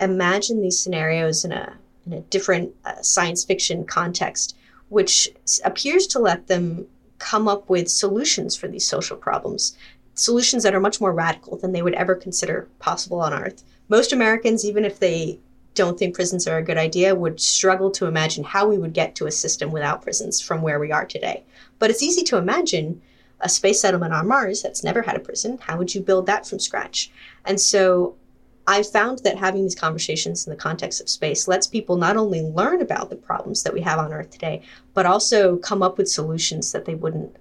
imagine 0.00 0.62
these 0.62 0.78
scenarios 0.78 1.44
in 1.44 1.52
a 1.52 1.74
in 2.06 2.14
a 2.14 2.20
different 2.22 2.74
uh, 2.84 3.00
science 3.02 3.44
fiction 3.44 3.84
context, 3.84 4.56
which 4.88 5.28
appears 5.64 6.06
to 6.08 6.18
let 6.18 6.46
them 6.46 6.86
come 7.18 7.46
up 7.46 7.68
with 7.68 7.88
solutions 7.90 8.56
for 8.56 8.66
these 8.68 8.88
social 8.88 9.16
problems, 9.16 9.76
solutions 10.14 10.62
that 10.62 10.74
are 10.74 10.80
much 10.80 11.00
more 11.00 11.12
radical 11.12 11.58
than 11.58 11.72
they 11.72 11.82
would 11.82 11.94
ever 11.94 12.14
consider 12.14 12.68
possible 12.78 13.20
on 13.20 13.34
Earth. 13.34 13.62
Most 13.88 14.12
Americans, 14.12 14.64
even 14.64 14.84
if 14.84 14.98
they 14.98 15.38
don't 15.74 15.98
think 15.98 16.14
prisons 16.14 16.48
are 16.48 16.58
a 16.58 16.64
good 16.64 16.78
idea, 16.78 17.14
would 17.14 17.40
struggle 17.40 17.90
to 17.92 18.06
imagine 18.06 18.44
how 18.44 18.66
we 18.66 18.78
would 18.78 18.94
get 18.94 19.14
to 19.14 19.26
a 19.26 19.30
system 19.30 19.70
without 19.70 20.02
prisons 20.02 20.40
from 20.40 20.62
where 20.62 20.80
we 20.80 20.90
are 20.90 21.04
today. 21.04 21.44
But 21.78 21.90
it's 21.90 22.02
easy 22.02 22.22
to 22.24 22.38
imagine 22.38 23.02
a 23.40 23.48
space 23.48 23.80
settlement 23.80 24.12
on 24.12 24.28
Mars 24.28 24.62
that's 24.62 24.84
never 24.84 25.02
had 25.02 25.16
a 25.16 25.20
prison. 25.20 25.58
How 25.62 25.78
would 25.78 25.94
you 25.94 26.00
build 26.00 26.26
that 26.26 26.46
from 26.46 26.58
scratch? 26.58 27.10
And 27.44 27.60
so 27.60 28.16
I 28.66 28.82
found 28.82 29.20
that 29.20 29.38
having 29.38 29.62
these 29.62 29.74
conversations 29.74 30.46
in 30.46 30.50
the 30.50 30.56
context 30.56 31.00
of 31.00 31.08
space 31.08 31.48
lets 31.48 31.66
people 31.66 31.96
not 31.96 32.16
only 32.16 32.42
learn 32.42 32.80
about 32.80 33.10
the 33.10 33.16
problems 33.16 33.62
that 33.62 33.72
we 33.72 33.80
have 33.80 33.98
on 33.98 34.12
Earth 34.12 34.30
today, 34.30 34.62
but 34.94 35.06
also 35.06 35.56
come 35.56 35.82
up 35.82 35.98
with 35.98 36.08
solutions 36.08 36.72
that 36.72 36.84
they 36.84 36.94
wouldn't 36.94 37.34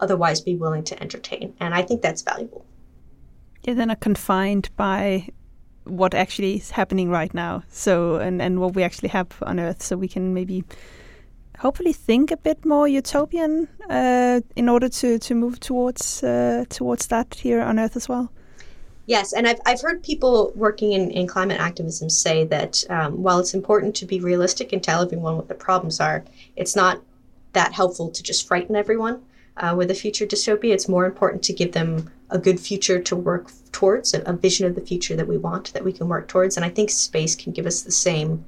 otherwise 0.00 0.40
be 0.40 0.54
willing 0.54 0.84
to 0.84 1.02
entertain. 1.02 1.54
And 1.60 1.74
I 1.74 1.82
think 1.82 2.00
that's 2.00 2.22
valuable. 2.22 2.64
Yeah, 3.64 3.74
they're 3.74 3.86
not 3.86 4.00
confined 4.00 4.70
by 4.76 5.28
what 5.84 6.14
actually 6.14 6.56
is 6.56 6.70
happening 6.70 7.10
right 7.10 7.32
now. 7.34 7.64
So, 7.68 8.16
and, 8.16 8.40
and 8.40 8.60
what 8.60 8.74
we 8.74 8.82
actually 8.82 9.10
have 9.10 9.28
on 9.42 9.60
Earth. 9.60 9.82
So 9.82 9.96
we 9.96 10.08
can 10.08 10.32
maybe 10.32 10.64
hopefully 11.58 11.92
think 11.92 12.30
a 12.30 12.36
bit 12.36 12.64
more 12.64 12.88
utopian 12.88 13.68
uh, 13.90 14.40
in 14.56 14.68
order 14.68 14.88
to, 14.88 15.18
to 15.18 15.34
move 15.34 15.60
towards 15.60 16.22
uh, 16.22 16.64
towards 16.68 17.06
that 17.08 17.34
here 17.34 17.60
on 17.60 17.78
Earth 17.78 17.96
as 17.96 18.08
well. 18.08 18.32
Yes, 19.06 19.32
and 19.32 19.48
I've, 19.48 19.60
I've 19.66 19.80
heard 19.80 20.02
people 20.02 20.52
working 20.54 20.92
in, 20.92 21.10
in 21.10 21.26
climate 21.26 21.60
activism 21.60 22.08
say 22.08 22.44
that 22.44 22.84
um, 22.88 23.22
while 23.22 23.40
it's 23.40 23.54
important 23.54 23.96
to 23.96 24.06
be 24.06 24.20
realistic 24.20 24.72
and 24.72 24.82
tell 24.82 25.02
everyone 25.02 25.36
what 25.36 25.48
the 25.48 25.54
problems 25.54 25.98
are, 25.98 26.24
it's 26.54 26.76
not 26.76 27.02
that 27.52 27.72
helpful 27.72 28.10
to 28.10 28.22
just 28.22 28.46
frighten 28.46 28.76
everyone 28.76 29.20
uh, 29.56 29.74
with 29.76 29.90
a 29.90 29.94
future 29.94 30.26
dystopia. 30.26 30.72
It's 30.72 30.88
more 30.88 31.04
important 31.04 31.42
to 31.44 31.52
give 31.52 31.72
them 31.72 32.10
a 32.30 32.38
good 32.38 32.60
future 32.60 33.00
to 33.00 33.16
work 33.16 33.50
towards, 33.72 34.14
a, 34.14 34.22
a, 34.22 34.32
vision 34.32 34.66
of 34.66 34.74
the 34.74 34.80
future 34.80 35.16
that 35.16 35.28
we 35.28 35.36
want, 35.36 35.72
that 35.74 35.84
we 35.84 35.92
can 35.92 36.08
work 36.08 36.28
towards. 36.28 36.56
And 36.56 36.64
I 36.64 36.70
think 36.70 36.88
space 36.88 37.34
can 37.34 37.52
give 37.52 37.66
us 37.66 37.82
the 37.82 37.90
same 37.90 38.44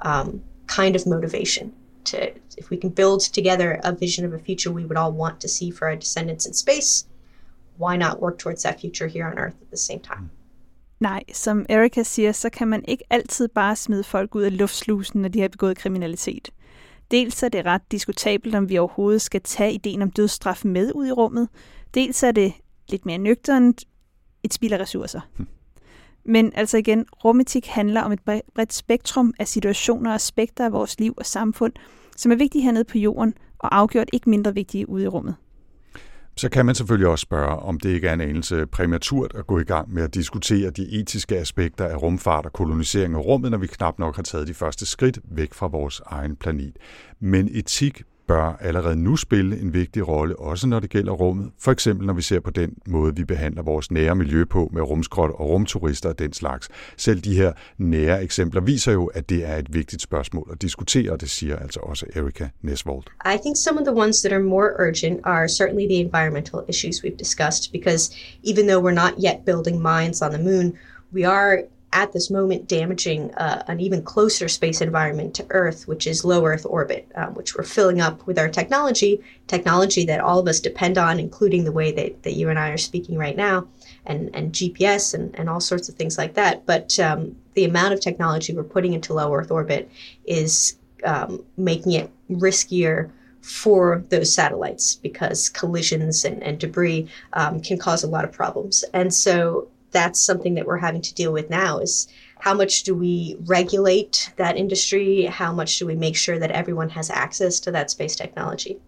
um, 0.00 0.42
kind 0.66 0.96
of 0.96 1.06
motivation. 1.06 1.72
To, 2.04 2.32
if 2.56 2.70
we 2.70 2.78
can 2.78 2.90
build 2.90 3.20
together 3.20 3.78
a 3.84 3.92
vision 3.92 4.24
of 4.24 4.32
a 4.32 4.38
future 4.38 4.72
we 4.72 4.86
would 4.86 4.96
all 4.96 5.12
want 5.12 5.40
to 5.40 5.48
see 5.48 5.70
for 5.70 5.86
our 5.86 5.96
descendants 5.96 6.46
in 6.46 6.54
space, 6.54 7.04
why 7.80 7.96
not 7.96 8.20
work 8.20 8.38
towards 8.38 8.62
that 8.62 8.80
future 8.80 9.10
here 9.10 9.26
on 9.26 9.38
Earth 9.38 9.56
at 9.62 9.68
the 9.68 9.76
same 9.76 10.00
time? 10.00 10.20
Mm. 10.20 10.30
Nej, 11.00 11.22
som 11.32 11.66
Erika 11.68 12.02
siger, 12.02 12.32
så 12.32 12.50
kan 12.50 12.68
man 12.68 12.84
ikke 12.88 13.04
altid 13.10 13.48
bare 13.48 13.76
smide 13.76 14.04
folk 14.04 14.34
ud 14.34 14.42
af 14.42 14.58
luftslusen, 14.58 15.22
når 15.22 15.28
de 15.28 15.40
har 15.40 15.48
begået 15.48 15.78
kriminalitet. 15.78 16.50
Dels 17.10 17.42
er 17.42 17.48
det 17.48 17.64
ret 17.64 17.82
diskutabelt, 17.92 18.54
om 18.54 18.68
vi 18.68 18.78
overhovedet 18.78 19.22
skal 19.22 19.40
tage 19.40 19.72
ideen 19.72 20.02
om 20.02 20.10
dødsstraf 20.10 20.64
med 20.64 20.92
ud 20.94 21.06
i 21.06 21.12
rummet. 21.12 21.48
Dels 21.94 22.22
er 22.22 22.32
det 22.32 22.52
lidt 22.88 23.06
mere 23.06 23.18
nøgternt 23.18 23.84
et 24.42 24.54
spild 24.54 24.72
af 24.72 24.78
ressourcer. 24.80 25.20
Hmm. 25.36 25.48
Men 26.24 26.52
altså 26.54 26.76
igen, 26.76 27.06
rumetik 27.24 27.66
handler 27.66 28.02
om 28.02 28.12
et 28.12 28.20
bredt 28.54 28.72
spektrum 28.72 29.34
af 29.38 29.48
situationer 29.48 30.10
og 30.10 30.14
aspekter 30.14 30.64
af 30.64 30.72
vores 30.72 31.00
liv 31.00 31.14
og 31.16 31.26
samfund, 31.26 31.72
som 32.16 32.32
er 32.32 32.36
vigtige 32.36 32.62
hernede 32.62 32.84
på 32.84 32.98
jorden, 32.98 33.34
og 33.58 33.76
afgjort 33.76 34.10
ikke 34.12 34.30
mindre 34.30 34.54
vigtige 34.54 34.88
ude 34.88 35.04
i 35.04 35.08
rummet. 35.08 35.34
Så 36.38 36.48
kan 36.48 36.66
man 36.66 36.74
selvfølgelig 36.74 37.08
også 37.08 37.22
spørge, 37.22 37.56
om 37.56 37.80
det 37.80 37.88
ikke 37.90 38.08
er 38.08 38.12
en 38.12 38.20
anelse 38.20 38.66
præmaturt 38.66 39.32
at 39.34 39.46
gå 39.46 39.58
i 39.58 39.64
gang 39.64 39.94
med 39.94 40.02
at 40.02 40.14
diskutere 40.14 40.70
de 40.70 41.00
etiske 41.00 41.38
aspekter 41.38 41.84
af 41.84 42.02
rumfart 42.02 42.46
og 42.46 42.52
kolonisering 42.52 43.14
af 43.14 43.18
rummet, 43.18 43.50
når 43.50 43.58
vi 43.58 43.66
knap 43.66 43.98
nok 43.98 44.16
har 44.16 44.22
taget 44.22 44.48
de 44.48 44.54
første 44.54 44.86
skridt 44.86 45.18
væk 45.24 45.54
fra 45.54 45.66
vores 45.66 46.00
egen 46.06 46.36
planet. 46.36 46.72
Men 47.20 47.48
etik 47.52 48.02
bør 48.28 48.56
allerede 48.60 48.96
nu 48.96 49.16
spille 49.16 49.60
en 49.60 49.74
vigtig 49.74 50.08
rolle, 50.08 50.38
også 50.38 50.66
når 50.66 50.80
det 50.80 50.90
gælder 50.90 51.12
rummet. 51.12 51.50
For 51.58 51.72
eksempel 51.72 52.06
når 52.06 52.14
vi 52.14 52.22
ser 52.22 52.40
på 52.40 52.50
den 52.50 52.74
måde, 52.86 53.16
vi 53.16 53.24
behandler 53.24 53.62
vores 53.62 53.90
nære 53.90 54.14
miljø 54.14 54.44
på 54.44 54.70
med 54.72 54.82
rumskrot 54.82 55.30
og 55.30 55.48
rumturister 55.48 56.08
og 56.08 56.18
den 56.18 56.32
slags. 56.32 56.68
Selv 56.96 57.20
de 57.20 57.36
her 57.36 57.52
nære 57.78 58.22
eksempler 58.22 58.60
viser 58.60 58.92
jo, 58.92 59.06
at 59.06 59.28
det 59.28 59.48
er 59.48 59.56
et 59.56 59.74
vigtigt 59.74 60.02
spørgsmål 60.02 60.48
at 60.52 60.62
diskutere, 60.62 61.12
og 61.12 61.20
det 61.20 61.30
siger 61.30 61.56
altså 61.56 61.80
også 61.80 62.06
Erika 62.14 62.48
Nesvold. 62.62 63.04
I 63.34 63.36
think 63.42 63.56
some 63.56 63.80
of 63.80 63.86
the 63.86 63.94
ones 63.94 64.20
that 64.20 64.32
are 64.32 64.42
more 64.42 64.70
urgent 64.78 65.20
are 65.24 65.48
certainly 65.48 65.86
the 65.86 66.00
environmental 66.00 66.60
issues 66.68 67.04
we've 67.04 67.18
discussed, 67.18 67.72
because 67.72 68.10
even 68.44 68.66
though 68.66 68.80
we're 68.86 69.00
not 69.04 69.12
yet 69.26 69.36
building 69.46 69.82
mines 69.82 70.22
on 70.22 70.30
the 70.30 70.42
moon, 70.42 70.72
we 71.14 71.28
are 71.28 71.52
at 71.92 72.12
this 72.12 72.30
moment 72.30 72.68
damaging 72.68 73.32
uh, 73.34 73.62
an 73.66 73.80
even 73.80 74.02
closer 74.02 74.48
space 74.48 74.80
environment 74.80 75.34
to 75.34 75.46
Earth, 75.50 75.88
which 75.88 76.06
is 76.06 76.24
low 76.24 76.44
Earth 76.44 76.66
orbit, 76.68 77.10
um, 77.14 77.34
which 77.34 77.56
we're 77.56 77.64
filling 77.64 78.00
up 78.00 78.26
with 78.26 78.38
our 78.38 78.48
technology, 78.48 79.22
technology 79.46 80.04
that 80.04 80.20
all 80.20 80.38
of 80.38 80.46
us 80.46 80.60
depend 80.60 80.98
on, 80.98 81.18
including 81.18 81.64
the 81.64 81.72
way 81.72 81.90
that, 81.92 82.22
that 82.24 82.34
you 82.34 82.50
and 82.50 82.58
I 82.58 82.70
are 82.70 82.78
speaking 82.78 83.16
right 83.16 83.36
now, 83.36 83.66
and, 84.04 84.30
and 84.34 84.52
GPS 84.52 85.14
and, 85.14 85.34
and 85.38 85.48
all 85.48 85.60
sorts 85.60 85.88
of 85.88 85.94
things 85.94 86.18
like 86.18 86.34
that. 86.34 86.66
But 86.66 86.98
um, 87.00 87.36
the 87.54 87.64
amount 87.64 87.94
of 87.94 88.00
technology 88.00 88.54
we're 88.54 88.64
putting 88.64 88.92
into 88.92 89.14
low 89.14 89.32
Earth 89.32 89.50
orbit 89.50 89.90
is 90.26 90.76
um, 91.04 91.44
making 91.56 91.92
it 91.92 92.10
riskier 92.30 93.10
for 93.40 94.04
those 94.10 94.32
satellites 94.32 94.96
because 94.96 95.48
collisions 95.48 96.24
and, 96.24 96.42
and 96.42 96.58
debris 96.58 97.08
um, 97.32 97.60
can 97.60 97.78
cause 97.78 98.04
a 98.04 98.08
lot 98.08 98.24
of 98.24 98.32
problems. 98.32 98.84
And 98.92 99.14
so 99.14 99.68
that's 99.90 100.20
something 100.20 100.54
that 100.54 100.66
we're 100.66 100.78
having 100.78 101.02
to 101.02 101.14
deal 101.14 101.32
with 101.32 101.50
now 101.50 101.78
is 101.78 102.08
how 102.40 102.54
much 102.54 102.82
do 102.84 102.94
we 102.94 103.36
regulate 103.46 104.32
that 104.36 104.56
industry? 104.56 105.24
How 105.24 105.52
much 105.52 105.78
do 105.78 105.86
we 105.86 105.94
make 105.94 106.16
sure 106.16 106.38
that 106.38 106.52
everyone 106.52 106.90
has 106.90 107.10
access 107.10 107.58
to 107.60 107.70
that 107.72 107.90
space 107.90 108.14
technology? 108.14 108.78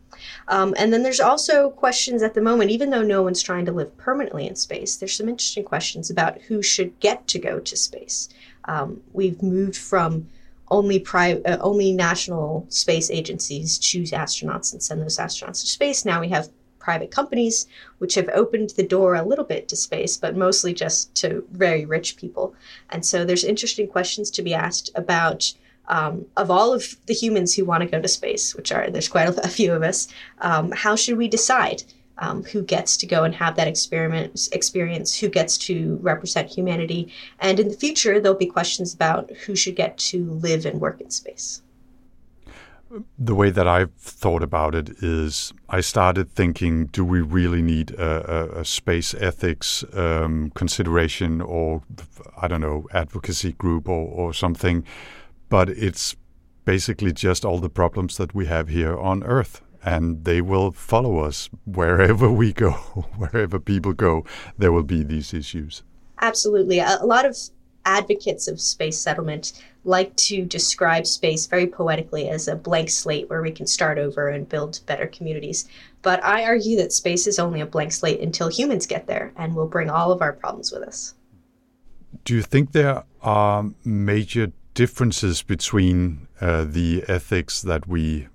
Um, 0.48 0.74
and 0.78 0.92
then 0.92 1.02
there's 1.02 1.20
also 1.20 1.70
questions 1.70 2.22
at 2.22 2.34
the 2.34 2.42
moment, 2.42 2.70
even 2.70 2.90
though 2.90 3.02
no 3.02 3.22
one's 3.22 3.42
trying 3.42 3.66
to 3.66 3.72
live 3.72 3.96
permanently 3.96 4.46
in 4.46 4.54
space, 4.54 4.96
there's 4.96 5.16
some 5.16 5.28
interesting 5.28 5.64
questions 5.64 6.10
about 6.10 6.40
who 6.42 6.62
should 6.62 6.98
get 7.00 7.26
to 7.28 7.38
go 7.38 7.58
to 7.58 7.76
space. 7.76 8.28
Um, 8.66 9.00
we've 9.12 9.42
moved 9.42 9.76
from 9.76 10.28
only 10.70 11.04
uh, 11.12 11.58
only 11.60 11.92
national 11.92 12.64
space 12.68 13.10
agencies 13.10 13.78
choose 13.78 14.12
astronauts 14.12 14.72
and 14.72 14.80
send 14.80 15.02
those 15.02 15.18
astronauts 15.18 15.62
to 15.62 15.66
space. 15.66 16.04
Now 16.04 16.20
we 16.20 16.28
have 16.28 16.48
private 16.80 17.10
companies, 17.10 17.66
which 17.98 18.14
have 18.14 18.28
opened 18.30 18.70
the 18.70 18.82
door 18.82 19.14
a 19.14 19.22
little 19.22 19.44
bit 19.44 19.68
to 19.68 19.76
space, 19.76 20.16
but 20.16 20.36
mostly 20.36 20.74
just 20.74 21.14
to 21.16 21.44
very 21.52 21.84
rich 21.84 22.16
people. 22.16 22.54
And 22.88 23.06
so 23.06 23.24
there's 23.24 23.44
interesting 23.44 23.86
questions 23.86 24.30
to 24.32 24.42
be 24.42 24.54
asked 24.54 24.90
about. 24.94 25.52
Um, 25.88 26.26
of 26.36 26.52
all 26.52 26.72
of 26.72 26.94
the 27.06 27.14
humans 27.14 27.52
who 27.52 27.64
want 27.64 27.82
to 27.82 27.88
go 27.88 28.00
to 28.00 28.06
space, 28.06 28.54
which 28.54 28.70
are 28.70 28.88
there's 28.90 29.08
quite 29.08 29.28
a, 29.28 29.48
few 29.58 29.72
of 29.72 29.82
us, 29.82 30.06
um, 30.40 30.70
how 30.70 30.94
should 30.94 31.18
we 31.18 31.26
decide 31.26 31.82
um, 32.18 32.44
who 32.44 32.62
gets 32.62 32.96
to 32.98 33.06
go 33.06 33.24
and 33.24 33.34
have 33.34 33.56
that 33.56 33.66
experiment 33.66 34.48
experience, 34.52 35.18
who 35.18 35.28
gets 35.28 35.58
to 35.58 35.98
represent 36.00 36.48
humanity, 36.48 37.12
and 37.40 37.58
in 37.58 37.66
the 37.66 37.74
future 37.74 38.20
there'll 38.20 38.38
be 38.38 38.46
questions 38.46 38.94
about 38.94 39.32
who 39.46 39.56
should 39.56 39.74
get 39.74 39.98
to 39.98 40.30
live 40.30 40.64
and 40.64 40.80
work 40.80 41.00
in 41.00 41.10
space 41.10 41.60
the 43.18 43.34
way 43.34 43.50
that 43.50 43.68
I've 43.68 43.92
thought 43.94 44.42
about 44.42 44.74
it 44.74 44.90
is 45.02 45.52
I 45.68 45.80
started 45.80 46.30
thinking, 46.30 46.86
do 46.86 47.04
we 47.04 47.20
really 47.20 47.62
need 47.62 47.92
a, 47.92 48.56
a, 48.56 48.60
a 48.60 48.64
space 48.64 49.14
ethics 49.14 49.84
um, 49.92 50.50
consideration 50.54 51.40
or, 51.40 51.82
I 52.40 52.48
don't 52.48 52.60
know, 52.60 52.86
advocacy 52.92 53.52
group 53.52 53.88
or, 53.88 54.08
or 54.08 54.34
something? 54.34 54.84
But 55.48 55.68
it's 55.70 56.16
basically 56.64 57.12
just 57.12 57.44
all 57.44 57.58
the 57.58 57.70
problems 57.70 58.16
that 58.16 58.34
we 58.34 58.46
have 58.46 58.68
here 58.68 58.98
on 58.98 59.22
Earth. 59.24 59.62
And 59.82 60.24
they 60.24 60.42
will 60.42 60.72
follow 60.72 61.20
us 61.20 61.48
wherever 61.64 62.30
we 62.30 62.52
go, 62.52 62.72
wherever 63.16 63.58
people 63.58 63.92
go, 63.92 64.26
there 64.58 64.72
will 64.72 64.82
be 64.82 65.02
these 65.02 65.32
issues. 65.32 65.82
Absolutely. 66.20 66.80
A, 66.80 66.98
a 67.00 67.06
lot 67.06 67.24
of 67.24 67.36
advocates 67.84 68.48
of 68.48 68.60
space 68.60 68.98
settlement 68.98 69.52
like 69.84 70.14
to 70.16 70.44
describe 70.44 71.06
space 71.06 71.46
very 71.46 71.66
poetically 71.66 72.28
as 72.28 72.48
a 72.48 72.56
blank 72.56 72.90
slate 72.90 73.28
where 73.30 73.42
we 73.42 73.50
can 73.50 73.66
start 73.66 73.98
over 73.98 74.28
and 74.28 74.48
build 74.48 74.80
better 74.86 75.06
communities. 75.06 75.66
But 76.02 76.22
I 76.22 76.44
argue 76.44 76.76
that 76.76 76.92
space 76.92 77.26
is 77.26 77.38
only 77.38 77.60
a 77.60 77.66
blank 77.66 77.92
slate 77.92 78.20
until 78.20 78.48
humans 78.48 78.86
get 78.86 79.06
there 79.06 79.32
and 79.36 79.54
will 79.54 79.66
bring 79.68 79.88
all 79.88 80.12
of 80.12 80.20
our 80.22 80.32
problems 80.32 80.70
with 80.72 80.82
us. 80.82 81.14
Do 82.24 82.34
you 82.34 82.42
think 82.42 82.72
there 82.72 83.04
are 83.22 83.70
major 83.84 84.52
differences 84.74 85.42
between 85.42 86.28
uh, 86.40 86.64
the 86.64 87.04
ethics 87.08 87.62
that 87.62 87.86
we 87.86 88.28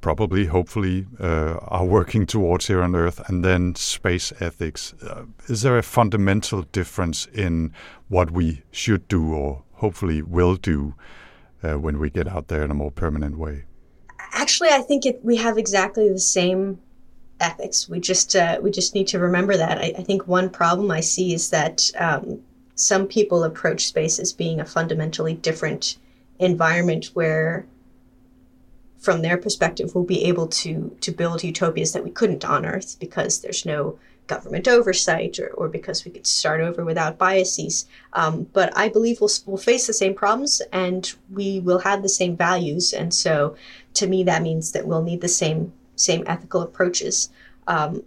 probably, 0.00 0.46
hopefully, 0.46 1.06
uh, 1.18 1.58
are 1.62 1.84
working 1.84 2.26
towards 2.26 2.66
here 2.66 2.82
on 2.82 2.94
Earth, 2.94 3.20
and 3.28 3.44
then 3.44 3.74
space 3.74 4.32
ethics. 4.40 4.94
Uh, 5.02 5.24
is 5.46 5.62
there 5.62 5.78
a 5.78 5.82
fundamental 5.82 6.62
difference 6.62 7.26
in 7.26 7.72
what 8.08 8.30
we 8.30 8.62
should 8.70 9.06
do 9.08 9.34
or 9.34 9.62
hopefully 9.74 10.22
will 10.22 10.56
do 10.56 10.94
uh, 11.62 11.74
when 11.74 11.98
we 11.98 12.10
get 12.10 12.28
out 12.28 12.48
there 12.48 12.62
in 12.64 12.70
a 12.70 12.74
more 12.74 12.90
permanent 12.90 13.38
way? 13.38 13.64
Actually, 14.32 14.70
I 14.70 14.80
think 14.80 15.06
it, 15.06 15.24
we 15.24 15.36
have 15.36 15.58
exactly 15.58 16.08
the 16.08 16.18
same 16.18 16.78
ethics. 17.40 17.88
We 17.88 18.00
just 18.00 18.36
uh, 18.36 18.58
we 18.62 18.70
just 18.70 18.94
need 18.94 19.08
to 19.08 19.18
remember 19.18 19.56
that. 19.56 19.78
I, 19.78 19.94
I, 19.98 20.02
think 20.02 20.28
one 20.28 20.50
problem 20.50 20.90
I 20.90 21.00
see 21.00 21.32
is 21.32 21.50
that 21.50 21.90
um, 21.98 22.40
some 22.74 23.06
people 23.06 23.44
approach 23.44 23.86
space 23.86 24.18
as 24.18 24.32
being 24.32 24.60
a 24.60 24.64
fundamentally 24.64 25.34
different 25.34 25.96
environment 26.38 27.10
where 27.14 27.66
from 29.00 29.22
their 29.22 29.38
perspective, 29.38 29.94
we'll 29.94 30.04
be 30.04 30.24
able 30.24 30.46
to 30.46 30.96
to 31.00 31.10
build 31.10 31.42
utopias 31.42 31.92
that 31.92 32.04
we 32.04 32.10
couldn't 32.10 32.44
on 32.44 32.66
Earth 32.66 32.96
because 33.00 33.40
there's 33.40 33.66
no 33.66 33.98
government 34.26 34.68
oversight 34.68 35.40
or, 35.40 35.48
or 35.54 35.68
because 35.68 36.04
we 36.04 36.10
could 36.12 36.26
start 36.26 36.60
over 36.60 36.84
without 36.84 37.18
biases. 37.18 37.86
Um, 38.12 38.46
but 38.52 38.72
I 38.76 38.88
believe 38.88 39.20
we'll, 39.20 39.30
we'll 39.44 39.56
face 39.56 39.88
the 39.88 39.92
same 39.92 40.14
problems 40.14 40.62
and 40.72 41.12
we 41.32 41.58
will 41.58 41.80
have 41.80 42.02
the 42.02 42.08
same 42.08 42.36
values. 42.36 42.92
And 42.92 43.12
so 43.12 43.56
to 43.94 44.06
me, 44.06 44.22
that 44.24 44.42
means 44.42 44.70
that 44.70 44.86
we'll 44.86 45.02
need 45.02 45.20
the 45.20 45.28
same 45.28 45.72
same 45.96 46.22
ethical 46.26 46.62
approaches. 46.62 47.28
Um, 47.66 48.02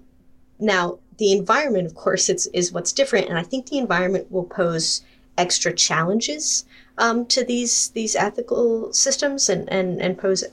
now, 0.60 1.00
the 1.18 1.32
environment, 1.32 1.86
of 1.86 1.94
course, 1.94 2.30
it's, 2.30 2.48
is 2.48 2.72
what's 2.72 2.94
different. 2.94 3.30
And 3.30 3.38
I 3.38 3.44
think 3.44 3.68
the 3.68 3.78
environment 3.78 4.32
will 4.32 4.46
pose 4.46 5.04
extra 5.38 5.74
challenges 5.74 6.66
um, 6.98 7.26
to 7.26 7.44
these 7.44 7.90
these 7.90 8.16
ethical 8.16 8.94
systems 8.94 9.50
and, 9.50 9.72
and, 9.72 10.02
and 10.02 10.18
pose 10.18 10.44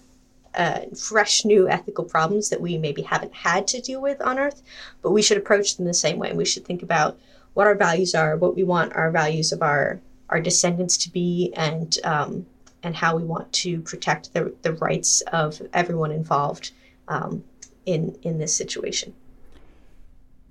uh, 0.55 0.81
fresh 0.97 1.45
new 1.45 1.69
ethical 1.69 2.05
problems 2.05 2.49
that 2.49 2.61
we 2.61 2.77
maybe 2.77 3.03
haven't 3.03 3.35
had 3.35 3.67
to 3.69 3.81
deal 3.81 4.01
with 4.01 4.21
on 4.21 4.39
Earth, 4.39 4.63
but 5.03 5.13
we 5.13 5.23
should 5.23 5.37
approach 5.37 5.77
them 5.77 5.87
the 5.87 5.95
same 5.95 6.19
way. 6.19 6.33
We 6.33 6.45
should 6.45 6.65
think 6.65 6.83
about 6.83 7.19
what 7.55 7.67
our 7.67 7.75
values 7.75 8.15
are, 8.15 8.37
what 8.37 8.57
we 8.57 8.65
want 8.65 8.95
our 8.95 9.11
values 9.11 9.53
of 9.53 9.63
our 9.63 10.01
our 10.29 10.41
descendants 10.41 10.97
to 10.97 11.11
be, 11.11 11.53
and 11.57 11.99
um, 12.05 12.47
and 12.83 12.97
how 12.97 13.17
we 13.17 13.25
want 13.25 13.53
to 13.53 13.81
protect 13.83 14.33
the 14.33 14.55
the 14.63 14.73
rights 14.75 15.21
of 15.33 15.61
everyone 15.73 16.13
involved 16.13 16.73
um, 17.09 17.45
in 17.87 18.17
in 18.23 18.39
this 18.39 18.55
situation. 18.55 19.15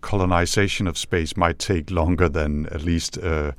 Colonization 0.02 0.88
of 0.88 0.98
space 0.98 1.36
might 1.36 1.60
take 1.60 1.92
longer 1.92 2.30
than 2.30 2.68
at 2.68 2.84
least 2.84 3.18
uh, 3.18 3.52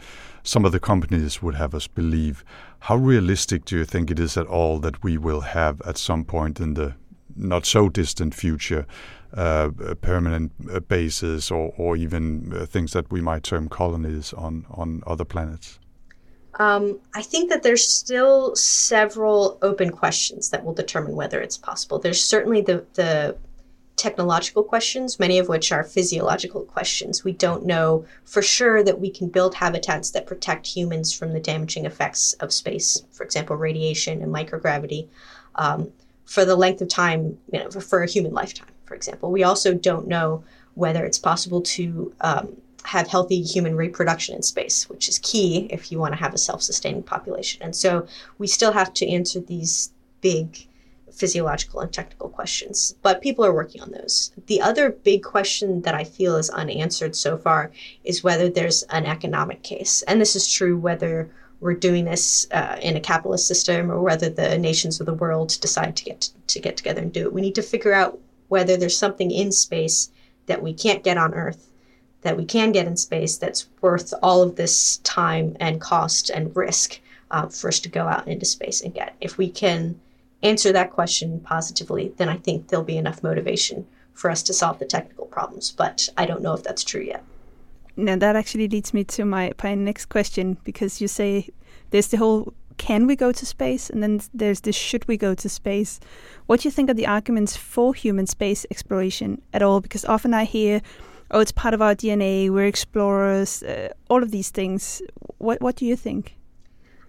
some 0.42 0.64
of 0.64 0.72
the 0.72 0.80
companies 0.80 1.42
would 1.42 1.54
have 1.54 1.74
us 1.74 1.86
believe. 1.86 2.44
How 2.80 2.96
realistic 2.96 3.64
do 3.64 3.76
you 3.76 3.84
think 3.84 4.10
it 4.10 4.18
is 4.18 4.36
at 4.36 4.46
all 4.46 4.78
that 4.80 5.02
we 5.02 5.18
will 5.18 5.42
have 5.42 5.80
at 5.82 5.98
some 5.98 6.24
point 6.24 6.60
in 6.60 6.74
the 6.74 6.94
not 7.36 7.66
so 7.66 7.88
distant 7.88 8.34
future 8.34 8.86
uh, 9.34 9.70
permanent 10.00 10.52
uh, 10.72 10.80
bases 10.80 11.50
or, 11.50 11.72
or 11.76 11.96
even 11.96 12.52
uh, 12.54 12.66
things 12.66 12.92
that 12.92 13.10
we 13.12 13.20
might 13.20 13.42
term 13.42 13.68
colonies 13.68 14.32
on, 14.32 14.66
on 14.70 15.02
other 15.06 15.24
planets? 15.24 15.78
Um, 16.58 16.98
I 17.14 17.22
think 17.22 17.48
that 17.50 17.62
there's 17.62 17.86
still 17.86 18.56
several 18.56 19.58
open 19.62 19.90
questions 19.90 20.50
that 20.50 20.64
will 20.64 20.74
determine 20.74 21.14
whether 21.14 21.40
it's 21.40 21.56
possible. 21.56 21.98
There's 21.98 22.22
certainly 22.22 22.60
the, 22.60 22.84
the 22.94 23.36
technological 24.00 24.64
questions, 24.64 25.20
many 25.20 25.38
of 25.38 25.46
which 25.46 25.70
are 25.70 25.84
physiological 25.84 26.62
questions. 26.62 27.22
We 27.22 27.32
don't 27.32 27.66
know 27.66 28.06
for 28.24 28.40
sure 28.40 28.82
that 28.82 28.98
we 28.98 29.10
can 29.10 29.28
build 29.28 29.54
habitats 29.54 30.10
that 30.12 30.26
protect 30.26 30.66
humans 30.66 31.12
from 31.12 31.34
the 31.34 31.40
damaging 31.40 31.84
effects 31.84 32.32
of 32.34 32.50
space, 32.50 33.02
for 33.12 33.24
example, 33.24 33.56
radiation 33.56 34.22
and 34.22 34.34
microgravity, 34.34 35.06
um, 35.56 35.92
for 36.24 36.46
the 36.46 36.56
length 36.56 36.80
of 36.80 36.88
time, 36.88 37.38
you 37.52 37.58
know, 37.58 37.70
for, 37.70 38.02
a 38.02 38.06
human 38.08 38.32
lifetime, 38.32 38.70
for 38.86 38.94
example. 38.94 39.30
We 39.30 39.42
also 39.42 39.74
don't 39.74 40.08
know 40.08 40.44
whether 40.74 41.04
it's 41.04 41.18
possible 41.18 41.60
to 41.60 42.14
um, 42.22 42.56
have 42.84 43.06
healthy 43.06 43.42
human 43.42 43.76
reproduction 43.76 44.34
in 44.34 44.42
space, 44.42 44.88
which 44.88 45.10
is 45.10 45.18
key 45.18 45.66
if 45.68 45.92
you 45.92 45.98
want 45.98 46.14
to 46.14 46.20
have 46.20 46.32
a 46.32 46.38
self 46.38 46.62
sustaining 46.62 47.02
population. 47.02 47.60
And 47.62 47.76
so 47.76 48.06
we 48.38 48.46
still 48.46 48.72
have 48.72 48.94
to 48.94 49.06
answer 49.06 49.40
these 49.40 49.92
big 50.22 50.66
physiological 51.20 51.80
and 51.80 51.92
technical 51.92 52.30
questions, 52.30 52.96
but 53.02 53.20
people 53.20 53.44
are 53.44 53.52
working 53.52 53.82
on 53.82 53.92
those. 53.92 54.32
The 54.46 54.62
other 54.62 54.88
big 54.90 55.22
question 55.22 55.82
that 55.82 55.94
I 55.94 56.02
feel 56.02 56.36
is 56.36 56.48
unanswered 56.48 57.14
so 57.14 57.36
far 57.36 57.70
is 58.04 58.24
whether 58.24 58.48
there's 58.48 58.82
an 58.84 59.04
economic 59.04 59.62
case. 59.62 60.00
And 60.08 60.18
this 60.18 60.34
is 60.34 60.50
true 60.50 60.78
whether 60.78 61.30
we're 61.60 61.74
doing 61.74 62.06
this 62.06 62.46
uh, 62.52 62.78
in 62.80 62.96
a 62.96 63.00
capitalist 63.00 63.46
system 63.46 63.92
or 63.92 64.00
whether 64.00 64.30
the 64.30 64.56
nations 64.56 64.98
of 64.98 65.04
the 65.04 65.20
world 65.22 65.58
decide 65.60 65.94
to 65.96 66.04
get 66.04 66.30
to 66.46 66.58
get 66.58 66.78
together 66.78 67.02
and 67.02 67.12
do 67.12 67.26
it. 67.26 67.34
We 67.34 67.42
need 67.42 67.54
to 67.56 67.62
figure 67.62 67.92
out 67.92 68.18
whether 68.48 68.78
there's 68.78 68.96
something 68.98 69.30
in 69.30 69.52
space 69.52 70.10
that 70.46 70.62
we 70.62 70.72
can't 70.72 71.04
get 71.04 71.18
on 71.18 71.34
Earth, 71.34 71.68
that 72.22 72.38
we 72.38 72.46
can 72.46 72.72
get 72.72 72.86
in 72.86 72.96
space 72.96 73.36
that's 73.36 73.68
worth 73.82 74.14
all 74.22 74.40
of 74.42 74.56
this 74.56 74.96
time 75.04 75.54
and 75.60 75.82
cost 75.82 76.30
and 76.30 76.56
risk 76.56 76.98
uh, 77.30 77.46
for 77.46 77.68
us 77.68 77.78
to 77.80 77.90
go 77.90 78.08
out 78.08 78.26
into 78.26 78.46
space 78.46 78.80
and 78.80 78.94
get. 78.94 79.14
If 79.20 79.36
we 79.36 79.50
can 79.50 80.00
answer 80.42 80.72
that 80.72 80.90
question 80.90 81.40
positively, 81.40 82.12
then 82.16 82.28
I 82.28 82.36
think 82.36 82.68
there'll 82.68 82.84
be 82.84 82.96
enough 82.96 83.22
motivation 83.22 83.86
for 84.14 84.30
us 84.30 84.42
to 84.44 84.52
solve 84.52 84.78
the 84.78 84.84
technical 84.84 85.26
problems. 85.26 85.70
But 85.70 86.08
I 86.16 86.26
don't 86.26 86.42
know 86.42 86.54
if 86.54 86.62
that's 86.62 86.84
true 86.84 87.02
yet. 87.02 87.24
Now 87.96 88.16
that 88.16 88.36
actually 88.36 88.68
leads 88.68 88.94
me 88.94 89.04
to 89.04 89.24
my, 89.24 89.52
my 89.62 89.74
next 89.74 90.06
question 90.06 90.56
because 90.64 91.00
you 91.00 91.08
say 91.08 91.48
there's 91.90 92.08
the 92.08 92.16
whole 92.16 92.54
can 92.76 93.06
we 93.06 93.14
go 93.14 93.30
to 93.30 93.44
space 93.44 93.90
and 93.90 94.02
then 94.02 94.22
there's 94.32 94.60
this 94.60 94.74
should 94.74 95.06
we 95.06 95.18
go 95.18 95.34
to 95.34 95.48
space. 95.50 96.00
What 96.46 96.60
do 96.60 96.68
you 96.68 96.72
think 96.72 96.88
are 96.88 96.94
the 96.94 97.06
arguments 97.06 97.54
for 97.56 97.92
human 97.92 98.26
space 98.26 98.64
exploration 98.70 99.42
at 99.52 99.60
all? 99.60 99.80
Because 99.80 100.06
often 100.06 100.32
I 100.32 100.44
hear, 100.44 100.80
oh, 101.30 101.40
it's 101.40 101.52
part 101.52 101.74
of 101.74 101.82
our 101.82 101.94
DNA, 101.94 102.48
we're 102.48 102.64
explorers, 102.64 103.62
uh, 103.62 103.90
all 104.08 104.22
of 104.22 104.30
these 104.30 104.48
things. 104.48 105.02
What 105.36 105.60
what 105.60 105.76
do 105.76 105.84
you 105.84 105.94
think? 105.94 106.36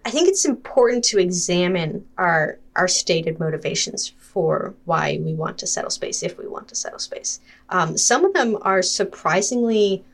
I 0.04 0.10
think 0.10 0.28
it's 0.28 0.44
important 0.44 1.04
to 1.04 1.18
examine 1.18 2.06
our 2.18 2.58
our 2.74 2.88
stated 2.88 3.38
motivations 3.38 4.08
for 4.18 4.74
why 4.86 5.20
we 5.22 5.34
want 5.34 5.58
to 5.58 5.66
settle 5.66 5.90
space, 5.90 6.22
if 6.22 6.38
we 6.38 6.46
want 6.46 6.68
to 6.68 6.74
settle 6.74 6.98
space. 6.98 7.40
Um, 7.68 7.98
some 7.98 8.24
of 8.24 8.32
them 8.32 8.56
are 8.62 8.82
surprisingly 8.82 10.04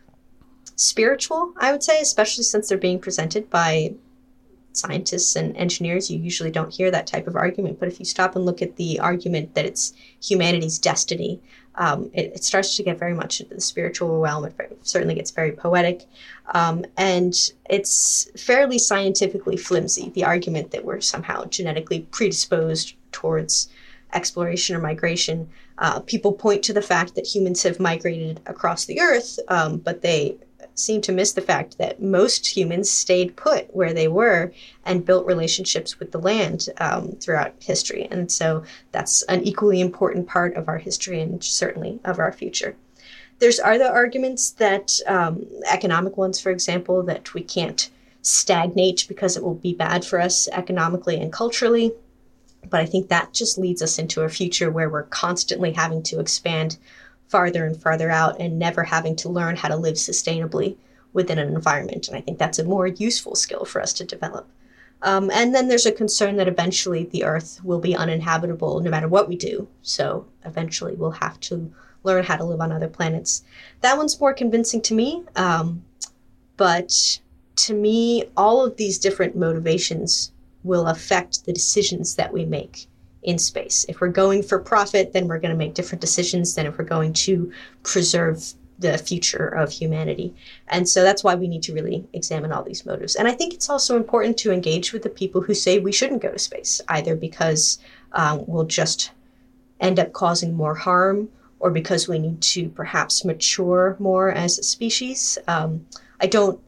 spiritual, 0.74 1.54
I 1.58 1.70
would 1.72 1.82
say, 1.82 2.00
especially 2.00 2.44
since 2.44 2.68
they're 2.68 2.78
being 2.78 2.98
presented 2.98 3.48
by 3.48 3.94
scientists 4.72 5.36
and 5.36 5.56
engineers. 5.56 6.10
You 6.10 6.18
usually 6.18 6.50
don't 6.50 6.72
hear 6.72 6.90
that 6.90 7.06
type 7.06 7.26
of 7.26 7.36
argument, 7.36 7.78
but 7.78 7.88
if 7.88 7.98
you 7.98 8.04
stop 8.04 8.36
and 8.36 8.44
look 8.44 8.62
at 8.62 8.76
the 8.76 8.98
argument 9.00 9.54
that 9.54 9.66
it's 9.66 9.92
humanity's 10.22 10.78
destiny, 10.78 11.40
um, 11.78 12.10
it, 12.12 12.32
it, 12.34 12.44
starts 12.44 12.76
to 12.76 12.82
get 12.82 12.98
very 12.98 13.14
much 13.14 13.40
into 13.40 13.54
the 13.54 13.60
spiritual 13.60 14.20
realm. 14.20 14.44
It 14.44 14.54
very, 14.56 14.76
certainly 14.82 15.14
gets 15.14 15.30
very 15.30 15.52
poetic. 15.52 16.04
Um, 16.52 16.84
and 16.96 17.34
it's 17.70 18.28
fairly 18.36 18.78
scientifically 18.78 19.56
flimsy, 19.56 20.10
the 20.10 20.24
argument 20.24 20.72
that 20.72 20.84
we're 20.84 21.00
somehow 21.00 21.44
genetically 21.44 22.00
predisposed 22.10 22.94
towards 23.12 23.68
exploration 24.12 24.74
or 24.74 24.80
migration. 24.80 25.48
Uh, 25.78 26.00
people 26.00 26.32
point 26.32 26.64
to 26.64 26.72
the 26.72 26.82
fact 26.82 27.14
that 27.14 27.26
humans 27.26 27.62
have 27.62 27.78
migrated 27.78 28.40
across 28.46 28.84
the 28.86 29.00
earth, 29.00 29.38
um, 29.48 29.78
but 29.78 30.02
they 30.02 30.36
seem 30.78 31.00
to 31.02 31.12
miss 31.12 31.32
the 31.32 31.40
fact 31.40 31.78
that 31.78 32.02
most 32.02 32.56
humans 32.56 32.90
stayed 32.90 33.36
put 33.36 33.74
where 33.74 33.92
they 33.92 34.08
were 34.08 34.52
and 34.84 35.04
built 35.04 35.26
relationships 35.26 35.98
with 35.98 36.12
the 36.12 36.18
land 36.18 36.68
um, 36.78 37.12
throughout 37.20 37.54
history. 37.60 38.06
And 38.10 38.30
so 38.30 38.62
that's 38.92 39.22
an 39.22 39.42
equally 39.42 39.80
important 39.80 40.28
part 40.28 40.54
of 40.54 40.68
our 40.68 40.78
history 40.78 41.20
and 41.20 41.42
certainly 41.42 41.98
of 42.04 42.18
our 42.18 42.32
future. 42.32 42.76
There's 43.40 43.60
other 43.60 43.86
arguments 43.86 44.50
that, 44.52 44.98
um, 45.06 45.46
economic 45.70 46.16
ones, 46.16 46.40
for 46.40 46.50
example, 46.50 47.02
that 47.04 47.34
we 47.34 47.42
can't 47.42 47.90
stagnate 48.22 49.06
because 49.08 49.36
it 49.36 49.42
will 49.42 49.54
be 49.54 49.74
bad 49.74 50.04
for 50.04 50.20
us 50.20 50.48
economically 50.48 51.16
and 51.20 51.32
culturally. 51.32 51.92
But 52.68 52.80
I 52.80 52.86
think 52.86 53.08
that 53.08 53.32
just 53.32 53.56
leads 53.56 53.80
us 53.80 53.98
into 53.98 54.22
a 54.22 54.28
future 54.28 54.70
where 54.70 54.90
we're 54.90 55.04
constantly 55.04 55.72
having 55.72 56.02
to 56.04 56.20
expand 56.20 56.76
farther 57.28 57.64
and 57.66 57.80
farther 57.80 58.10
out 58.10 58.40
and 58.40 58.58
never 58.58 58.82
having 58.84 59.14
to 59.16 59.28
learn 59.28 59.56
how 59.56 59.68
to 59.68 59.76
live 59.76 59.94
sustainably 59.94 60.76
within 61.12 61.38
an 61.38 61.54
environment. 61.54 62.08
And 62.08 62.16
I 62.16 62.20
think 62.20 62.38
that's 62.38 62.58
a 62.58 62.64
more 62.64 62.86
useful 62.86 63.34
skill 63.34 63.64
for 63.64 63.80
us 63.80 63.92
to 63.94 64.04
develop. 64.04 64.48
Um, 65.02 65.30
and 65.32 65.54
then 65.54 65.68
there's 65.68 65.86
a 65.86 65.92
concern 65.92 66.36
that 66.36 66.48
eventually 66.48 67.04
the 67.04 67.24
Earth 67.24 67.60
will 67.62 67.78
be 67.78 67.94
uninhabitable 67.94 68.80
no 68.80 68.90
matter 68.90 69.08
what 69.08 69.28
we 69.28 69.36
do. 69.36 69.68
So 69.82 70.26
eventually 70.44 70.96
we'll 70.96 71.12
have 71.12 71.38
to 71.40 71.72
learn 72.02 72.24
how 72.24 72.36
to 72.36 72.44
live 72.44 72.60
on 72.60 72.72
other 72.72 72.88
planets. 72.88 73.44
That 73.80 73.96
one's 73.96 74.20
more 74.20 74.32
convincing 74.32 74.80
to 74.82 74.94
me. 74.94 75.24
Um, 75.36 75.84
but 76.56 77.20
to 77.56 77.74
me, 77.74 78.24
all 78.36 78.64
of 78.64 78.76
these 78.76 78.98
different 78.98 79.36
motivations 79.36 80.32
will 80.64 80.86
affect 80.88 81.44
the 81.44 81.52
decisions 81.52 82.16
that 82.16 82.32
we 82.32 82.44
make 82.44 82.88
in 83.22 83.38
space. 83.38 83.84
If 83.88 84.00
we're 84.00 84.08
going 84.08 84.42
for 84.42 84.58
profit, 84.58 85.12
then 85.12 85.26
we're 85.26 85.40
going 85.40 85.50
to 85.50 85.56
make 85.56 85.74
different 85.74 86.00
decisions 86.00 86.54
than 86.54 86.66
if 86.66 86.78
we're 86.78 86.84
going 86.84 87.12
to 87.14 87.52
preserve 87.82 88.54
the 88.78 88.96
future 88.96 89.46
of 89.46 89.72
humanity. 89.72 90.34
And 90.68 90.88
so 90.88 91.02
that's 91.02 91.24
why 91.24 91.34
we 91.34 91.48
need 91.48 91.64
to 91.64 91.74
really 91.74 92.06
examine 92.12 92.52
all 92.52 92.62
these 92.62 92.86
motives. 92.86 93.16
And 93.16 93.26
I 93.26 93.32
think 93.32 93.52
it's 93.52 93.68
also 93.68 93.96
important 93.96 94.36
to 94.38 94.52
engage 94.52 94.92
with 94.92 95.02
the 95.02 95.08
people 95.08 95.40
who 95.40 95.54
say 95.54 95.78
we 95.78 95.92
shouldn't 95.92 96.22
go 96.22 96.30
to 96.30 96.38
space, 96.38 96.80
either 96.88 97.16
because 97.16 97.78
um, 98.12 98.44
we'll 98.46 98.64
just 98.64 99.10
end 99.80 99.98
up 99.98 100.12
causing 100.12 100.54
more 100.54 100.74
harm 100.74 101.28
or 101.60 101.70
because 101.70 102.06
we 102.06 102.20
need 102.20 102.40
to 102.40 102.68
perhaps 102.68 103.24
mature 103.24 103.96
more 103.98 104.30
as 104.30 104.58
a 104.58 104.62
species. 104.62 105.38
Um, 105.48 105.86
I 106.20 106.26
don't 106.26 106.60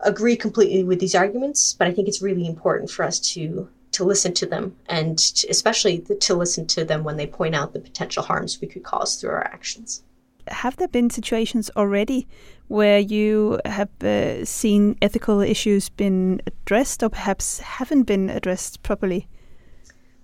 agree 0.00 0.36
completely 0.36 0.84
with 0.84 1.00
these 1.00 1.16
arguments, 1.16 1.74
but 1.76 1.88
I 1.88 1.92
think 1.92 2.06
it's 2.06 2.22
really 2.22 2.46
important 2.46 2.90
for 2.90 3.04
us 3.04 3.18
to 3.34 3.68
to 3.92 4.04
listen 4.04 4.32
to 4.34 4.46
them 4.46 4.76
and 4.86 5.18
especially 5.48 5.98
to 5.98 6.34
listen 6.34 6.66
to 6.66 6.84
them 6.84 7.04
when 7.04 7.16
they 7.16 7.26
point 7.26 7.54
out 7.54 7.72
the 7.72 7.80
potential 7.80 8.22
harms 8.22 8.60
we 8.60 8.68
could 8.68 8.82
cause 8.82 9.16
through 9.16 9.30
our 9.30 9.44
actions. 9.44 10.02
Have 10.48 10.76
there 10.76 10.88
been 10.88 11.10
situations 11.10 11.70
already 11.76 12.26
where 12.68 12.98
you 12.98 13.60
have 13.64 13.90
uh, 14.02 14.44
seen 14.44 14.96
ethical 15.02 15.40
issues 15.40 15.88
been 15.88 16.40
addressed 16.46 17.02
or 17.02 17.08
perhaps 17.08 17.60
haven't 17.60 18.04
been 18.04 18.30
addressed 18.30 18.82
properly? 18.82 19.28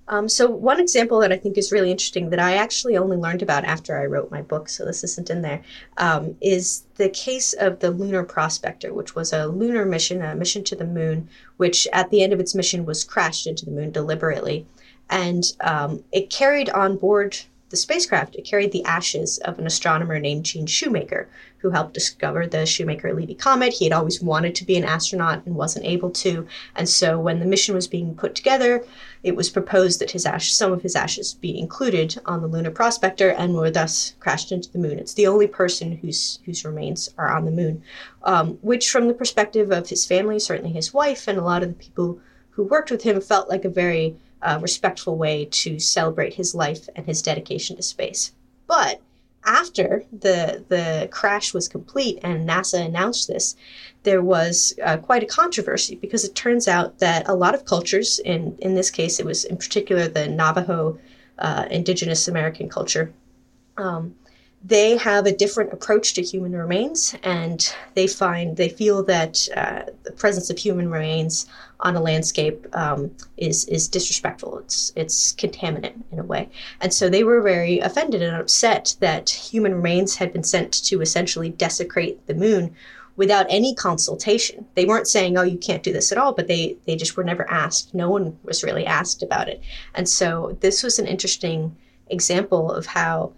Um, 0.08 0.28
so 0.28 0.48
one 0.48 0.78
example 0.78 1.18
that 1.20 1.32
I 1.32 1.36
think 1.36 1.58
is 1.58 1.72
really 1.72 1.90
interesting 1.90 2.30
that 2.30 2.38
I 2.38 2.54
actually 2.54 2.96
only 2.96 3.16
learned 3.16 3.42
about 3.42 3.64
after 3.64 3.98
I 3.98 4.06
wrote 4.06 4.30
my 4.30 4.42
book, 4.42 4.68
so 4.68 4.84
this 4.84 5.02
isn't 5.02 5.30
in 5.30 5.42
there, 5.42 5.62
um, 5.96 6.36
is 6.40 6.84
the 6.94 7.08
case 7.08 7.52
of 7.54 7.80
the 7.80 7.90
Lunar 7.90 8.22
Prospector, 8.22 8.92
which 8.94 9.14
was 9.14 9.32
a 9.32 9.46
lunar 9.46 9.84
mission, 9.84 10.22
a 10.22 10.34
mission 10.34 10.62
to 10.64 10.76
the 10.76 10.84
moon, 10.84 11.28
which 11.56 11.88
at 11.92 12.10
the 12.10 12.22
end 12.22 12.32
of 12.32 12.40
its 12.40 12.54
mission 12.54 12.86
was 12.86 13.02
crashed 13.02 13.46
into 13.46 13.64
the 13.64 13.72
moon 13.72 13.90
deliberately, 13.90 14.66
and 15.10 15.52
um, 15.60 16.04
it 16.12 16.30
carried 16.30 16.70
on 16.70 16.96
board 16.96 17.36
the 17.68 17.76
spacecraft, 17.76 18.36
carried 18.44 18.70
the 18.70 18.84
ashes 18.84 19.38
of 19.38 19.58
an 19.58 19.66
astronomer 19.66 20.18
named 20.20 20.44
Gene 20.44 20.66
Shoemaker, 20.66 21.28
who 21.58 21.70
helped 21.70 21.94
discover 21.94 22.46
the 22.46 22.64
Shoemaker 22.64 23.12
Levy 23.12 23.34
comet. 23.34 23.72
He 23.72 23.86
had 23.86 23.92
always 23.92 24.22
wanted 24.22 24.54
to 24.54 24.64
be 24.64 24.76
an 24.76 24.84
astronaut 24.84 25.44
and 25.44 25.56
wasn't 25.56 25.84
able 25.84 26.10
to. 26.10 26.46
And 26.76 26.88
so 26.88 27.18
when 27.18 27.40
the 27.40 27.46
mission 27.46 27.74
was 27.74 27.88
being 27.88 28.14
put 28.14 28.36
together, 28.36 28.84
it 29.24 29.34
was 29.34 29.50
proposed 29.50 30.00
that 30.00 30.12
his 30.12 30.26
ash, 30.26 30.52
some 30.52 30.72
of 30.72 30.82
his 30.82 30.94
ashes 30.94 31.34
be 31.34 31.58
included 31.58 32.16
on 32.24 32.40
the 32.40 32.46
lunar 32.46 32.70
prospector 32.70 33.30
and 33.30 33.54
were 33.54 33.70
thus 33.70 34.14
crashed 34.20 34.52
into 34.52 34.70
the 34.70 34.78
moon. 34.78 35.00
It's 35.00 35.14
the 35.14 35.26
only 35.26 35.48
person 35.48 35.96
whose 35.96 36.38
whose 36.44 36.64
remains 36.64 37.12
are 37.18 37.34
on 37.36 37.46
the 37.46 37.50
moon, 37.50 37.82
um, 38.22 38.58
which, 38.62 38.90
from 38.90 39.08
the 39.08 39.14
perspective 39.14 39.72
of 39.72 39.88
his 39.88 40.06
family, 40.06 40.38
certainly 40.38 40.72
his 40.72 40.94
wife 40.94 41.26
and 41.26 41.38
a 41.38 41.42
lot 41.42 41.64
of 41.64 41.70
the 41.70 41.84
people 41.84 42.20
who 42.50 42.62
worked 42.62 42.92
with 42.92 43.02
him, 43.02 43.20
felt 43.20 43.48
like 43.48 43.64
a 43.64 43.68
very 43.68 44.16
uh, 44.42 44.58
respectful 44.60 45.16
way 45.16 45.46
to 45.46 45.78
celebrate 45.78 46.34
his 46.34 46.54
life 46.54 46.88
and 46.94 47.06
his 47.06 47.22
dedication 47.22 47.76
to 47.76 47.82
space. 47.82 48.32
But 48.66 49.00
after 49.44 50.04
the 50.12 50.64
the 50.68 51.08
crash 51.10 51.54
was 51.54 51.68
complete 51.68 52.18
and 52.22 52.48
NASA 52.48 52.84
announced 52.84 53.28
this, 53.28 53.56
there 54.02 54.22
was 54.22 54.74
uh, 54.84 54.96
quite 54.96 55.22
a 55.22 55.26
controversy 55.26 55.94
because 55.96 56.24
it 56.24 56.34
turns 56.34 56.66
out 56.68 56.98
that 56.98 57.28
a 57.28 57.34
lot 57.34 57.54
of 57.54 57.64
cultures, 57.64 58.18
in 58.18 58.56
in 58.58 58.74
this 58.74 58.90
case, 58.90 59.20
it 59.20 59.26
was 59.26 59.44
in 59.44 59.56
particular 59.56 60.08
the 60.08 60.28
Navajo 60.28 60.98
uh, 61.38 61.66
indigenous 61.70 62.28
American 62.28 62.68
culture, 62.68 63.12
um, 63.76 64.14
they 64.68 64.96
have 64.96 65.26
a 65.26 65.36
different 65.36 65.72
approach 65.72 66.14
to 66.14 66.22
human 66.22 66.52
remains, 66.52 67.14
and 67.22 67.72
they 67.94 68.08
find 68.08 68.56
they 68.56 68.68
feel 68.68 69.02
that 69.04 69.48
uh, 69.56 69.82
the 70.02 70.10
presence 70.10 70.50
of 70.50 70.58
human 70.58 70.90
remains 70.90 71.46
on 71.80 71.94
a 71.94 72.00
landscape 72.00 72.66
um, 72.72 73.10
is 73.36 73.64
is 73.66 73.86
disrespectful. 73.86 74.58
It's 74.58 74.92
it's 74.96 75.32
contaminant 75.34 76.02
in 76.10 76.18
a 76.18 76.24
way, 76.24 76.48
and 76.80 76.92
so 76.92 77.08
they 77.08 77.22
were 77.22 77.40
very 77.42 77.78
offended 77.78 78.22
and 78.22 78.36
upset 78.36 78.96
that 78.98 79.30
human 79.30 79.74
remains 79.74 80.16
had 80.16 80.32
been 80.32 80.42
sent 80.42 80.72
to 80.86 81.00
essentially 81.00 81.50
desecrate 81.50 82.26
the 82.26 82.34
moon 82.34 82.74
without 83.14 83.46
any 83.48 83.72
consultation. 83.72 84.66
They 84.74 84.84
weren't 84.84 85.06
saying, 85.06 85.38
"Oh, 85.38 85.42
you 85.42 85.58
can't 85.58 85.84
do 85.84 85.92
this 85.92 86.10
at 86.10 86.18
all," 86.18 86.32
but 86.32 86.48
they 86.48 86.76
they 86.86 86.96
just 86.96 87.16
were 87.16 87.24
never 87.24 87.48
asked. 87.48 87.94
No 87.94 88.10
one 88.10 88.36
was 88.42 88.64
really 88.64 88.86
asked 88.86 89.22
about 89.22 89.48
it, 89.48 89.60
and 89.94 90.08
so 90.08 90.56
this 90.58 90.82
was 90.82 90.98
an 90.98 91.06
interesting 91.06 91.76
example 92.08 92.72
of 92.72 92.86
how 92.86 93.32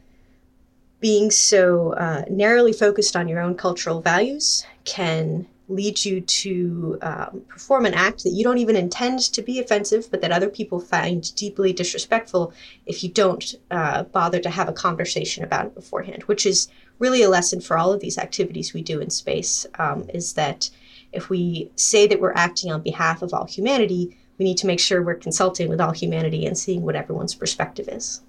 being 1.00 1.30
so 1.30 1.92
uh, 1.92 2.24
narrowly 2.28 2.72
focused 2.72 3.16
on 3.16 3.28
your 3.28 3.40
own 3.40 3.54
cultural 3.54 4.00
values 4.00 4.66
can 4.84 5.46
lead 5.68 6.02
you 6.02 6.20
to 6.22 6.98
um, 7.02 7.42
perform 7.48 7.84
an 7.84 7.92
act 7.92 8.24
that 8.24 8.30
you 8.30 8.42
don't 8.42 8.58
even 8.58 8.74
intend 8.74 9.20
to 9.20 9.42
be 9.42 9.60
offensive, 9.60 10.10
but 10.10 10.22
that 10.22 10.32
other 10.32 10.48
people 10.48 10.80
find 10.80 11.34
deeply 11.34 11.72
disrespectful 11.72 12.52
if 12.86 13.04
you 13.04 13.10
don't 13.10 13.54
uh, 13.70 14.02
bother 14.04 14.40
to 14.40 14.48
have 14.48 14.68
a 14.68 14.72
conversation 14.72 15.44
about 15.44 15.66
it 15.66 15.74
beforehand, 15.74 16.22
which 16.24 16.46
is 16.46 16.68
really 16.98 17.22
a 17.22 17.28
lesson 17.28 17.60
for 17.60 17.76
all 17.76 17.92
of 17.92 18.00
these 18.00 18.18
activities 18.18 18.72
we 18.72 18.82
do 18.82 18.98
in 18.98 19.10
space, 19.10 19.66
um, 19.78 20.08
is 20.12 20.32
that 20.32 20.70
if 21.12 21.28
we 21.28 21.70
say 21.76 22.06
that 22.06 22.20
we're 22.20 22.32
acting 22.32 22.72
on 22.72 22.80
behalf 22.82 23.22
of 23.22 23.32
all 23.34 23.46
humanity, 23.46 24.16
we 24.38 24.44
need 24.44 24.58
to 24.58 24.66
make 24.66 24.80
sure 24.80 25.02
we're 25.02 25.14
consulting 25.14 25.68
with 25.68 25.80
all 25.80 25.92
humanity 25.92 26.46
and 26.46 26.56
seeing 26.56 26.82
what 26.82 26.96
everyone's 26.96 27.34
perspective 27.34 27.88
is. 27.88 28.22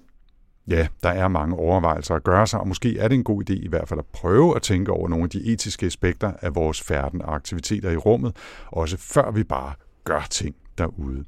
Ja, 0.70 0.86
der 1.02 1.08
er 1.08 1.28
mange 1.28 1.56
overvejelser 1.56 2.14
at 2.14 2.24
gøre 2.24 2.46
sig, 2.46 2.60
og 2.60 2.68
måske 2.68 2.98
er 2.98 3.08
det 3.08 3.14
en 3.14 3.24
god 3.24 3.50
idé 3.50 3.64
i 3.64 3.68
hvert 3.68 3.88
fald 3.88 4.00
at 4.00 4.06
prøve 4.06 4.56
at 4.56 4.62
tænke 4.62 4.92
over 4.92 5.08
nogle 5.08 5.24
af 5.24 5.30
de 5.30 5.52
etiske 5.52 5.86
aspekter 5.86 6.32
af 6.42 6.54
vores 6.54 6.82
færden 6.82 7.22
og 7.22 7.34
aktiviteter 7.34 7.90
i 7.90 7.96
rummet, 7.96 8.36
også 8.66 8.96
før 8.96 9.30
vi 9.30 9.44
bare 9.44 9.72
gør 10.04 10.26
ting 10.30 10.54
derude. 10.78 11.24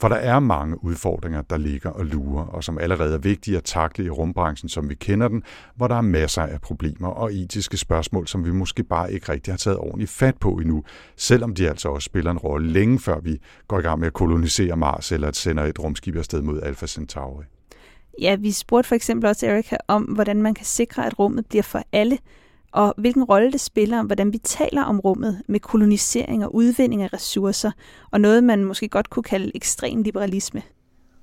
For 0.00 0.08
der 0.08 0.16
er 0.16 0.40
mange 0.40 0.84
udfordringer, 0.84 1.42
der 1.42 1.56
ligger 1.56 1.90
og 1.90 2.06
lurer, 2.06 2.44
og 2.44 2.64
som 2.64 2.78
allerede 2.78 3.14
er 3.14 3.18
vigtige 3.18 3.56
at 3.56 3.64
takle 3.64 4.04
i 4.04 4.10
rumbranchen, 4.10 4.68
som 4.68 4.88
vi 4.88 4.94
kender 4.94 5.28
den, 5.28 5.42
hvor 5.76 5.88
der 5.88 5.94
er 5.94 6.00
masser 6.00 6.42
af 6.42 6.60
problemer 6.60 7.08
og 7.08 7.34
etiske 7.34 7.76
spørgsmål, 7.76 8.26
som 8.26 8.44
vi 8.44 8.52
måske 8.52 8.82
bare 8.82 9.12
ikke 9.12 9.32
rigtig 9.32 9.52
har 9.52 9.58
taget 9.58 9.78
ordentligt 9.78 10.10
fat 10.10 10.36
på 10.40 10.50
endnu, 10.50 10.84
selvom 11.16 11.54
de 11.54 11.68
altså 11.68 11.88
også 11.88 12.06
spiller 12.06 12.30
en 12.30 12.38
rolle 12.38 12.70
længe 12.72 12.98
før 12.98 13.20
vi 13.20 13.40
går 13.68 13.78
i 13.78 13.82
gang 13.82 13.98
med 13.98 14.06
at 14.06 14.12
kolonisere 14.12 14.76
Mars 14.76 15.12
eller 15.12 15.28
at 15.28 15.36
sende 15.36 15.68
et 15.68 15.78
rumskib 15.78 16.16
afsted 16.16 16.42
mod 16.42 16.60
Alpha 16.62 16.86
Centauri. 16.86 17.44
Ja, 18.20 18.36
vi 18.36 18.52
spurgte 18.52 18.88
for 18.88 18.94
eksempel 18.94 19.28
også 19.28 19.46
Erika 19.46 19.76
om, 19.88 20.02
hvordan 20.02 20.42
man 20.42 20.54
kan 20.54 20.66
sikre, 20.66 21.06
at 21.06 21.18
rummet 21.18 21.46
bliver 21.46 21.62
for 21.62 21.82
alle, 21.92 22.18
og 22.72 22.94
hvilken 22.96 23.24
rolle 23.24 23.52
det 23.52 23.60
spiller, 23.60 24.02
hvordan 24.02 24.32
vi 24.32 24.38
taler 24.38 24.82
om 24.82 25.00
rummet 25.00 25.42
med 25.48 25.60
kolonisering 25.60 26.44
og 26.44 26.54
udvinding 26.54 27.02
af 27.02 27.12
ressourcer, 27.12 27.70
og 28.10 28.20
noget 28.20 28.44
man 28.44 28.64
måske 28.64 28.88
godt 28.88 29.10
kunne 29.10 29.22
kalde 29.22 29.52
ekstrem 29.54 30.02
liberalisme. 30.02 30.62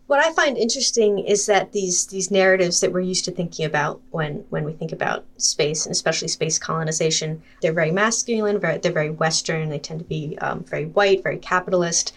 What 0.08 0.22
I 0.24 0.32
find 0.42 0.58
interesting 0.58 1.32
is 1.32 1.46
that 1.46 1.72
these 1.74 2.06
these 2.06 2.30
narratives 2.32 2.80
that 2.80 2.92
we're 2.92 3.12
used 3.12 3.26
to 3.26 3.32
thinking 3.32 3.66
about 3.66 4.00
when 4.12 4.44
when 4.52 4.64
we 4.64 4.74
think 4.74 4.92
about 4.92 5.24
space 5.38 5.88
and 5.88 5.92
especially 5.96 6.28
space 6.28 6.60
colonization, 6.60 7.42
they're 7.62 7.74
very 7.74 7.92
masculine, 7.92 8.60
very, 8.60 8.78
they're 8.78 9.00
very 9.02 9.10
Western. 9.10 9.70
They 9.70 9.80
tend 9.80 10.00
to 10.00 10.06
be 10.06 10.38
um, 10.42 10.64
very 10.70 10.86
white, 10.86 11.24
very 11.24 11.40
capitalist. 11.40 12.14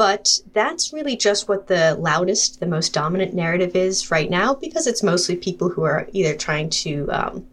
But 0.00 0.40
that's 0.54 0.94
really 0.94 1.14
just 1.14 1.46
what 1.46 1.66
the 1.66 1.94
loudest, 1.94 2.58
the 2.58 2.66
most 2.66 2.94
dominant 2.94 3.34
narrative 3.34 3.76
is 3.76 4.10
right 4.10 4.30
now, 4.30 4.54
because 4.54 4.86
it's 4.86 5.02
mostly 5.02 5.36
people 5.36 5.68
who 5.68 5.82
are 5.82 6.08
either 6.12 6.34
trying 6.34 6.70
to 6.70 7.06
um, 7.12 7.46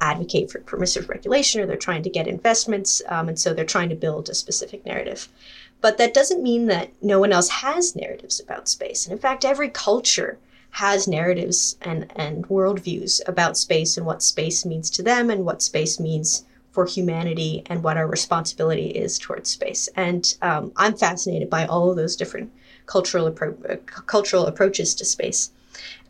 advocate 0.00 0.50
for 0.50 0.58
permissive 0.62 1.08
regulation 1.08 1.60
or 1.60 1.66
they're 1.66 1.76
trying 1.76 2.02
to 2.02 2.10
get 2.10 2.26
investments. 2.26 3.02
Um, 3.06 3.28
and 3.28 3.38
so 3.38 3.54
they're 3.54 3.64
trying 3.64 3.90
to 3.90 3.94
build 3.94 4.28
a 4.28 4.34
specific 4.34 4.84
narrative. 4.84 5.28
But 5.80 5.96
that 5.98 6.12
doesn't 6.12 6.42
mean 6.42 6.66
that 6.66 6.90
no 7.02 7.20
one 7.20 7.30
else 7.30 7.50
has 7.50 7.94
narratives 7.94 8.40
about 8.40 8.68
space. 8.68 9.06
And 9.06 9.12
in 9.12 9.20
fact, 9.20 9.44
every 9.44 9.68
culture 9.68 10.40
has 10.70 11.06
narratives 11.06 11.76
and, 11.82 12.10
and 12.16 12.48
worldviews 12.48 13.20
about 13.28 13.56
space 13.56 13.96
and 13.96 14.04
what 14.04 14.24
space 14.24 14.66
means 14.66 14.90
to 14.90 15.04
them 15.04 15.30
and 15.30 15.44
what 15.44 15.62
space 15.62 16.00
means 16.00 16.44
for 16.76 16.84
humanity 16.84 17.62
and 17.70 17.82
what 17.82 17.96
our 17.96 18.06
responsibility 18.06 18.88
is 18.88 19.18
towards 19.18 19.48
space. 19.48 19.88
And 19.96 20.36
um, 20.42 20.72
I'm 20.76 20.94
fascinated 20.94 21.48
by 21.48 21.64
all 21.64 21.88
of 21.88 21.96
those 21.96 22.16
different 22.16 22.52
cultural 22.84 23.32
appro- 23.32 23.86
cultural 24.04 24.44
approaches 24.44 24.94
to 24.96 25.06
space. 25.06 25.52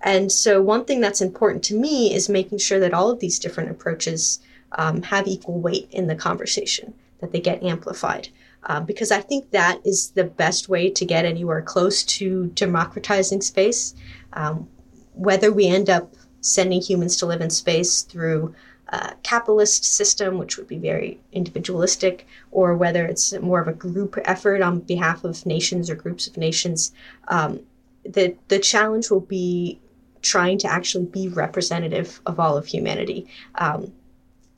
And 0.01 0.33
so, 0.33 0.61
one 0.61 0.85
thing 0.85 1.01
that's 1.01 1.21
important 1.21 1.63
to 1.65 1.77
me 1.77 2.13
is 2.13 2.29
making 2.29 2.59
sure 2.59 2.81
that 2.81 2.93
all 2.93 3.11
of 3.13 3.21
these 3.21 3.39
different 3.39 3.71
approaches 3.71 4.41
um, 4.73 5.03
have 5.03 5.29
equal 5.29 5.61
weight 5.61 5.87
in 5.93 6.09
the 6.09 6.17
conversation, 6.17 6.93
that 7.21 7.31
they 7.31 7.41
get 7.41 7.63
amplified. 7.63 8.29
Uh, 8.65 8.81
because 8.81 9.13
I 9.13 9.21
think 9.21 9.53
that 9.53 9.79
is 9.85 10.11
the 10.11 10.25
best 10.25 10.69
way 10.69 10.91
to 10.91 11.05
get 11.05 11.25
anywhere 11.25 11.63
close 11.63 12.03
to 12.19 12.47
democratizing 12.55 13.41
space. 13.41 13.95
Um, 14.33 14.69
whether 15.15 15.53
we 15.53 15.69
end 15.69 15.89
up 15.89 16.13
sending 16.41 16.83
humans 16.83 17.17
to 17.19 17.27
live 17.27 17.41
in 17.41 17.51
space 17.51 18.03
through 18.03 18.53
a 18.89 19.15
capitalist 19.23 19.85
system, 19.85 20.39
which 20.39 20.57
would 20.57 20.69
be 20.69 20.79
very 20.79 21.21
individualistic, 21.33 22.27
or 22.51 22.77
whether 22.77 23.05
it's 23.05 23.33
more 23.41 23.61
of 23.61 23.69
a 23.69 23.73
group 23.73 24.17
effort 24.25 24.63
on 24.63 24.81
behalf 24.81 25.25
of 25.25 25.45
nations 25.45 25.91
or 25.91 25.95
groups 25.95 26.27
of 26.27 26.37
nations, 26.37 26.93
um, 27.29 27.61
the 28.05 28.37
the 28.49 28.59
challenge 28.59 29.11
will 29.11 29.21
be 29.21 29.81
trying 30.23 30.59
to 30.59 30.71
actually 30.71 31.07
be 31.07 31.29
representative 31.29 32.21
of 32.27 32.39
all 32.39 32.57
of 32.57 32.67
humanity. 32.67 33.27
Um, 33.57 33.93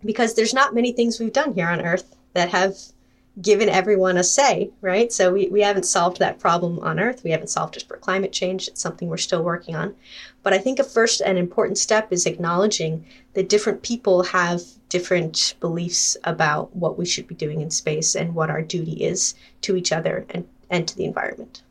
because 0.04 0.34
there's 0.34 0.54
not 0.54 0.74
many 0.74 0.92
things 0.92 1.18
we've 1.18 1.32
done 1.32 1.54
here 1.54 1.68
on 1.68 1.80
Earth 1.80 2.14
that 2.34 2.50
have 2.50 2.76
given 3.40 3.68
everyone 3.68 4.16
a 4.16 4.24
say, 4.24 4.70
right? 4.80 5.12
So 5.12 5.32
we, 5.32 5.48
we 5.48 5.60
haven't 5.60 5.84
solved 5.84 6.18
that 6.18 6.40
problem 6.40 6.78
on 6.80 6.98
Earth. 6.98 7.22
We 7.22 7.30
haven't 7.30 7.48
solved 7.48 7.76
it 7.76 7.84
for 7.86 7.96
climate 7.96 8.32
change. 8.32 8.68
It's 8.68 8.80
something 8.80 9.08
we're 9.08 9.16
still 9.16 9.42
working 9.42 9.76
on. 9.76 9.94
But 10.42 10.52
I 10.52 10.58
think 10.58 10.78
a 10.78 10.84
first 10.84 11.20
and 11.20 11.38
important 11.38 11.78
step 11.78 12.12
is 12.12 12.26
acknowledging 12.26 13.04
that 13.34 13.48
different 13.48 13.82
people 13.82 14.24
have 14.24 14.62
different 14.88 15.54
beliefs 15.60 16.16
about 16.24 16.74
what 16.74 16.98
we 16.98 17.06
should 17.06 17.28
be 17.28 17.34
doing 17.34 17.60
in 17.60 17.70
space 17.70 18.14
and 18.14 18.34
what 18.34 18.50
our 18.50 18.62
duty 18.62 19.04
is 19.04 19.34
to 19.60 19.76
each 19.76 19.92
other 19.92 20.26
and, 20.30 20.46
and 20.70 20.88
to 20.88 20.96
the 20.96 21.04
environment. 21.04 21.62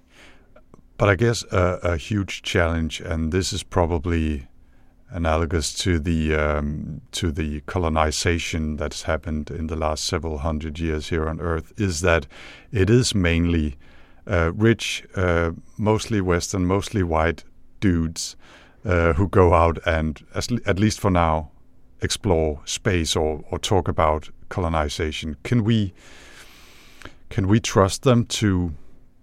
But 0.97 1.09
I 1.09 1.15
guess 1.15 1.43
a, 1.51 1.79
a 1.83 1.97
huge 1.97 2.41
challenge, 2.43 3.01
and 3.01 3.31
this 3.31 3.51
is 3.51 3.63
probably 3.63 4.47
analogous 5.09 5.73
to 5.73 5.99
the 5.99 6.35
um, 6.35 7.01
to 7.11 7.31
the 7.31 7.61
colonization 7.61 8.75
that's 8.75 9.03
happened 9.03 9.49
in 9.49 9.67
the 9.67 9.75
last 9.75 10.03
several 10.03 10.39
hundred 10.39 10.79
years 10.79 11.09
here 11.09 11.29
on 11.29 11.39
Earth, 11.39 11.73
is 11.77 12.01
that 12.01 12.27
it 12.71 12.89
is 12.89 13.15
mainly 13.15 13.75
uh, 14.27 14.51
rich, 14.53 15.05
uh, 15.15 15.51
mostly 15.77 16.21
Western, 16.21 16.65
mostly 16.65 17.03
white 17.03 17.43
dudes 17.79 18.35
uh, 18.85 19.13
who 19.13 19.27
go 19.27 19.53
out 19.53 19.77
and, 19.85 20.23
at 20.65 20.79
least 20.79 20.99
for 20.99 21.11
now, 21.11 21.51
explore 22.01 22.61
space 22.65 23.15
or, 23.15 23.43
or 23.49 23.59
talk 23.59 23.87
about 23.87 24.29
colonization. 24.49 25.35
Can 25.43 25.63
we 25.63 25.93
can 27.29 27.47
we 27.47 27.59
trust 27.59 28.03
them 28.03 28.25
to 28.25 28.73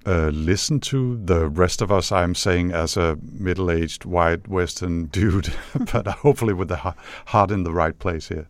uh, 0.06 0.30
listen 0.32 0.80
to 0.80 1.16
the 1.24 1.48
rest 1.48 1.80
of 1.80 1.90
us. 1.90 2.12
I'm 2.12 2.34
saying 2.34 2.72
as 2.72 2.96
a 2.96 3.18
middle-aged 3.32 4.04
white 4.04 4.48
Western 4.48 5.06
dude, 5.16 5.52
but 5.92 6.06
hopefully 6.06 6.54
with 6.54 6.68
the 6.68 6.94
heart 7.26 7.50
in 7.50 7.62
the 7.62 7.72
right 7.72 7.98
place 7.98 8.28
here. 8.28 8.46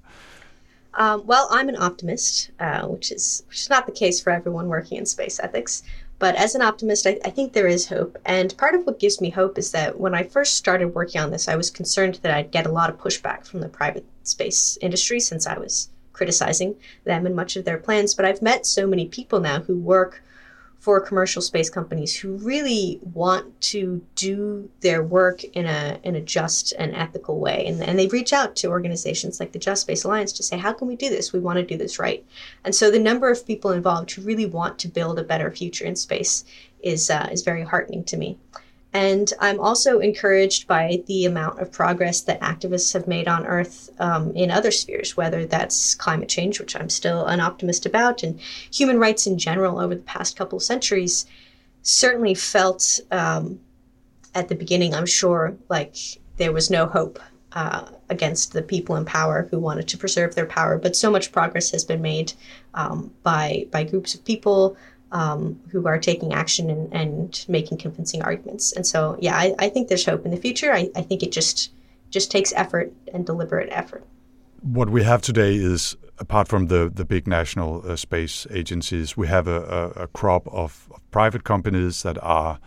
Um, 0.96 1.26
well, 1.26 1.48
I'm 1.50 1.68
an 1.68 1.76
optimist, 1.76 2.52
uh, 2.60 2.86
which 2.86 3.10
is 3.10 3.42
which 3.48 3.62
is 3.62 3.70
not 3.70 3.86
the 3.86 3.92
case 3.92 4.20
for 4.20 4.30
everyone 4.30 4.68
working 4.68 4.98
in 4.98 5.06
space 5.06 5.40
ethics. 5.40 5.82
But 6.20 6.36
as 6.36 6.54
an 6.54 6.62
optimist, 6.62 7.06
I, 7.06 7.18
I, 7.24 7.30
think 7.30 7.52
there 7.52 7.66
is 7.66 7.88
hope. 7.88 8.16
And 8.24 8.56
part 8.56 8.76
of 8.76 8.86
what 8.86 9.00
gives 9.00 9.20
me 9.20 9.30
hope 9.30 9.58
is 9.58 9.72
that 9.72 9.98
when 9.98 10.14
I 10.14 10.22
first 10.22 10.54
started 10.54 10.94
working 10.94 11.20
on 11.20 11.32
this, 11.32 11.48
I 11.48 11.56
was 11.56 11.70
concerned 11.70 12.20
that 12.22 12.32
I'd 12.32 12.52
get 12.52 12.66
a 12.66 12.72
lot 12.72 12.88
of 12.88 12.98
pushback 12.98 13.44
from 13.44 13.60
the 13.60 13.68
private 13.68 14.06
space 14.22 14.78
industry 14.80 15.18
since 15.18 15.46
I 15.46 15.58
was 15.58 15.88
criticizing 16.12 16.76
them 17.02 17.26
and 17.26 17.34
much 17.34 17.56
of 17.56 17.64
their 17.64 17.78
plans. 17.78 18.14
But 18.14 18.24
I've 18.24 18.42
met 18.42 18.64
so 18.64 18.86
many 18.86 19.06
people 19.08 19.40
now 19.40 19.60
who 19.60 19.76
work 19.76 20.22
for 20.84 21.00
commercial 21.00 21.40
space 21.40 21.70
companies 21.70 22.14
who 22.14 22.36
really 22.36 23.00
want 23.14 23.58
to 23.62 24.04
do 24.16 24.68
their 24.80 25.02
work 25.02 25.42
in 25.42 25.64
a 25.64 25.98
in 26.02 26.14
a 26.14 26.20
just 26.20 26.74
and 26.78 26.94
ethical 26.94 27.40
way. 27.40 27.64
And, 27.66 27.82
and 27.82 27.98
they 27.98 28.06
reach 28.08 28.34
out 28.34 28.54
to 28.56 28.68
organizations 28.68 29.40
like 29.40 29.52
the 29.52 29.58
just 29.58 29.80
space 29.80 30.04
alliance 30.04 30.30
to 30.34 30.42
say 30.42 30.58
how 30.58 30.74
can 30.74 30.86
we 30.86 30.94
do 30.94 31.08
this? 31.08 31.32
We 31.32 31.40
want 31.40 31.56
to 31.56 31.64
do 31.64 31.78
this 31.78 31.98
right. 31.98 32.22
And 32.66 32.74
so 32.74 32.90
the 32.90 32.98
number 32.98 33.30
of 33.30 33.46
people 33.46 33.70
involved 33.70 34.10
who 34.10 34.20
really 34.20 34.44
want 34.44 34.78
to 34.80 34.88
build 34.88 35.18
a 35.18 35.24
better 35.24 35.50
future 35.50 35.86
in 35.86 35.96
space 35.96 36.44
is 36.82 37.08
uh, 37.08 37.30
is 37.32 37.40
very 37.40 37.64
heartening 37.64 38.04
to 38.04 38.18
me 38.18 38.36
and 38.94 39.32
I'm 39.40 39.58
also 39.58 39.98
encouraged 39.98 40.68
by 40.68 41.02
the 41.08 41.24
amount 41.24 41.58
of 41.58 41.72
progress 41.72 42.20
that 42.22 42.40
activists 42.40 42.92
have 42.92 43.08
made 43.08 43.26
on 43.26 43.44
Earth 43.44 43.90
um, 43.98 44.30
in 44.36 44.52
other 44.52 44.70
spheres, 44.70 45.16
whether 45.16 45.44
that's 45.44 45.96
climate 45.96 46.28
change, 46.28 46.60
which 46.60 46.76
I'm 46.76 46.88
still 46.88 47.26
an 47.26 47.40
optimist 47.40 47.86
about, 47.86 48.22
and 48.22 48.40
human 48.72 49.00
rights 49.00 49.26
in 49.26 49.36
general 49.36 49.80
over 49.80 49.96
the 49.96 50.02
past 50.02 50.36
couple 50.36 50.58
of 50.58 50.62
centuries. 50.62 51.26
Certainly 51.82 52.36
felt 52.36 53.00
um, 53.10 53.58
at 54.32 54.48
the 54.48 54.54
beginning, 54.54 54.94
I'm 54.94 55.06
sure, 55.06 55.56
like 55.68 55.96
there 56.36 56.52
was 56.52 56.70
no 56.70 56.86
hope 56.86 57.18
uh, 57.50 57.86
against 58.10 58.52
the 58.52 58.62
people 58.62 58.94
in 58.94 59.04
power 59.04 59.48
who 59.50 59.58
wanted 59.58 59.88
to 59.88 59.98
preserve 59.98 60.36
their 60.36 60.46
power. 60.46 60.78
But 60.78 60.94
so 60.94 61.10
much 61.10 61.32
progress 61.32 61.72
has 61.72 61.84
been 61.84 62.00
made 62.00 62.32
um, 62.74 63.12
by 63.24 63.66
by 63.72 63.82
groups 63.82 64.14
of 64.14 64.24
people 64.24 64.76
um, 65.12 65.60
who 65.70 65.86
are 65.86 65.98
taking 65.98 66.32
action 66.32 66.70
and, 66.70 66.92
and, 66.92 67.44
making 67.48 67.78
convincing 67.78 68.22
arguments. 68.22 68.72
And 68.72 68.86
so, 68.86 69.16
yeah, 69.20 69.36
I, 69.36 69.54
I 69.58 69.68
think 69.68 69.88
there's 69.88 70.04
hope 70.04 70.24
in 70.24 70.30
the 70.30 70.36
future. 70.36 70.72
I, 70.72 70.90
I, 70.96 71.02
think 71.02 71.22
it 71.22 71.30
just 71.30 71.70
just 72.10 72.30
takes 72.30 72.52
effort 72.54 72.92
and 73.12 73.24
deliberate 73.24 73.68
effort. 73.70 74.04
What 74.62 74.90
we 74.90 75.04
have 75.04 75.22
today 75.22 75.54
is, 75.54 75.96
apart 76.18 76.48
from 76.48 76.66
the 76.66 76.90
the 76.92 77.04
big 77.04 77.26
national 77.28 77.88
uh, 77.88 77.96
space 77.96 78.46
agencies, 78.50 79.16
we 79.16 79.28
have 79.28 79.46
a, 79.46 79.92
a, 79.96 80.02
a 80.04 80.06
crop 80.08 80.46
of, 80.48 80.88
of, 80.90 81.00
private 81.10 81.44
companies 81.44 82.02
that 82.02 82.18
are 82.22 82.58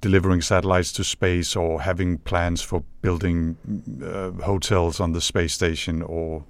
delivering 0.00 0.40
satellites 0.40 0.92
to 0.92 1.04
space 1.04 1.54
or 1.54 1.82
having 1.82 2.18
plans 2.18 2.62
for 2.62 2.82
building 3.02 3.56
uh, 4.04 4.30
hotels 4.42 5.00
on 5.00 5.12
the 5.12 5.20
space 5.20 5.52
station 5.52 6.02
or 6.02 6.44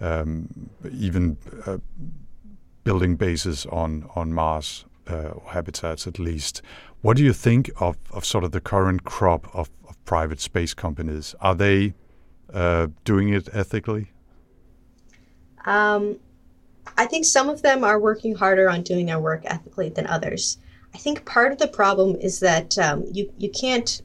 um, 0.00 0.48
even 0.92 1.36
uh, 1.66 1.78
building 2.90 3.14
bases 3.14 3.66
on 3.66 3.90
on 4.16 4.32
Mars 4.32 4.84
uh, 5.06 5.30
habitats 5.56 6.08
at 6.08 6.18
least. 6.18 6.60
What 7.02 7.16
do 7.16 7.22
you 7.22 7.32
think 7.32 7.70
of, 7.78 7.94
of 8.10 8.24
sort 8.24 8.42
of 8.42 8.50
the 8.50 8.60
current 8.60 9.04
crop 9.04 9.42
of, 9.54 9.70
of 9.88 9.94
private 10.04 10.40
space 10.40 10.74
companies? 10.74 11.36
Are 11.40 11.54
they 11.54 11.94
uh, 12.52 12.88
doing 13.04 13.28
it 13.28 13.48
ethically? 13.52 14.10
Um, 15.64 16.18
I 16.98 17.06
think 17.06 17.24
some 17.26 17.48
of 17.48 17.62
them 17.62 17.84
are 17.84 18.00
working 18.00 18.34
harder 18.34 18.68
on 18.68 18.82
doing 18.82 19.06
their 19.06 19.20
work 19.20 19.42
ethically 19.44 19.90
than 19.90 20.06
others. 20.08 20.58
I 20.92 20.98
think 20.98 21.24
part 21.24 21.52
of 21.52 21.58
the 21.58 21.68
problem 21.68 22.16
is 22.16 22.40
that 22.40 22.76
um, 22.76 23.04
you 23.12 23.32
you 23.38 23.50
can't. 23.50 24.02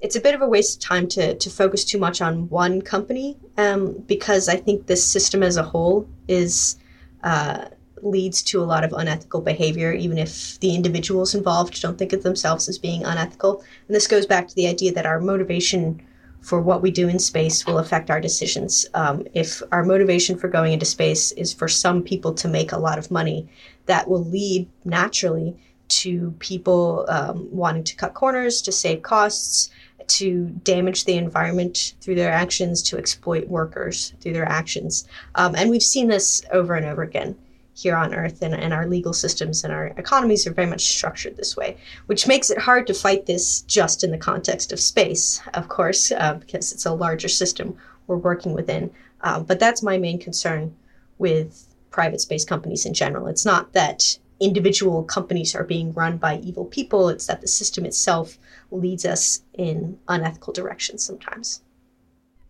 It's 0.00 0.16
a 0.16 0.20
bit 0.26 0.34
of 0.34 0.42
a 0.42 0.48
waste 0.48 0.72
of 0.76 0.80
time 0.90 1.06
to 1.14 1.24
to 1.36 1.48
focus 1.48 1.84
too 1.84 2.00
much 2.06 2.20
on 2.20 2.48
one 2.48 2.82
company 2.82 3.36
um, 3.56 3.80
because 4.14 4.48
I 4.48 4.56
think 4.56 4.86
this 4.86 5.06
system 5.06 5.44
as 5.44 5.56
a 5.56 5.62
whole 5.62 6.08
is 6.26 6.76
uh, 7.22 7.66
leads 8.02 8.42
to 8.42 8.60
a 8.60 8.64
lot 8.64 8.84
of 8.84 8.92
unethical 8.92 9.40
behavior, 9.40 9.92
even 9.92 10.18
if 10.18 10.58
the 10.60 10.74
individuals 10.74 11.34
involved 11.34 11.80
don't 11.80 11.98
think 11.98 12.12
of 12.12 12.22
themselves 12.22 12.68
as 12.68 12.78
being 12.78 13.04
unethical. 13.04 13.62
And 13.86 13.94
this 13.94 14.08
goes 14.08 14.26
back 14.26 14.48
to 14.48 14.54
the 14.54 14.66
idea 14.66 14.92
that 14.92 15.06
our 15.06 15.20
motivation 15.20 16.02
for 16.40 16.60
what 16.60 16.82
we 16.82 16.90
do 16.90 17.08
in 17.08 17.20
space 17.20 17.64
will 17.64 17.78
affect 17.78 18.10
our 18.10 18.20
decisions. 18.20 18.84
Um, 18.94 19.24
if 19.32 19.62
our 19.70 19.84
motivation 19.84 20.36
for 20.36 20.48
going 20.48 20.72
into 20.72 20.84
space 20.84 21.30
is 21.32 21.52
for 21.52 21.68
some 21.68 22.02
people 22.02 22.34
to 22.34 22.48
make 22.48 22.72
a 22.72 22.78
lot 22.78 22.98
of 22.98 23.12
money, 23.12 23.48
that 23.86 24.08
will 24.08 24.24
lead 24.24 24.68
naturally 24.84 25.56
to 25.88 26.34
people 26.40 27.06
um, 27.08 27.48
wanting 27.52 27.84
to 27.84 27.96
cut 27.96 28.14
corners, 28.14 28.60
to 28.62 28.72
save 28.72 29.02
costs, 29.02 29.70
to 30.08 30.46
damage 30.64 31.04
the 31.04 31.16
environment 31.16 31.94
through 32.00 32.14
their 32.14 32.32
actions, 32.32 32.82
to 32.82 32.98
exploit 32.98 33.48
workers 33.48 34.14
through 34.20 34.32
their 34.32 34.48
actions. 34.48 35.06
Um, 35.34 35.54
and 35.54 35.70
we've 35.70 35.82
seen 35.82 36.08
this 36.08 36.42
over 36.52 36.74
and 36.74 36.86
over 36.86 37.02
again 37.02 37.36
here 37.74 37.96
on 37.96 38.14
Earth, 38.14 38.42
and, 38.42 38.54
and 38.54 38.72
our 38.72 38.86
legal 38.86 39.12
systems 39.12 39.64
and 39.64 39.72
our 39.72 39.86
economies 39.96 40.46
are 40.46 40.52
very 40.52 40.68
much 40.68 40.82
structured 40.82 41.36
this 41.36 41.56
way, 41.56 41.76
which 42.06 42.26
makes 42.26 42.50
it 42.50 42.58
hard 42.58 42.86
to 42.86 42.94
fight 42.94 43.26
this 43.26 43.62
just 43.62 44.04
in 44.04 44.10
the 44.10 44.18
context 44.18 44.72
of 44.72 44.80
space, 44.80 45.40
of 45.54 45.68
course, 45.68 46.12
uh, 46.12 46.34
because 46.34 46.72
it's 46.72 46.84
a 46.84 46.92
larger 46.92 47.28
system 47.28 47.76
we're 48.06 48.16
working 48.16 48.52
within. 48.52 48.90
Uh, 49.22 49.40
but 49.40 49.58
that's 49.58 49.82
my 49.82 49.96
main 49.96 50.18
concern 50.18 50.74
with 51.18 51.74
private 51.90 52.20
space 52.20 52.44
companies 52.44 52.84
in 52.84 52.92
general. 52.92 53.26
It's 53.26 53.46
not 53.46 53.72
that 53.72 54.18
individual 54.42 55.04
companies 55.14 55.54
are 55.54 55.66
being 55.66 55.96
run 55.96 56.18
by 56.18 56.48
evil 56.48 56.66
people, 56.76 57.14
it's 57.14 57.26
that 57.26 57.38
the 57.38 57.48
system 57.48 57.84
itself 57.84 58.28
leads 58.72 59.04
us 59.04 59.42
in 59.54 59.96
unethical 60.08 60.52
directions 60.56 61.02
sometimes. 61.02 61.62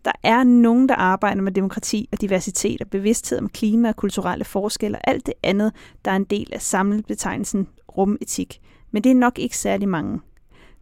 Der 0.05 0.11
er 0.23 0.43
nogen, 0.43 0.89
der 0.89 0.95
arbejder 0.95 1.41
med 1.41 1.51
demokrati 1.51 2.09
og 2.11 2.21
diversitet 2.21 2.81
og 2.81 2.89
bevidsthed 2.89 3.37
om 3.37 3.49
klima 3.49 3.89
og 3.89 3.95
kulturelle 3.95 4.45
forskelle 4.45 4.97
og 4.97 5.07
alt 5.07 5.25
det 5.25 5.33
andet, 5.43 5.73
der 6.05 6.11
er 6.11 6.15
en 6.15 6.23
del 6.23 6.49
af 6.53 6.61
samlebetegnelsen 6.61 7.67
rumetik. 7.97 8.61
Men 8.91 9.03
det 9.03 9.09
er 9.09 9.15
nok 9.15 9.39
ikke 9.39 9.57
særlig 9.57 9.89
mange. 9.89 10.19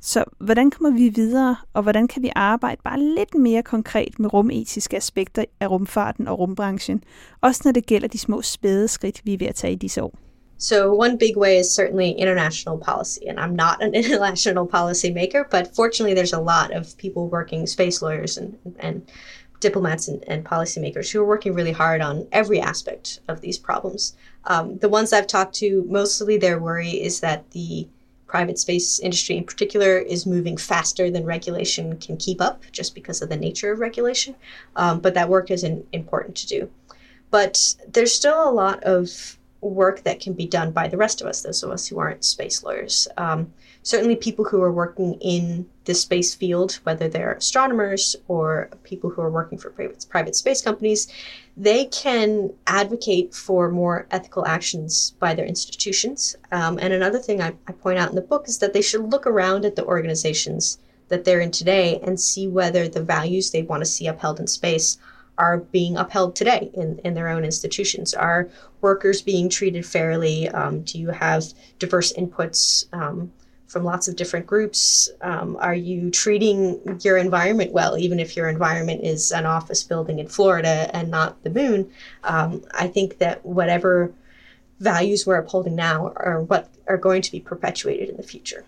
Så 0.01 0.23
hvordan 0.39 0.71
kommer 0.71 0.97
vi 0.97 1.09
videre, 1.09 1.55
og 1.73 1.83
hvordan 1.83 2.07
kan 2.07 2.23
vi 2.23 2.31
arbejde 2.35 2.81
bare 2.83 2.99
lidt 2.99 3.35
mere 3.35 3.63
konkret 3.63 4.19
med 4.19 4.33
rumetiske 4.33 4.97
aspekter 4.97 5.45
af 5.59 5.71
rumfarten 5.71 6.27
og 6.27 6.39
rumbranchen, 6.39 7.03
også 7.41 7.61
når 7.65 7.71
det 7.71 7.85
gælder 7.85 8.07
de 8.07 8.17
små 8.17 8.41
spæde 8.41 8.87
skridt, 8.87 9.21
vi 9.25 9.33
er 9.33 9.37
ved 9.37 9.47
at 9.47 9.55
tage 9.55 9.73
i 9.73 9.75
disse 9.75 10.03
år? 10.03 10.30
So, 10.61 10.93
one 10.93 11.17
big 11.17 11.37
way 11.37 11.57
is 11.57 11.73
certainly 11.73 12.11
international 12.11 12.77
policy. 12.77 13.27
And 13.27 13.39
I'm 13.39 13.55
not 13.55 13.81
an 13.81 13.95
international 14.01 14.67
policy 14.67 15.11
maker, 15.11 15.47
but 15.49 15.73
fortunately, 15.75 16.13
there's 16.13 16.33
a 16.33 16.39
lot 16.39 16.71
of 16.71 16.95
people 16.97 17.27
working, 17.29 17.65
space 17.65 17.99
lawyers 17.99 18.37
and, 18.37 18.55
and 18.77 19.09
diplomats 19.59 20.07
and, 20.07 20.23
and 20.27 20.45
policymakers, 20.45 21.09
who 21.09 21.19
are 21.19 21.25
working 21.25 21.55
really 21.55 21.71
hard 21.71 21.99
on 21.99 22.27
every 22.31 22.61
aspect 22.61 23.21
of 23.27 23.41
these 23.41 23.57
problems. 23.57 24.15
Um, 24.45 24.77
the 24.77 24.87
ones 24.87 25.11
I've 25.11 25.25
talked 25.25 25.55
to, 25.55 25.83
mostly 25.89 26.37
their 26.37 26.59
worry 26.59 26.91
is 26.91 27.21
that 27.21 27.49
the 27.51 27.87
private 28.27 28.59
space 28.59 28.99
industry 28.99 29.37
in 29.37 29.45
particular 29.45 29.97
is 29.97 30.27
moving 30.27 30.57
faster 30.57 31.09
than 31.09 31.25
regulation 31.25 31.97
can 31.97 32.17
keep 32.17 32.39
up 32.39 32.61
just 32.71 32.93
because 32.93 33.19
of 33.23 33.29
the 33.29 33.35
nature 33.35 33.71
of 33.71 33.79
regulation. 33.79 34.35
Um, 34.75 34.99
but 34.99 35.15
that 35.15 35.27
work 35.27 35.49
is 35.49 35.63
in, 35.63 35.87
important 35.91 36.37
to 36.37 36.47
do. 36.47 36.69
But 37.31 37.75
there's 37.91 38.13
still 38.13 38.47
a 38.47 38.53
lot 38.53 38.83
of 38.83 39.39
work 39.61 40.03
that 40.03 40.19
can 40.19 40.33
be 40.33 40.47
done 40.47 40.71
by 40.71 40.87
the 40.87 40.97
rest 40.97 41.21
of 41.21 41.27
us, 41.27 41.41
those 41.41 41.63
of 41.63 41.71
us 41.71 41.87
who 41.87 41.99
aren't 41.99 42.25
space 42.25 42.63
lawyers. 42.63 43.07
Um, 43.17 43.53
certainly, 43.83 44.15
people 44.15 44.45
who 44.45 44.61
are 44.61 44.71
working 44.71 45.13
in 45.21 45.67
the 45.85 45.93
space 45.93 46.33
field, 46.33 46.79
whether 46.83 47.07
they're 47.07 47.33
astronomers 47.33 48.15
or 48.27 48.69
people 48.83 49.09
who 49.09 49.21
are 49.21 49.29
working 49.29 49.57
for 49.57 49.69
private, 49.69 50.05
private 50.09 50.35
space 50.35 50.61
companies, 50.61 51.07
they 51.55 51.85
can 51.85 52.51
advocate 52.67 53.33
for 53.33 53.69
more 53.69 54.07
ethical 54.11 54.45
actions 54.45 55.13
by 55.19 55.33
their 55.33 55.45
institutions. 55.45 56.35
Um, 56.51 56.79
and 56.81 56.93
another 56.93 57.19
thing 57.19 57.41
I, 57.41 57.53
I 57.67 57.71
point 57.71 57.99
out 57.99 58.09
in 58.09 58.15
the 58.15 58.21
book 58.21 58.47
is 58.47 58.59
that 58.59 58.73
they 58.73 58.81
should 58.81 59.11
look 59.11 59.27
around 59.27 59.65
at 59.65 59.75
the 59.75 59.85
organizations 59.85 60.79
that 61.09 61.25
they're 61.25 61.41
in 61.41 61.51
today 61.51 61.99
and 62.03 62.19
see 62.19 62.47
whether 62.47 62.87
the 62.87 63.03
values 63.03 63.51
they 63.51 63.63
want 63.63 63.81
to 63.81 63.85
see 63.85 64.07
upheld 64.07 64.39
in 64.39 64.47
space 64.47 64.97
are 65.37 65.57
being 65.57 65.97
upheld 65.97 66.35
today 66.35 66.69
in, 66.73 66.99
in 66.99 67.13
their 67.13 67.29
own 67.29 67.43
institutions? 67.43 68.13
Are 68.13 68.49
workers 68.81 69.21
being 69.21 69.49
treated 69.49 69.85
fairly? 69.85 70.49
Um, 70.49 70.81
do 70.81 70.99
you 70.99 71.09
have 71.09 71.45
diverse 71.79 72.13
inputs 72.13 72.85
um, 72.93 73.31
from 73.67 73.83
lots 73.83 74.07
of 74.07 74.15
different 74.15 74.45
groups? 74.45 75.09
Um, 75.21 75.57
are 75.59 75.73
you 75.73 76.11
treating 76.11 76.99
your 77.03 77.17
environment 77.17 77.71
well, 77.71 77.97
even 77.97 78.19
if 78.19 78.35
your 78.35 78.49
environment 78.49 79.03
is 79.03 79.31
an 79.31 79.45
office 79.45 79.83
building 79.83 80.19
in 80.19 80.27
Florida 80.27 80.89
and 80.93 81.09
not 81.09 81.41
the 81.43 81.49
moon? 81.49 81.89
Um, 82.23 82.63
I 82.73 82.87
think 82.87 83.19
that 83.19 83.45
whatever 83.45 84.13
values 84.79 85.25
we're 85.25 85.37
upholding 85.37 85.75
now 85.75 86.11
are 86.17 86.41
what 86.41 86.69
are 86.87 86.97
going 86.97 87.21
to 87.21 87.31
be 87.31 87.39
perpetuated 87.39 88.09
in 88.09 88.17
the 88.17 88.23
future. 88.23 88.65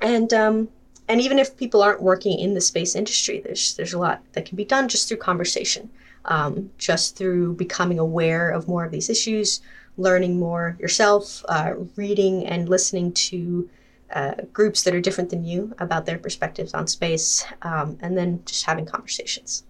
And 0.00 0.32
um, 0.32 0.68
and 1.08 1.20
even 1.20 1.38
if 1.38 1.56
people 1.56 1.82
aren't 1.82 2.02
working 2.02 2.38
in 2.38 2.54
the 2.54 2.60
space 2.60 2.94
industry, 2.94 3.40
there's 3.40 3.74
there's 3.74 3.92
a 3.92 3.98
lot 3.98 4.22
that 4.32 4.46
can 4.46 4.56
be 4.56 4.64
done 4.64 4.88
just 4.88 5.08
through 5.08 5.18
conversation, 5.18 5.90
um, 6.24 6.70
just 6.78 7.16
through 7.16 7.54
becoming 7.54 7.98
aware 7.98 8.50
of 8.50 8.68
more 8.68 8.84
of 8.84 8.90
these 8.90 9.08
issues, 9.08 9.60
learning 9.96 10.38
more 10.38 10.76
yourself, 10.80 11.44
uh, 11.48 11.74
reading 11.96 12.46
and 12.46 12.68
listening 12.68 13.12
to 13.12 13.68
uh, 14.14 14.34
groups 14.52 14.82
that 14.82 14.94
are 14.94 15.00
different 15.00 15.30
than 15.30 15.44
you 15.44 15.74
about 15.78 16.06
their 16.06 16.18
perspectives 16.18 16.74
on 16.74 16.86
space, 16.86 17.44
um, 17.62 17.98
and 18.00 18.16
then 18.16 18.42
just 18.44 18.64
having 18.64 18.86
conversations. 18.86 19.64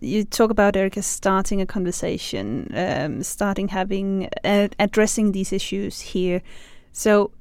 You 0.00 0.24
talk 0.24 0.50
about 0.50 0.76
Erica 0.76 1.02
starting 1.02 1.60
a 1.60 1.66
conversation, 1.66 2.70
um, 2.74 3.22
starting 3.24 3.68
having 3.68 4.28
uh, 4.44 4.68
addressing 4.78 5.32
these 5.32 5.52
issues 5.52 6.00
here. 6.00 6.40
So 6.92 7.32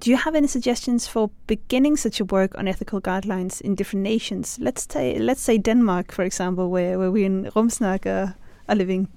do 0.00 0.10
you 0.10 0.16
have 0.16 0.34
any 0.34 0.46
suggestions 0.46 1.06
for 1.06 1.30
beginning 1.46 1.96
such 1.96 2.20
a 2.20 2.24
work 2.24 2.56
on 2.56 2.68
ethical 2.68 3.00
guidelines 3.00 3.60
in 3.60 3.74
different 3.74 4.02
nations? 4.02 4.58
Let's 4.60 4.86
say, 4.88 5.18
let's 5.18 5.40
say 5.40 5.58
Denmark, 5.58 6.12
for 6.12 6.22
example, 6.22 6.70
where, 6.70 6.98
where 6.98 7.10
we 7.10 7.24
in 7.24 7.46
Rumsnak 7.46 8.06
are, 8.06 8.36
are 8.68 8.76
living. 8.76 9.08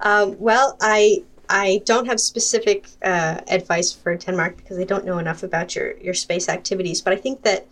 Um, 0.00 0.36
well, 0.38 0.76
I 0.80 1.22
I 1.48 1.82
don't 1.84 2.06
have 2.06 2.20
specific 2.20 2.86
uh, 3.02 3.40
advice 3.48 3.92
for 3.92 4.16
Denmark 4.16 4.56
because 4.56 4.78
I 4.78 4.84
don't 4.84 5.04
know 5.04 5.18
enough 5.18 5.42
about 5.42 5.74
your 5.74 5.96
your 5.98 6.14
space 6.14 6.48
activities. 6.48 7.00
But 7.00 7.12
I 7.12 7.16
think 7.16 7.42
that 7.42 7.66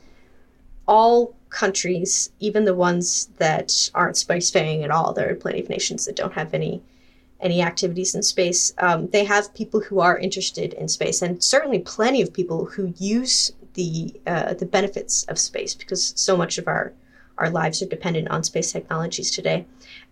all 0.87 1.35
countries, 1.51 2.31
even 2.41 2.65
the 2.65 2.75
ones 2.75 3.29
that 3.39 3.91
aren't 3.95 4.17
spacefaring 4.17 4.83
at 4.83 4.91
all, 4.91 5.13
there 5.13 5.31
are 5.31 5.35
plenty 5.35 5.61
of 5.61 5.69
nations 5.69 6.05
that 6.07 6.17
don't 6.17 6.33
have 6.33 6.55
any 6.55 6.83
any 7.43 7.61
activities 7.61 8.15
in 8.15 8.23
space. 8.23 8.73
Um, 8.79 9.09
they 9.09 9.25
have 9.25 9.53
people 9.53 9.81
who 9.81 10.01
are 10.01 10.17
interested 10.17 10.73
in 10.75 10.89
space, 10.89 11.21
and 11.21 11.43
certainly 11.43 11.81
plenty 11.81 12.23
of 12.23 12.33
people 12.33 12.65
who 12.65 12.95
use 12.97 13.53
the 13.75 14.21
uh, 14.27 14.55
the 14.55 14.67
benefits 14.67 15.25
of 15.25 15.39
space 15.39 15.75
because 15.75 16.13
so 16.17 16.37
much 16.37 16.57
of 16.59 16.69
our 16.69 16.93
our 17.39 17.51
lives 17.51 17.83
are 17.83 17.87
dependent 17.87 18.29
on 18.29 18.45
space 18.45 18.73
technologies 18.73 19.31
today. 19.31 19.67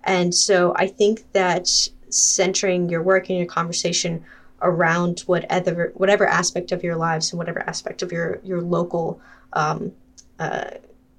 And 0.05 0.35
so 0.35 0.75
I 0.77 0.87
think 0.87 1.31
that 1.33 1.69
centering 2.09 2.89
your 2.89 3.03
work 3.03 3.29
and 3.29 3.39
your 3.39 3.47
conversation 3.47 4.25
around 4.63 5.21
whatever 5.21 5.93
whatever 5.95 6.27
aspect 6.27 6.73
of 6.73 6.83
your 6.83 6.97
lives 6.97 7.33
and 7.33 7.39
whatever 7.39 7.61
aspect 7.61 8.03
of 8.03 8.13
your 8.13 8.41
your 8.43 8.61
local 8.61 9.21
um, 9.53 9.93
uh, 10.39 10.71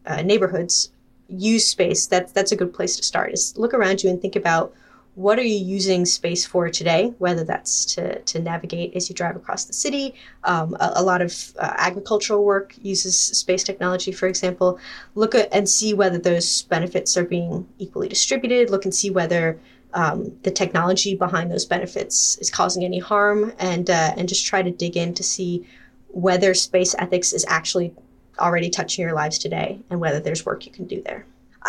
uh, 0.06 0.22
neighborhoods 0.22 0.92
use 1.28 1.66
space. 1.66 2.08
That's 2.08 2.32
that's 2.32 2.52
a 2.52 2.56
good 2.56 2.74
place 2.74 2.98
to 2.98 3.04
start. 3.04 3.32
Is 3.32 3.58
look 3.58 3.74
around 3.74 4.04
you 4.04 4.10
and 4.10 4.22
think 4.22 4.36
about 4.36 4.74
what 5.16 5.38
are 5.38 5.44
you 5.44 5.58
using 5.58 6.06
space 6.06 6.46
for 6.46 6.70
today, 6.70 7.14
whether 7.18 7.44
that's 7.44 7.84
to, 7.86 8.20
to 8.22 8.40
navigate 8.40 8.96
as 8.96 9.10
you 9.10 9.16
drive 9.16 9.36
across 9.36 9.66
the 9.66 9.74
city. 9.74 10.16
Um, 10.46 10.76
a, 10.80 10.94
a, 10.96 11.04
lot 11.04 11.22
of 11.22 11.54
uh, 11.60 11.74
agricultural 11.78 12.46
work 12.46 12.74
uses 12.82 13.20
space 13.20 13.64
technology, 13.64 14.14
for 14.14 14.28
example. 14.28 14.80
Look 15.16 15.36
at 15.36 15.50
and 15.52 15.68
see 15.68 15.94
whether 15.94 16.18
those 16.18 16.62
benefits 16.64 17.18
are 17.18 17.26
being 17.26 17.68
equally 17.78 18.08
distributed. 18.08 18.70
Look 18.70 18.86
and 18.86 18.96
see 18.96 19.10
whether 19.10 19.60
um, 19.94 20.32
the 20.44 20.52
technology 20.52 21.16
behind 21.16 21.52
those 21.52 21.66
benefits 21.66 22.38
is 22.38 22.50
causing 22.50 22.86
any 22.86 23.00
harm, 23.00 23.52
and 23.60 23.90
uh, 23.90 24.14
and 24.16 24.30
just 24.30 24.46
try 24.46 24.62
to 24.62 24.72
dig 24.72 24.96
in 24.96 25.14
to 25.16 25.24
see 25.24 25.68
whether 26.08 26.54
space 26.54 26.96
ethics 26.98 27.34
is 27.34 27.46
actually 27.50 27.94
already 28.40 28.70
touching 28.70 29.04
your 29.04 29.14
lives 29.14 29.38
today, 29.38 29.82
and 29.90 30.00
whether 30.00 30.22
there's 30.22 30.46
work 30.46 30.66
you 30.66 30.72
can 30.72 30.86
do 30.86 31.02
there. 31.02 31.26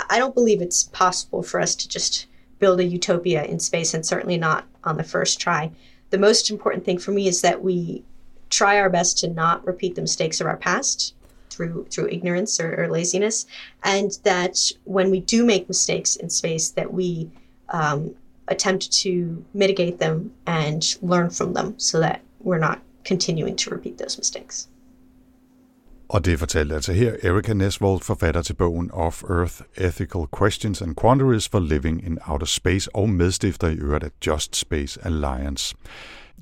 I 0.08 0.18
don't 0.18 0.34
believe 0.34 0.62
it's 0.62 0.84
possible 0.84 1.42
for 1.42 1.60
us 1.60 1.74
to 1.74 1.88
just 1.88 2.26
build 2.62 2.78
a 2.78 2.84
utopia 2.84 3.42
in 3.44 3.58
space, 3.58 3.92
and 3.92 4.06
certainly 4.06 4.38
not 4.38 4.64
on 4.84 4.96
the 4.96 5.10
first 5.14 5.40
try. 5.40 5.68
The 6.10 6.24
most 6.28 6.48
important 6.48 6.84
thing 6.84 6.98
for 6.98 7.10
me 7.10 7.26
is 7.26 7.40
that 7.40 7.64
we 7.64 8.04
try 8.50 8.78
our 8.78 8.88
best 8.88 9.18
to 9.18 9.28
not 9.28 9.66
repeat 9.66 9.96
the 9.96 10.00
mistakes 10.00 10.40
of 10.40 10.46
our 10.46 10.56
past 10.56 11.14
through 11.50 11.86
through 11.90 12.08
ignorance 12.08 12.60
or, 12.60 12.70
or 12.80 12.88
laziness, 12.88 13.46
and 13.82 14.10
that 14.22 14.56
when 14.84 15.10
we 15.10 15.20
do 15.20 15.44
make 15.44 15.66
mistakes 15.68 16.14
in 16.14 16.30
space, 16.30 16.70
that 16.70 16.94
we 16.94 17.28
um, 17.70 18.14
attempt 18.46 18.92
to 18.92 19.44
mitigate 19.52 19.98
them 19.98 20.32
and 20.46 20.96
learn 21.02 21.30
from 21.30 21.54
them, 21.54 21.74
so 21.78 21.98
that 21.98 22.20
we're 22.38 22.58
not 22.68 22.80
continuing 23.02 23.56
to 23.56 23.70
repeat 23.70 23.98
those 23.98 24.16
mistakes. 24.16 24.68
Og 26.12 26.24
det 26.24 26.38
fortalte 26.38 26.74
altså 26.74 26.92
her 26.92 27.12
Erica 27.22 27.52
Nesvold, 27.52 28.00
forfatter 28.00 28.42
til 28.42 28.54
bogen 28.54 28.90
Off-Earth 28.90 29.60
Ethical 29.76 30.22
Questions 30.38 30.82
and 30.82 30.96
Quandaries 31.00 31.48
for 31.48 31.60
Living 31.60 32.06
in 32.06 32.18
Outer 32.26 32.46
Space 32.46 32.96
og 32.96 33.08
medstifter 33.08 33.68
i 33.68 33.74
øvrigt 33.74 34.04
af 34.04 34.10
Just 34.26 34.56
Space 34.56 35.00
Alliance. 35.04 35.76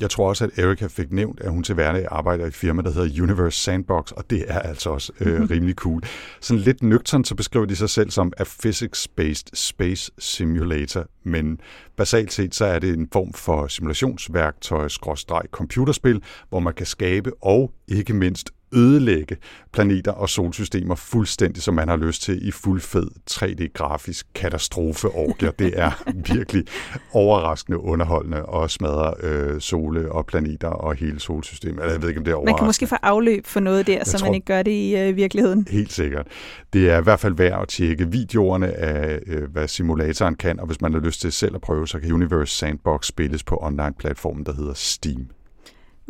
Jeg 0.00 0.10
tror 0.10 0.28
også, 0.28 0.44
at 0.44 0.58
Erika 0.58 0.86
fik 0.86 1.12
nævnt, 1.12 1.40
at 1.40 1.50
hun 1.50 1.62
til 1.62 1.74
hverdag 1.74 2.06
arbejder 2.10 2.44
i 2.44 2.48
et 2.48 2.54
firma, 2.54 2.82
der 2.82 2.92
hedder 2.92 3.22
Universe 3.22 3.58
Sandbox, 3.58 4.10
og 4.10 4.30
det 4.30 4.44
er 4.48 4.58
altså 4.58 4.90
også 4.90 5.12
øh, 5.20 5.50
rimelig 5.50 5.74
cool. 5.74 6.02
Sådan 6.40 6.62
lidt 6.62 6.82
nøgtern, 6.82 7.24
så 7.24 7.34
beskriver 7.34 7.66
de 7.66 7.76
sig 7.76 7.90
selv 7.90 8.10
som 8.10 8.32
a 8.38 8.42
physics-based 8.42 9.50
space 9.54 10.12
simulator, 10.18 11.06
men 11.24 11.60
basalt 11.96 12.32
set 12.32 12.54
så 12.54 12.64
er 12.64 12.78
det 12.78 12.98
en 12.98 13.08
form 13.12 13.32
for 13.32 13.66
simulationsværktøj, 13.66 14.88
skråstreg 14.88 15.42
computerspil, 15.50 16.22
hvor 16.48 16.60
man 16.60 16.74
kan 16.74 16.86
skabe 16.86 17.32
og 17.42 17.72
ikke 17.88 18.14
mindst 18.14 18.50
ødelægge 18.72 19.36
planeter 19.72 20.12
og 20.12 20.28
solsystemer 20.28 20.94
fuldstændig, 20.94 21.62
som 21.62 21.74
man 21.74 21.88
har 21.88 21.96
lyst 21.96 22.22
til 22.22 22.48
i 22.48 22.50
fuld 22.50 22.80
fed 22.80 23.08
3D-grafisk 23.30 24.26
katastrofeorgier. 24.34 25.50
Det 25.50 25.72
er 25.76 25.90
virkelig 26.34 26.64
overraskende 27.12 27.80
underholdende 27.80 28.46
og 28.46 28.70
smadre 28.70 29.14
øh, 29.22 29.60
sole 29.60 30.12
og 30.12 30.26
planeter 30.26 30.68
og 30.68 30.94
hele 30.94 31.20
solsystemet. 31.20 31.82
Jeg 31.82 32.02
ved 32.02 32.08
ikke, 32.08 32.18
om 32.18 32.24
det 32.24 32.32
er 32.32 32.44
Man 32.44 32.56
kan 32.56 32.66
måske 32.66 32.86
få 32.86 32.96
afløb 33.02 33.46
for 33.46 33.60
noget 33.60 33.86
der, 33.86 34.04
så 34.04 34.18
tror, 34.18 34.26
man 34.26 34.34
ikke 34.34 34.44
gør 34.44 34.62
det 34.62 34.70
i 34.70 34.96
øh, 34.96 35.16
virkeligheden. 35.16 35.66
Helt 35.70 35.92
sikkert. 35.92 36.26
Det 36.72 36.90
er 36.90 36.98
i 36.98 37.02
hvert 37.02 37.20
fald 37.20 37.34
værd 37.34 37.62
at 37.62 37.68
tjekke 37.68 38.10
videoerne 38.10 38.72
af, 38.72 39.20
øh, 39.26 39.52
hvad 39.52 39.68
simulatoren 39.68 40.34
kan, 40.34 40.60
og 40.60 40.66
hvis 40.66 40.80
man 40.80 40.92
har 40.92 41.00
lyst 41.00 41.20
til 41.20 41.32
selv 41.32 41.54
at 41.54 41.60
prøve, 41.60 41.88
så 41.88 42.00
kan 42.00 42.12
Universe 42.12 42.56
Sandbox 42.56 43.06
spilles 43.06 43.44
på 43.44 43.58
online-platformen, 43.60 44.46
der 44.46 44.52
hedder 44.52 44.74
Steam. 44.74 45.26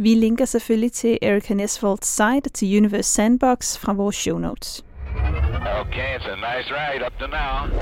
Vi 0.03 0.15
linker 0.15 0.45
selvfølgelig 0.45 0.93
til 0.93 1.19
Erica 1.23 1.55
Nesvolds 1.55 2.07
site 2.07 2.51
til 2.55 2.77
Universe 2.77 3.11
Sandbox 3.11 3.79
fra 3.79 3.93
vores 3.93 4.17
show 4.17 4.39
notes. 4.39 4.85
Okay, 5.81 6.19
it's 6.19 6.29
a 6.29 6.37
nice 6.37 6.69
ride 6.75 7.07
up 7.07 7.13
to 7.19 7.27
now. 7.27 7.81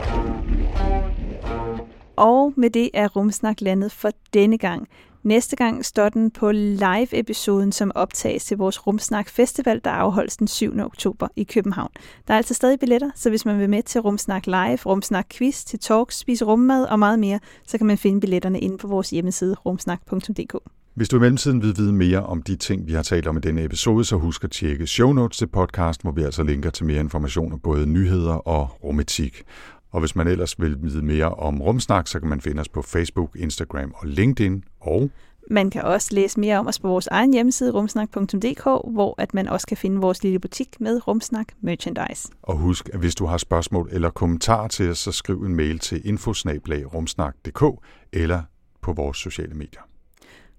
Og 2.17 2.53
med 2.57 2.71
det 2.71 2.91
er 2.95 3.09
Rumsnak 3.09 3.61
landet 3.61 3.93
for 3.93 4.11
denne 4.35 4.59
gang. 4.59 4.89
Næste 5.23 5.57
gang 5.57 5.85
står 5.85 6.09
den 6.09 6.31
på 6.31 6.53
live-episoden, 6.53 7.73
som 7.73 7.93
optages 7.95 8.45
til 8.45 8.57
vores 8.57 8.87
Rumsnak 8.87 9.29
Festival, 9.29 9.81
der 9.85 9.91
afholdes 9.91 10.37
den 10.37 10.49
7. 10.49 10.79
oktober 10.79 11.29
i 11.37 11.45
København. 11.45 11.91
Der 12.29 12.35
er 12.35 12.39
altså 12.39 12.55
stadig 12.55 12.79
billetter, 12.81 13.11
så 13.15 13.31
hvis 13.31 13.45
man 13.45 13.59
vil 13.59 13.71
med 13.71 13.83
til 13.83 14.01
Rumsnak 14.01 14.47
Live, 14.47 14.79
Rumsnak 14.87 15.27
Quiz, 15.31 15.65
til 15.65 15.79
talks, 15.79 16.19
spise 16.19 16.45
rummad 16.45 16.85
og 16.85 16.99
meget 16.99 17.19
mere, 17.19 17.41
så 17.67 17.79
kan 17.79 17.87
man 17.87 17.99
finde 17.99 18.21
billetterne 18.21 18.61
inde 18.61 18.79
på 18.79 18.87
vores 18.87 19.11
hjemmeside 19.11 19.55
rumsnak.dk. 19.55 20.78
Hvis 20.99 21.09
du 21.09 21.17
i 21.17 21.21
mellemtiden 21.21 21.63
vil 21.63 21.77
vide 21.77 21.93
mere 21.93 22.23
om 22.23 22.43
de 22.43 22.57
ting, 22.57 22.87
vi 22.87 22.93
har 22.93 23.03
talt 23.03 23.27
om 23.27 23.37
i 23.37 23.41
denne 23.41 23.65
episode, 23.65 24.05
så 24.05 24.17
husk 24.17 24.45
at 24.45 24.51
tjekke 24.51 24.87
show 24.87 25.13
notes 25.13 25.39
til 25.39 25.47
podcast, 25.47 26.03
hvor 26.03 26.11
vi 26.11 26.23
altså 26.23 26.43
linker 26.43 26.71
til 26.71 26.87
mere 26.87 27.01
information 27.01 27.53
om 27.53 27.61
både 27.61 27.87
nyheder 27.87 28.33
og 28.33 28.85
rumetik. 28.85 29.43
Og 29.91 30.01
hvis 30.01 30.17
man 30.17 30.27
ellers 30.27 30.61
vil 30.61 30.77
vide 30.83 31.03
mere 31.03 31.35
om 31.35 31.63
Rumsnak, 31.63 32.09
så 32.09 32.21
kan 32.21 32.29
man 32.29 32.41
finde 32.41 32.61
os 32.61 32.69
på 32.69 32.83
Facebook, 32.83 33.37
Instagram 33.37 33.93
og 33.95 34.07
LinkedIn. 34.07 34.65
Og 34.81 35.11
man 35.51 35.71
kan 35.71 35.83
også 35.83 36.15
læse 36.15 36.41
mere 36.41 36.59
om 36.59 36.67
os 36.67 36.79
på 36.79 36.89
vores 36.89 37.07
egen 37.07 37.33
hjemmeside, 37.33 37.73
rumsnak.dk, 37.73 38.65
hvor 38.93 39.15
at 39.19 39.35
man 39.35 39.49
også 39.49 39.67
kan 39.67 39.77
finde 39.77 40.01
vores 40.01 40.23
lille 40.23 40.39
butik 40.39 40.81
med 40.81 41.09
Rumsnak 41.09 41.47
Merchandise. 41.61 42.29
Og 42.43 42.57
husk, 42.57 42.91
at 42.93 43.01
hvis 43.01 43.15
du 43.15 43.27
har 43.27 43.39
spørgsmål 43.39 43.89
eller 43.93 44.11
kommentarer 44.11 44.69
til 44.69 44.91
os, 44.91 44.99
så 44.99 45.13
skriv 45.13 45.43
en 45.43 45.57
mail 45.57 45.79
til 45.79 46.09
infosnablag.rumsnak.dk 46.09 47.65
eller 48.13 48.43
på 48.83 48.93
vores 48.93 49.19
sociale 49.19 49.55
medier. 49.55 49.88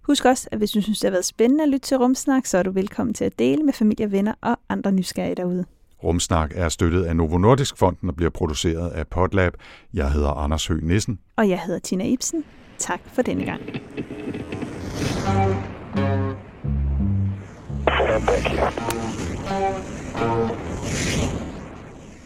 Husk 0.09 0.25
også, 0.25 0.49
at 0.51 0.57
hvis 0.57 0.71
du 0.71 0.81
synes, 0.81 0.99
det 0.99 1.07
har 1.07 1.11
været 1.11 1.25
spændende 1.25 1.63
at 1.63 1.69
lytte 1.69 1.87
til 1.87 1.97
Rumsnak, 1.97 2.45
så 2.45 2.57
er 2.57 2.63
du 2.63 2.71
velkommen 2.71 3.13
til 3.13 3.25
at 3.25 3.39
dele 3.39 3.63
med 3.63 3.73
familie, 3.73 4.11
venner 4.11 4.33
og 4.41 4.57
andre 4.69 4.91
nysgerrige 4.91 5.35
derude. 5.35 5.65
Rumsnak 6.03 6.51
er 6.55 6.69
støttet 6.69 7.03
af 7.03 7.15
Novo 7.15 7.37
Nordisk 7.37 7.77
Fonden 7.77 8.09
og 8.09 8.15
bliver 8.15 8.29
produceret 8.29 8.89
af 8.89 9.07
Podlab. 9.07 9.53
Jeg 9.93 10.11
hedder 10.11 10.29
Anders 10.29 10.67
Høgh 10.67 10.83
Nissen. 10.83 11.19
Og 11.35 11.49
jeg 11.49 11.59
hedder 11.59 11.79
Tina 11.79 12.05
Ibsen. 12.05 12.43
Tak 12.77 12.99
for 13.05 13.21
denne 13.21 13.45
gang. 13.45 13.61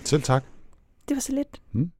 Selv 0.05 0.21
tak. 0.21 0.43
Det 1.09 1.15
var 1.15 1.21
så 1.21 1.31
lidt. 1.33 1.61
Hmm. 1.71 1.91